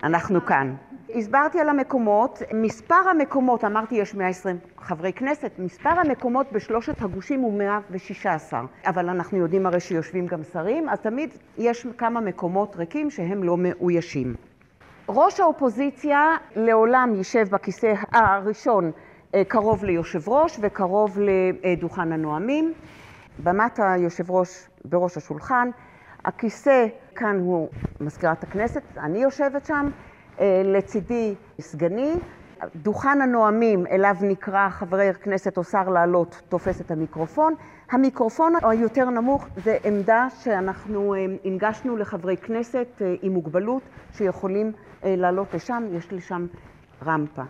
אנחנו 0.04 0.46
כאן. 0.46 0.76
הסברתי 1.16 1.60
על 1.60 1.70
המקומות, 1.70 2.42
מספר 2.54 3.10
המקומות, 3.12 3.64
אמרתי 3.64 3.96
יש 3.96 4.16
120 4.16 4.58
חברי 4.78 5.14
כנסת, 5.14 5.52
מספר 5.60 5.90
המקומות 5.90 6.52
בשלושת 6.52 7.02
הגושים 7.02 7.40
הוא 7.40 7.58
116, 7.58 8.62
אבל 8.86 9.10
אנחנו 9.10 9.38
יודעים 9.38 9.66
הרי 9.66 9.80
שיושבים 9.80 10.28
גם 10.28 10.44
שרים, 10.54 10.90
אז 10.90 11.00
תמיד 11.00 11.30
יש 11.58 11.88
כמה 11.98 12.22
מקומות 12.22 12.76
ריקים 12.76 13.10
שהם 13.10 13.44
לא 13.44 13.58
מאוישים. 13.58 14.36
ראש 15.10 15.40
האופוזיציה 15.40 16.38
לעולם 16.56 17.14
יישב 17.16 17.48
בכיסא 17.50 17.94
הראשון 18.12 18.92
אה, 19.36 19.44
קרוב 19.44 19.84
ליושב 19.84 20.30
ראש 20.30 20.60
וקרוב 20.62 21.18
לדוכן 21.64 22.12
הנואמים. 22.12 22.74
במת 23.44 23.80
היושב 23.84 24.32
ראש 24.32 24.68
בראש 24.86 25.18
השולחן, 25.18 25.70
הכיסא 26.26 26.88
כאן 27.16 27.40
הוא 27.40 27.70
מזכירת 28.02 28.44
הכנסת, 28.44 28.82
אני 28.98 29.24
יושבת 29.24 29.66
שם, 29.66 29.90
אה, 30.40 30.62
לצידי 30.66 31.36
סגני, 31.62 32.20
דוכן 32.76 33.22
הנואמים 33.22 33.88
אליו 33.88 34.16
נקרא 34.22 34.70
חבר 34.70 35.00
הכנסת 35.00 35.58
או 35.58 35.64
שר 35.64 35.90
לעלות 35.90 36.42
תופס 36.50 36.82
את 36.82 36.92
המיקרופון. 36.92 37.54
המיקרופון 37.92 38.54
היותר 38.64 39.10
נמוך 39.10 39.48
זה 39.56 39.78
עמדה 39.84 40.28
שאנחנו 40.40 41.14
אה, 41.14 41.26
הנגשנו 41.46 41.98
לחברי 41.98 42.38
כנסת 42.38 42.88
אה, 43.02 43.16
עם 43.22 43.34
מוגבלות 43.34 43.84
שיכולים 44.12 44.72
לעלות 45.04 45.54
לשם, 45.54 45.84
יש 45.92 46.14
לשם 46.14 46.48
רמפה. 47.06 47.44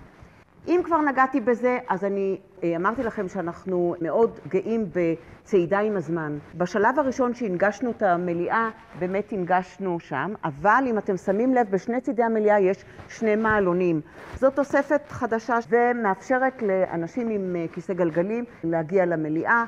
אם 0.67 0.81
כבר 0.85 1.01
נגעתי 1.01 1.41
בזה, 1.41 1.79
אז 1.89 2.03
אני 2.03 2.37
אה, 2.63 2.75
אמרתי 2.75 3.03
לכם 3.03 3.27
שאנחנו 3.27 3.95
מאוד 4.01 4.39
גאים 4.47 4.85
בצעידה 4.93 5.79
עם 5.79 5.97
הזמן. 5.97 6.37
בשלב 6.55 6.99
הראשון 6.99 7.33
שהנגשנו 7.33 7.91
את 7.91 8.03
המליאה, 8.03 8.69
באמת 8.99 9.33
הנגשנו 9.33 9.99
שם, 9.99 10.33
אבל 10.43 10.83
אם 10.87 10.97
אתם 10.97 11.17
שמים 11.17 11.53
לב, 11.53 11.67
בשני 11.69 12.01
צידי 12.01 12.23
המליאה 12.23 12.59
יש 12.59 12.85
שני 13.09 13.35
מעלונים. 13.35 14.01
זאת 14.35 14.55
תוספת 14.55 15.01
חדשה 15.09 15.57
ומאפשרת 15.69 16.61
לאנשים 16.61 17.29
עם 17.29 17.55
אה, 17.55 17.65
כיסא 17.73 17.93
גלגלים 17.93 18.45
להגיע 18.63 19.05
למליאה. 19.05 19.65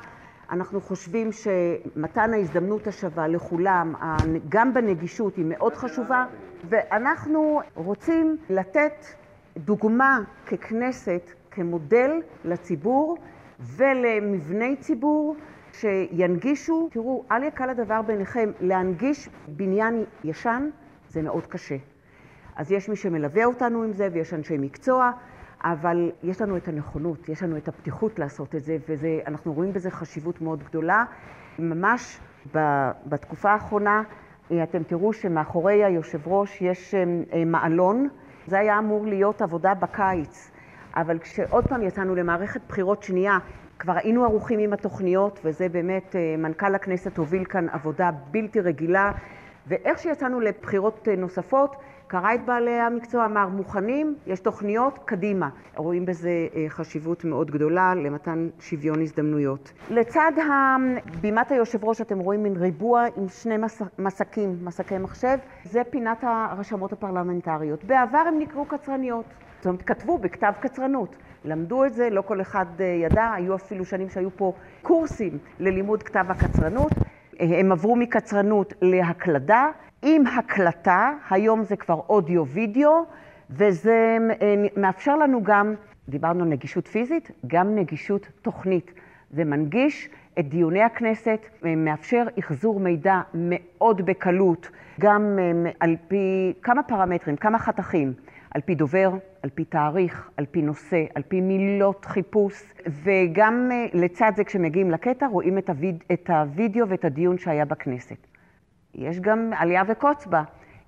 אנחנו 0.50 0.80
חושבים 0.80 1.30
שמתן 1.32 2.34
ההזדמנות 2.34 2.86
השווה 2.86 3.28
לכולם, 3.28 3.94
גם 4.48 4.74
בנגישות, 4.74 5.36
היא 5.36 5.44
מאוד 5.48 5.74
חשובה, 5.74 6.24
ואנחנו 6.68 7.60
רוצים 7.74 8.36
לתת 8.50 9.06
דוגמה 9.56 10.20
ככנסת, 10.46 11.30
כמודל 11.50 12.10
לציבור 12.44 13.16
ולמבני 13.60 14.76
ציבור 14.76 15.36
שינגישו, 15.72 16.88
תראו, 16.92 17.24
אל 17.32 17.42
יקל 17.42 17.70
הדבר 17.70 18.02
בעיניכם, 18.02 18.50
להנגיש 18.60 19.28
בניין 19.48 20.04
ישן 20.24 20.68
זה 21.08 21.22
מאוד 21.22 21.46
קשה. 21.46 21.76
אז 22.56 22.72
יש 22.72 22.88
מי 22.88 22.96
שמלווה 22.96 23.44
אותנו 23.44 23.82
עם 23.82 23.92
זה 23.92 24.08
ויש 24.12 24.34
אנשי 24.34 24.58
מקצוע, 24.58 25.10
אבל 25.62 26.10
יש 26.22 26.40
לנו 26.42 26.56
את 26.56 26.68
הנכונות, 26.68 27.28
יש 27.28 27.42
לנו 27.42 27.56
את 27.56 27.68
הפתיחות 27.68 28.18
לעשות 28.18 28.54
את 28.54 28.64
זה, 28.64 28.76
ואנחנו 28.88 29.52
רואים 29.52 29.72
בזה 29.72 29.90
חשיבות 29.90 30.40
מאוד 30.40 30.62
גדולה. 30.62 31.04
ממש 31.58 32.20
בתקופה 33.06 33.50
האחרונה 33.50 34.02
אתם 34.62 34.82
תראו 34.82 35.12
שמאחורי 35.12 35.84
היושב 35.84 36.28
ראש 36.28 36.62
יש 36.62 36.94
אה, 36.94 37.44
מעלון 37.46 38.08
זה 38.46 38.58
היה 38.58 38.78
אמור 38.78 39.06
להיות 39.06 39.42
עבודה 39.42 39.74
בקיץ, 39.74 40.50
אבל 40.96 41.18
כשעוד 41.18 41.64
פעם 41.64 41.82
יצאנו 41.82 42.14
למערכת 42.14 42.60
בחירות 42.68 43.02
שנייה, 43.02 43.38
כבר 43.78 43.92
היינו 43.96 44.24
ערוכים 44.24 44.58
עם 44.58 44.72
התוכניות, 44.72 45.40
וזה 45.44 45.68
באמת, 45.68 46.16
אה, 46.16 46.34
מנכ"ל 46.38 46.74
הכנסת 46.74 47.18
הוביל 47.18 47.44
כאן 47.44 47.68
עבודה 47.68 48.10
בלתי 48.30 48.60
רגילה, 48.60 49.10
ואיך 49.66 49.98
שיצאנו 49.98 50.40
לבחירות 50.40 51.08
אה, 51.10 51.16
נוספות, 51.16 51.76
קרא 52.08 52.34
את 52.34 52.44
בעלי 52.44 52.80
המקצוע, 52.80 53.24
אמר, 53.24 53.48
מוכנים, 53.48 54.14
יש 54.26 54.40
תוכניות, 54.40 54.98
קדימה. 55.04 55.48
רואים 55.76 56.06
בזה 56.06 56.30
אה, 56.54 56.64
חשיבות 56.68 57.24
מאוד 57.24 57.50
גדולה 57.50 57.94
למתן 57.94 58.48
שוויון 58.60 59.02
הזדמנויות. 59.02 59.72
לצד 59.90 60.32
בימת 61.20 61.52
היושב 61.52 61.84
ראש 61.84 62.00
אתם 62.00 62.18
רואים 62.18 62.42
מין 62.42 62.56
ריבוע 62.56 63.04
עם 63.16 63.28
שני 63.28 63.54
מסקים, 63.98 64.56
מסקי 64.62 64.98
מחשב, 64.98 65.38
זה 65.64 65.82
פינת 65.90 66.18
הרשמות 66.22 66.92
הפרלמנטריות. 66.92 67.84
בעבר 67.84 68.24
הם 68.28 68.38
נקראו 68.38 68.64
קצרניות, 68.64 69.26
זאת 69.56 69.66
אומרת, 69.66 69.82
כתבו 69.82 70.18
בכתב 70.18 70.52
קצרנות. 70.60 71.16
למדו 71.44 71.84
את 71.84 71.94
זה, 71.94 72.10
לא 72.10 72.22
כל 72.22 72.40
אחד 72.40 72.66
אה, 72.80 72.84
ידע, 72.84 73.32
היו 73.34 73.54
אפילו 73.54 73.84
שנים 73.84 74.08
שהיו 74.08 74.30
פה 74.36 74.52
קורסים 74.82 75.38
ללימוד 75.60 76.02
כתב 76.02 76.24
הקצרנות. 76.28 76.92
אה, 77.40 77.60
הם 77.60 77.72
עברו 77.72 77.96
מקצרנות 77.96 78.74
להקלדה, 78.82 79.66
עם 80.02 80.26
הקלטה, 80.26 81.12
היום 81.30 81.62
זה 81.62 81.76
כבר 81.76 82.00
אודיו-וידאו, 82.08 83.04
וזה 83.50 84.18
אה, 84.42 84.54
מאפשר 84.76 85.16
לנו 85.16 85.42
גם, 85.42 85.74
דיברנו 86.08 86.42
על 86.44 86.48
נגישות 86.48 86.88
פיזית, 86.88 87.30
גם 87.46 87.74
נגישות 87.74 88.28
תוכנית. 88.42 88.92
זה 89.30 89.44
מנגיש 89.44 90.08
את 90.38 90.48
דיוני 90.48 90.82
הכנסת, 90.82 91.46
אה, 91.64 91.76
מאפשר 91.76 92.24
אחזור 92.38 92.80
מידע 92.80 93.20
מאוד 93.34 94.06
בקלות, 94.06 94.70
גם 95.00 95.38
אה, 95.38 95.70
על 95.80 95.96
פי 96.08 96.52
כמה 96.62 96.82
פרמטרים, 96.82 97.36
כמה 97.36 97.58
חתכים, 97.58 98.12
על 98.50 98.60
פי 98.60 98.74
דובר, 98.74 99.10
על 99.42 99.50
פי 99.54 99.64
תאריך, 99.64 100.30
על 100.36 100.46
פי 100.50 100.62
נושא, 100.62 101.04
על 101.14 101.22
פי 101.28 101.40
מילות 101.40 102.04
חיפוש, 102.04 102.72
וגם 102.86 103.70
לצד 103.92 104.32
זה 104.36 104.44
כשמגיעים 104.44 104.90
לקטע 104.90 105.26
רואים 105.26 105.58
את, 105.58 105.70
הויד... 105.70 106.04
את 106.12 106.30
הוידאו 106.30 106.88
ואת 106.88 107.04
הדיון 107.04 107.38
שהיה 107.38 107.64
בכנסת. 107.64 108.35
יש 108.96 109.20
גם 109.20 109.52
עלייה 109.56 109.82
וקוץ 109.88 110.26
בה. 110.26 110.42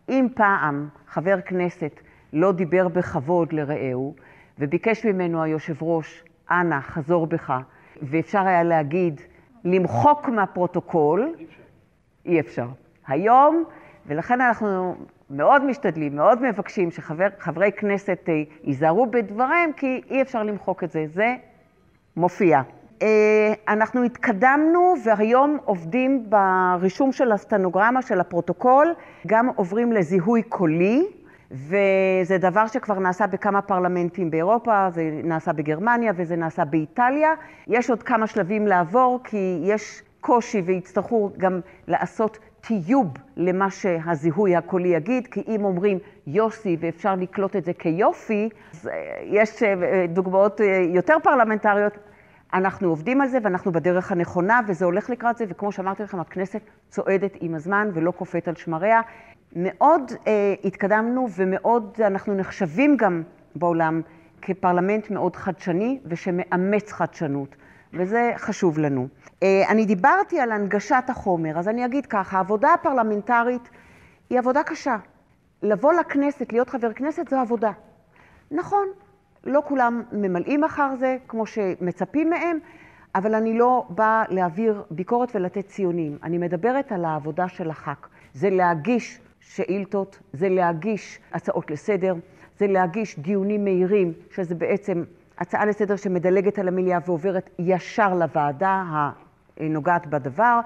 אם 0.09 0.28
פעם 0.34 0.88
חבר 1.09 1.40
כנסת 1.40 2.00
לא 2.32 2.52
דיבר 2.52 2.88
בכבוד 2.88 3.52
לרעהו, 3.52 4.14
וביקש 4.59 5.06
ממנו 5.06 5.42
היושב 5.42 5.82
ראש, 5.82 6.24
אנא, 6.50 6.80
חזור 6.80 7.26
בך, 7.26 7.52
ואפשר 8.02 8.40
היה 8.40 8.62
להגיד, 8.62 9.20
למחוק 9.64 10.28
מהפרוטוקול, 10.28 11.34
אי 12.26 12.40
אפשר. 12.40 12.68
היום, 13.06 13.64
ולכן 14.06 14.40
אנחנו 14.40 14.96
מאוד 15.30 15.64
משתדלים, 15.64 16.16
מאוד 16.16 16.42
מבקשים 16.42 16.90
שחברי 16.90 17.72
כנסת 17.72 18.18
אה, 18.28 18.42
ייזהרו 18.64 19.06
בדבריהם, 19.06 19.72
כי 19.72 20.00
אי 20.11 20.22
אפשר 20.22 20.42
למחוק 20.42 20.84
את 20.84 20.90
זה. 20.90 21.06
זה 21.06 21.36
מופיע. 22.16 22.61
אה, 23.03 23.53
אנחנו 23.68 24.03
התקדמנו 24.05 24.94
והיום 25.05 25.59
עובדים 25.64 26.30
ברישום 26.30 27.12
של 27.12 27.32
הסטנוגרמה, 27.32 28.03
של 28.03 28.20
הפרוטוקול, 28.20 28.94
גם 29.26 29.49
עוברים 29.57 29.92
לזיהוי 29.92 30.42
קולי, 30.42 31.07
וזה 31.51 32.38
דבר 32.38 32.66
שכבר 32.66 32.99
נעשה 32.99 33.26
בכמה 33.26 33.62
פרלמנטים 33.62 34.30
באירופה, 34.30 34.90
זה 34.90 35.11
נעשה 35.24 35.53
בגרמניה 35.53 36.12
וזה 36.16 36.36
נעשה 36.36 36.64
באיטליה. 36.64 37.30
יש 37.66 37.90
עוד 37.90 38.03
כמה 38.03 38.26
שלבים 38.26 38.66
לעבור, 38.66 39.20
כי 39.24 39.61
יש 39.62 40.03
קושי 40.20 40.61
ויצטרכו 40.61 41.30
גם 41.38 41.61
לעשות 41.88 42.38
טיוב 42.61 43.14
למה 43.36 43.70
שהזיהוי 43.70 44.57
הקולי 44.57 44.88
יגיד, 44.88 45.26
כי 45.26 45.42
אם 45.49 45.64
אומרים 45.64 45.99
יוסי 46.26 46.76
ואפשר 46.80 47.14
לקלוט 47.14 47.57
את 47.57 47.64
זה 47.64 47.72
כיופי, 47.72 48.49
אז 48.74 48.88
אה, 48.88 48.92
יש 49.24 49.62
אה, 49.62 50.07
דוגמאות 50.09 50.61
יותר 50.94 51.16
פרלמנטריות, 51.22 51.99
אנחנו 52.55 52.88
עובדים 52.88 53.20
על 53.20 53.28
זה 53.28 53.38
ואנחנו 53.42 53.72
בדרך 53.72 54.12
הנכונה, 54.12 54.61
וזה 54.66 54.84
הולך 54.84 55.11
לקראת 55.11 55.36
זה, 55.36 55.44
וכמו 55.49 55.72
שאמרתי 55.72 56.03
לכם, 56.03 56.20
הכנסת 56.20 56.61
צועדת 56.88 57.32
עם 57.40 57.55
הזמן 57.55 57.90
ולא 57.94 58.11
קופאת 58.11 58.49
על 58.49 58.55
שמריה. 58.55 59.01
מאוד 59.57 60.12
אה, 60.26 60.55
התקדמנו 60.64 61.28
ומאוד, 61.36 61.99
אנחנו 62.07 62.34
נחשבים 62.34 62.96
גם 62.96 63.22
בעולם 63.57 64.01
כפרלמנט 64.42 65.11
מאוד 65.11 65.36
חדשני 65.36 66.01
ושמאמץ 66.05 66.92
חדשנות, 66.92 67.57
וזה 67.92 68.32
חשוב 68.36 68.78
לנו. 68.78 69.09
אה, 69.42 69.62
אני 69.68 69.86
דיברתי 69.86 70.40
על 70.40 70.53
הנגשת 70.53 71.05
החומר, 71.09 71.59
אז 71.59 71.68
אני 71.68 71.84
אגיד 71.84 72.07
ככה, 72.07 72.36
העבודה 72.36 72.74
הפרלמנטרית 72.74 73.68
היא 74.30 74.38
עבודה 74.38 74.62
קשה. 74.62 74.96
לבוא 75.62 75.92
לכנסת, 75.92 76.53
להיות 76.53 76.70
חבר 76.70 76.92
כנסת, 76.92 77.28
זו 77.28 77.36
עבודה. 77.36 77.70
נכון, 78.51 78.88
לא 79.45 79.62
כולם 79.64 80.03
ממלאים 80.12 80.64
אחר 80.64 80.97
זה 80.99 81.16
כמו 81.28 81.47
שמצפים 81.47 82.30
מהם, 82.30 82.59
אבל 83.14 83.34
אני 83.34 83.59
לא 83.59 83.86
באה 83.89 84.24
להעביר 84.28 84.82
ביקורת 84.91 85.36
ולתת 85.36 85.66
ציונים. 85.66 86.18
אני 86.22 86.39
מדברת 86.39 86.93
על 86.93 87.05
העבודה 87.05 87.49
של 87.49 87.70
הח"כ. 87.70 88.09
זה 88.34 88.51
להגיש 88.51 89.20
שאילתות, 89.41 90.18
זה 90.32 90.49
להגיש 90.49 91.20
הצעות 91.32 91.70
לסדר, 91.70 92.14
זה 92.59 92.66
להגיש 92.66 93.18
דיונים 93.18 93.64
מהירים, 93.64 94.12
שזה 94.30 94.55
בעצם 94.55 95.05
הצעה 95.39 95.64
לסדר 95.64 95.97
שמדלגת 95.97 96.59
על 96.59 96.68
המליאה 96.68 96.99
ועוברת 97.07 97.51
ישר 97.59 98.14
לוועדה 98.14 98.84
הנוגעת 99.57 100.07
בדבר, 100.07 100.61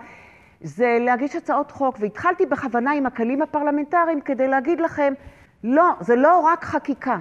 זה 0.60 0.98
להגיש 1.00 1.36
הצעות 1.36 1.70
חוק, 1.70 1.96
והתחלתי 2.00 2.46
בכוונה 2.46 2.92
עם 2.92 3.06
הכלים 3.06 3.42
הפרלמנטריים 3.42 4.20
כדי 4.20 4.48
להגיד 4.48 4.80
לכם, 4.80 5.12
לא, 5.64 5.90
זה 6.00 6.16
לא 6.16 6.40
רק 6.40 6.64
חקיקה, 6.64 7.18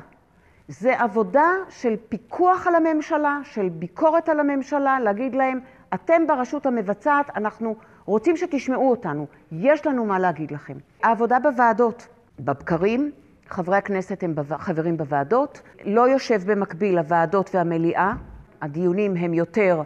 זה 0.72 1.00
עבודה 1.00 1.50
של 1.70 1.96
פיקוח 2.10 2.68
על 2.68 2.76
הממשלה, 2.76 3.40
של 3.44 3.70
ביקורת 3.70 4.30
על 4.30 4.40
הממשלה, 4.40 5.00
להגיד 5.00 5.36
להם, 5.36 5.60
אתם 5.94 6.28
ברשות 6.28 6.66
המבצעת, 6.66 7.30
אנחנו 7.36 7.76
רוצים 8.06 8.38
שתשמעו 8.38 8.92
אותנו, 8.92 9.28
יש 9.52 9.86
לנו 9.86 10.06
מה 10.06 10.20
להגיד 10.20 10.52
לכם. 10.52 10.78
העבודה 11.04 11.40
בוועדות, 11.40 12.08
בבקרים, 12.40 13.12
חברי 13.50 13.78
הכנסת 13.78 14.24
הם 14.24 14.36
חברים 14.58 14.98
בוועדות, 14.98 15.62
לא 15.86 16.10
יושב 16.10 16.52
במקביל 16.52 16.98
הוועדות 16.98 17.56
והמליאה, 17.56 18.14
הדיונים 18.62 19.18
הם 19.18 19.34
יותר 19.34 19.82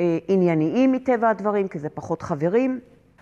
אה, 0.00 0.18
ענייניים 0.28 0.92
מטבע 0.92 1.28
הדברים, 1.28 1.68
כי 1.68 1.78
זה 1.78 1.88
פחות 1.88 2.22
חברים. 2.22 2.80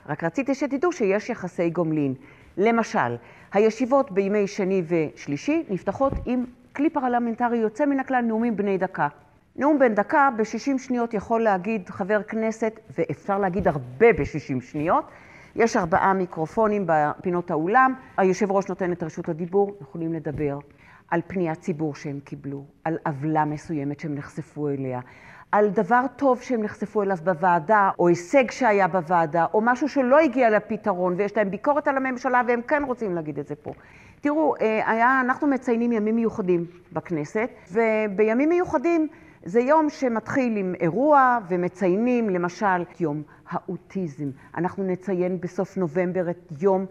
רק 0.08 0.24
רציתי 0.24 0.54
שתדעו 0.54 0.92
שיש 0.92 1.30
יחסי 1.30 1.70
גומלין. 1.70 2.14
למשל, 2.56 3.16
הישיבות 3.52 4.10
בימי 4.10 4.46
שני 4.46 4.82
ושלישי 4.88 5.64
נפתחות 5.68 6.12
עם 6.26 6.44
כלי 6.76 6.90
פרלמנטרי 6.90 7.58
יוצא 7.58 7.86
מן 7.86 8.00
הכלל, 8.00 8.20
נאומים 8.20 8.56
בני 8.56 8.78
דקה. 8.78 9.08
נאום 9.56 9.78
בן 9.78 9.94
דקה 9.94 10.28
ב-60 10.36 10.78
שניות 10.78 11.14
יכול 11.14 11.42
להגיד 11.42 11.88
חבר 11.88 12.22
כנסת, 12.22 12.80
ואפשר 12.98 13.38
להגיד 13.38 13.68
הרבה 13.68 14.12
ב-60 14.12 14.60
שניות. 14.60 15.04
יש 15.56 15.76
ארבעה 15.76 16.12
מיקרופונים 16.12 16.84
בפינות 16.86 17.50
האולם, 17.50 17.94
היושב 18.16 18.52
ראש 18.52 18.68
נותן 18.68 18.92
את 18.92 19.02
רשות 19.02 19.28
הדיבור, 19.28 19.76
יכולים 19.80 20.12
לדבר 20.12 20.58
על 21.10 21.20
פניית 21.26 21.60
ציבור 21.60 21.94
שהם 21.94 22.20
קיבלו, 22.20 22.64
על 22.84 22.98
עוולה 23.06 23.44
מסוימת 23.44 24.00
שהם 24.00 24.14
נחשפו 24.14 24.68
אליה, 24.68 25.00
על 25.52 25.68
דבר 25.68 26.02
טוב 26.16 26.40
שהם 26.40 26.62
נחשפו 26.62 27.02
אליו 27.02 27.16
בוועדה, 27.24 27.90
או 27.98 28.08
הישג 28.08 28.50
שהיה 28.50 28.88
בוועדה, 28.88 29.46
או 29.54 29.60
משהו 29.60 29.88
שלא 29.88 30.18
הגיע 30.18 30.50
לפתרון, 30.50 31.14
ויש 31.16 31.36
להם 31.36 31.50
ביקורת 31.50 31.88
על 31.88 31.96
הממשלה 31.96 32.42
והם 32.48 32.62
כן 32.62 32.82
רוצים 32.86 33.14
להגיד 33.14 33.38
את 33.38 33.46
זה 33.46 33.54
פה. 33.54 33.72
תראו, 34.26 34.54
אה, 34.60 34.90
היה, 34.90 35.20
אנחנו 35.20 35.46
מציינים 35.46 35.92
ימים 35.92 36.16
מיוחדים 36.16 36.64
בכנסת, 36.92 37.50
ובימים 37.72 38.48
מיוחדים 38.48 39.08
זה 39.44 39.60
יום 39.60 39.90
שמתחיל 39.90 40.56
עם 40.56 40.74
אירוע 40.80 41.38
ומציינים 41.48 42.30
למשל 42.30 42.84
יום 43.00 43.22
האוטיזם. 43.48 44.30
אנחנו 44.56 44.84
נציין 44.84 45.40
בסוף 45.40 45.76
נובמבר 45.76 46.30
את 46.30 46.52
יום, 46.60 46.86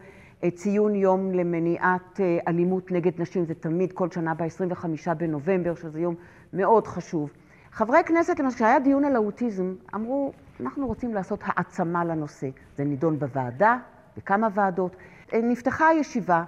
את 0.48 0.56
ציון 0.56 0.96
יום 0.96 1.32
למניעת 1.32 2.20
אה, 2.20 2.38
אלימות 2.48 2.92
נגד 2.92 3.22
נשים, 3.22 3.46
זה 3.46 3.54
תמיד 3.54 3.92
כל 3.92 4.12
שנה 4.12 4.34
ב-25 4.34 5.14
בנובמבר, 5.18 5.76
שזה 5.76 6.00
יום 6.00 6.16
מאוד 6.54 6.88
חשוב. 6.88 7.30
חברי 7.72 8.04
כנסת, 8.06 8.40
למשל, 8.40 8.56
כשהיה 8.56 8.80
דיון 8.80 9.06
על 9.06 9.16
האוטיזם, 9.16 9.74
אמרו, 9.96 10.32
אנחנו 10.60 10.88
רוצים 10.88 11.14
לעשות 11.14 11.40
העצמה 11.44 12.06
לנושא. 12.06 12.48
זה 12.78 12.84
נידון 12.84 13.20
בוועדה, 13.20 13.78
בכמה 14.18 14.48
ועדות. 14.54 14.96
אה, 15.34 15.40
נפתחה 15.44 15.88
הישיבה, 15.88 16.44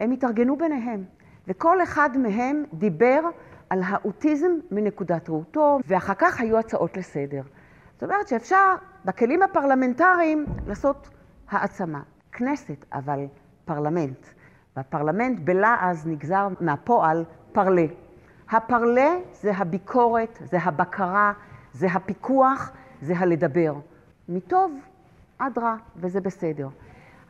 הם 0.00 0.10
התארגנו 0.10 0.56
ביניהם, 0.56 1.04
וכל 1.48 1.82
אחד 1.82 2.10
מהם 2.16 2.64
דיבר 2.72 3.20
על 3.70 3.82
האוטיזם 3.86 4.50
מנקודת 4.70 5.28
ראותו, 5.28 5.78
ואחר 5.86 6.14
כך 6.18 6.40
היו 6.40 6.58
הצעות 6.58 6.96
לסדר. 6.96 7.42
זאת 7.94 8.02
אומרת 8.02 8.28
שאפשר 8.28 8.74
בכלים 9.04 9.42
הפרלמנטריים 9.42 10.46
לעשות 10.66 11.10
העצמה. 11.50 12.02
כנסת, 12.32 12.84
אבל 12.92 13.26
פרלמנט. 13.64 14.26
והפרלמנט 14.76 15.40
בלעז 15.40 16.06
נגזר 16.06 16.48
מהפועל 16.60 17.24
פרלה. 17.52 17.86
הפרלה 18.50 19.10
זה 19.32 19.52
הביקורת, 19.56 20.38
זה 20.50 20.58
הבקרה, 20.58 21.32
זה 21.72 21.86
הפיקוח, 21.86 22.72
זה 23.02 23.14
הלדבר. 23.16 23.74
מטוב 24.28 24.72
עד 25.38 25.58
רע, 25.58 25.74
וזה 25.96 26.20
בסדר. 26.20 26.68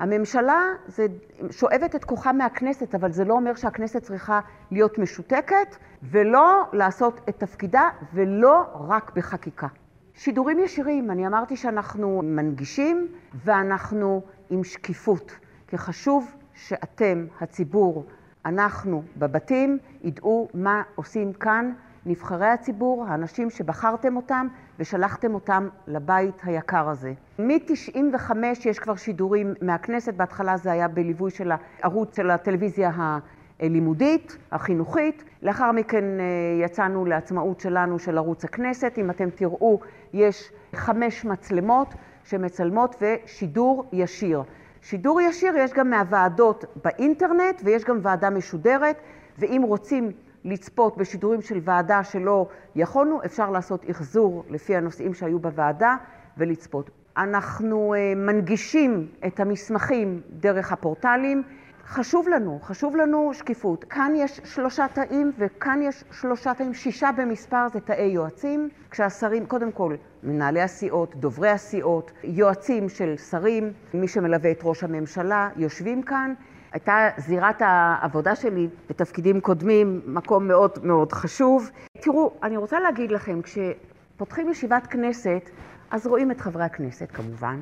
הממשלה 0.01 0.63
זה, 0.87 1.07
שואבת 1.51 1.95
את 1.95 2.05
כוחה 2.05 2.33
מהכנסת, 2.33 2.95
אבל 2.95 3.13
זה 3.13 3.25
לא 3.25 3.35
אומר 3.35 3.55
שהכנסת 3.55 4.03
צריכה 4.03 4.41
להיות 4.71 4.99
משותקת 4.99 5.77
ולא 6.03 6.63
לעשות 6.73 7.21
את 7.29 7.39
תפקידה, 7.39 7.89
ולא 8.15 8.65
רק 8.89 9.13
בחקיקה. 9.17 9.67
שידורים 10.15 10.59
ישירים, 10.59 11.11
אני 11.11 11.27
אמרתי 11.27 11.57
שאנחנו 11.57 12.21
מנגישים 12.25 13.09
ואנחנו 13.45 14.23
עם 14.51 14.65
שקיפות, 14.65 15.33
כי 15.67 15.79
חשוב 15.79 16.35
שאתם, 16.55 17.27
הציבור, 17.41 18.07
אנחנו 18.45 19.03
בבתים, 19.17 19.79
ידעו 20.03 20.49
מה 20.55 20.83
עושים 20.95 21.33
כאן 21.33 21.73
נבחרי 22.07 22.49
הציבור, 22.49 23.05
האנשים 23.09 23.51
שבחרתם 23.51 24.17
אותם 24.17 24.47
ושלחתם 24.81 25.35
אותם 25.35 25.69
לבית 25.87 26.41
היקר 26.45 26.89
הזה. 26.89 27.13
מ-95 27.39 28.33
יש 28.65 28.79
כבר 28.79 28.97
שידורים 28.97 29.55
מהכנסת, 29.63 30.15
בהתחלה 30.15 30.57
זה 30.57 30.73
היה 30.73 30.89
בליווי 30.89 31.31
של 31.31 31.53
הערוץ 31.53 32.17
של 32.17 32.31
הטלוויזיה 32.31 33.19
הלימודית, 33.61 34.37
החינוכית. 34.53 35.25
לאחר 35.43 35.73
מכן 35.73 36.05
אה, 36.05 36.25
יצאנו 36.65 37.05
לעצמאות 37.05 37.61
שלנו 37.61 37.99
של 37.99 38.19
ערוץ 38.19 38.45
הכנסת. 38.45 38.99
אם 38.99 39.11
אתם 39.11 39.31
תראו, 39.31 39.81
יש 40.13 40.53
חמש 40.75 41.25
מצלמות 41.25 41.95
שמצלמות 42.25 43.03
ושידור 43.03 43.85
ישיר. 43.93 44.43
שידור 44.83 45.21
ישיר 45.21 45.57
יש 45.57 45.73
גם 45.73 45.91
מהוועדות 45.91 46.65
באינטרנט 46.85 47.61
ויש 47.65 47.85
גם 47.85 47.99
ועדה 48.03 48.31
משודרת, 48.31 48.97
ואם 49.39 49.63
רוצים 49.65 50.13
לצפות 50.45 50.97
בשידורים 50.97 51.43
של 51.43 51.61
ועדה 51.63 52.05
שלא 52.05 52.47
יכולנו, 52.77 53.25
אפשר 53.25 53.51
לעשות 53.51 53.91
אחזור 53.91 54.45
לפי 54.51 54.77
הנושאים 54.77 55.15
שהיו 55.15 55.39
בוועדה 55.39 55.97
ולצפות. 56.39 56.91
אנחנו 57.17 57.95
אה, 57.95 58.15
מנגישים 58.17 59.09
את 59.27 59.41
המסמכים 59.41 60.21
דרך 60.31 60.73
הפורטלים. 60.73 61.43
חשוב 61.87 62.29
לנו, 62.29 62.59
חשוב 62.63 62.97
לנו 62.97 63.35
שקיפות. 63.35 63.85
כאן 63.85 64.13
יש 64.17 64.41
שלושה 64.45 64.87
תאים 64.89 65.33
וכאן 65.39 65.81
יש 65.83 66.05
שלושה 66.13 66.55
תאים, 66.55 66.75
שישה 66.75 67.11
במספר 67.17 67.69
זה 67.73 67.81
תאי 67.81 68.03
יועצים, 68.03 68.69
כשהשרים, 68.91 69.47
קודם 69.47 69.73
כל, 69.73 69.95
מנהלי 70.23 70.61
הסיעות, 70.61 71.17
דוברי 71.17 71.49
הסיעות, 71.49 72.13
יועצים 72.25 72.89
של 72.89 73.17
שרים, 73.17 73.73
מי 73.95 74.09
שמלווה 74.09 74.51
את 74.51 74.61
ראש 74.63 74.85
הממשלה, 74.85 75.49
יושבים 75.57 76.03
כאן. 76.03 76.35
הייתה 76.73 77.09
זירת 77.17 77.63
העבודה 77.65 78.37
שלי 78.37 78.69
בתפקידים 78.91 79.41
קודמים 79.41 80.01
מקום 80.07 80.49
מאוד 80.49 80.79
מאוד 80.83 81.13
חשוב. 81.13 81.71
תראו, 82.01 82.33
אני 82.43 82.57
רוצה 82.57 82.81
להגיד 82.81 83.13
לכם, 83.13 83.41
כשפותחים 83.43 84.49
ישיבת 84.49 84.87
כנסת, 84.87 85.51
אז 85.91 86.07
רואים 86.07 86.31
את 86.31 86.41
חברי 86.41 86.65
הכנסת 86.65 87.11
כמובן, 87.13 87.61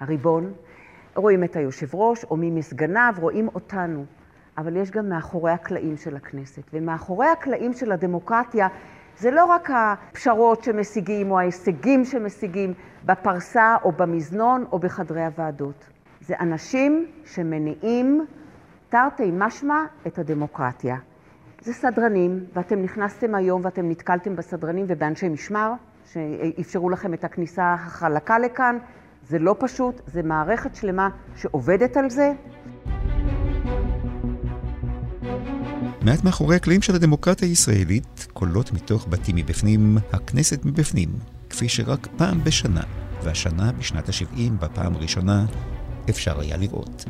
הריבון, 0.00 0.52
רואים 1.16 1.44
את 1.44 1.56
היושב 1.56 1.94
ראש 1.94 2.24
או 2.24 2.36
מי 2.36 2.50
מסגניו, 2.50 3.14
רואים 3.18 3.48
אותנו. 3.54 4.04
אבל 4.58 4.76
יש 4.76 4.90
גם 4.90 5.08
מאחורי 5.08 5.52
הקלעים 5.52 5.96
של 5.96 6.16
הכנסת. 6.16 6.62
ומאחורי 6.72 7.26
הקלעים 7.26 7.72
של 7.72 7.92
הדמוקרטיה 7.92 8.68
זה 9.18 9.30
לא 9.30 9.44
רק 9.44 9.70
הפשרות 9.70 10.64
שמשיגים 10.64 11.30
או 11.30 11.38
ההישגים 11.38 12.04
שמשיגים 12.04 12.74
בפרסה 13.04 13.76
או 13.84 13.92
במזנון 13.92 14.64
או 14.72 14.78
בחדרי 14.78 15.24
הוועדות. 15.24 15.90
זה 16.28 16.34
אנשים 16.40 17.06
שמניעים 17.24 18.26
תרתי 18.88 19.30
משמע 19.32 19.84
את 20.06 20.18
הדמוקרטיה. 20.18 20.96
זה 21.60 21.72
סדרנים, 21.72 22.44
ואתם 22.54 22.82
נכנסתם 22.82 23.34
היום 23.34 23.60
ואתם 23.64 23.90
נתקלתם 23.90 24.36
בסדרנים 24.36 24.84
ובאנשי 24.88 25.28
משמר, 25.28 25.72
שאפשרו 26.12 26.90
לכם 26.90 27.14
את 27.14 27.24
הכניסה 27.24 27.74
החלקה 27.74 28.38
לכאן. 28.38 28.78
זה 29.28 29.38
לא 29.38 29.56
פשוט, 29.58 30.00
זה 30.06 30.22
מערכת 30.22 30.74
שלמה 30.74 31.08
שעובדת 31.36 31.96
על 31.96 32.10
זה. 32.10 32.32
מעט 36.02 36.24
מאחורי 36.24 36.56
הקלעים 36.56 36.82
של 36.82 36.94
הדמוקרטיה 36.94 37.48
הישראלית, 37.48 38.26
קולות 38.32 38.72
מתוך 38.72 39.06
בתים 39.10 39.36
מבפנים, 39.36 39.98
הכנסת 40.12 40.64
מבפנים, 40.64 41.08
כפי 41.50 41.68
שרק 41.68 42.06
פעם 42.16 42.44
בשנה, 42.44 42.82
והשנה 43.22 43.72
בשנת 43.72 44.08
ה-70 44.08 44.52
בפעם 44.60 44.94
הראשונה, 44.94 45.46
אפשר 46.10 46.40
היה 46.40 46.56
לראות. 46.56 47.04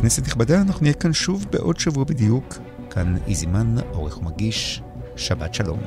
כנסת 0.00 0.26
נכבדה, 0.26 0.60
אנחנו 0.60 0.82
נהיה 0.82 0.94
כאן 0.94 1.12
שוב 1.12 1.46
בעוד 1.50 1.78
שבוע 1.80 2.04
בדיוק. 2.04 2.54
כאן 2.90 3.16
איזימן, 3.26 3.76
עורך 3.92 4.18
ומגיש, 4.18 4.82
שבת 5.16 5.54
שלום. 5.54 5.78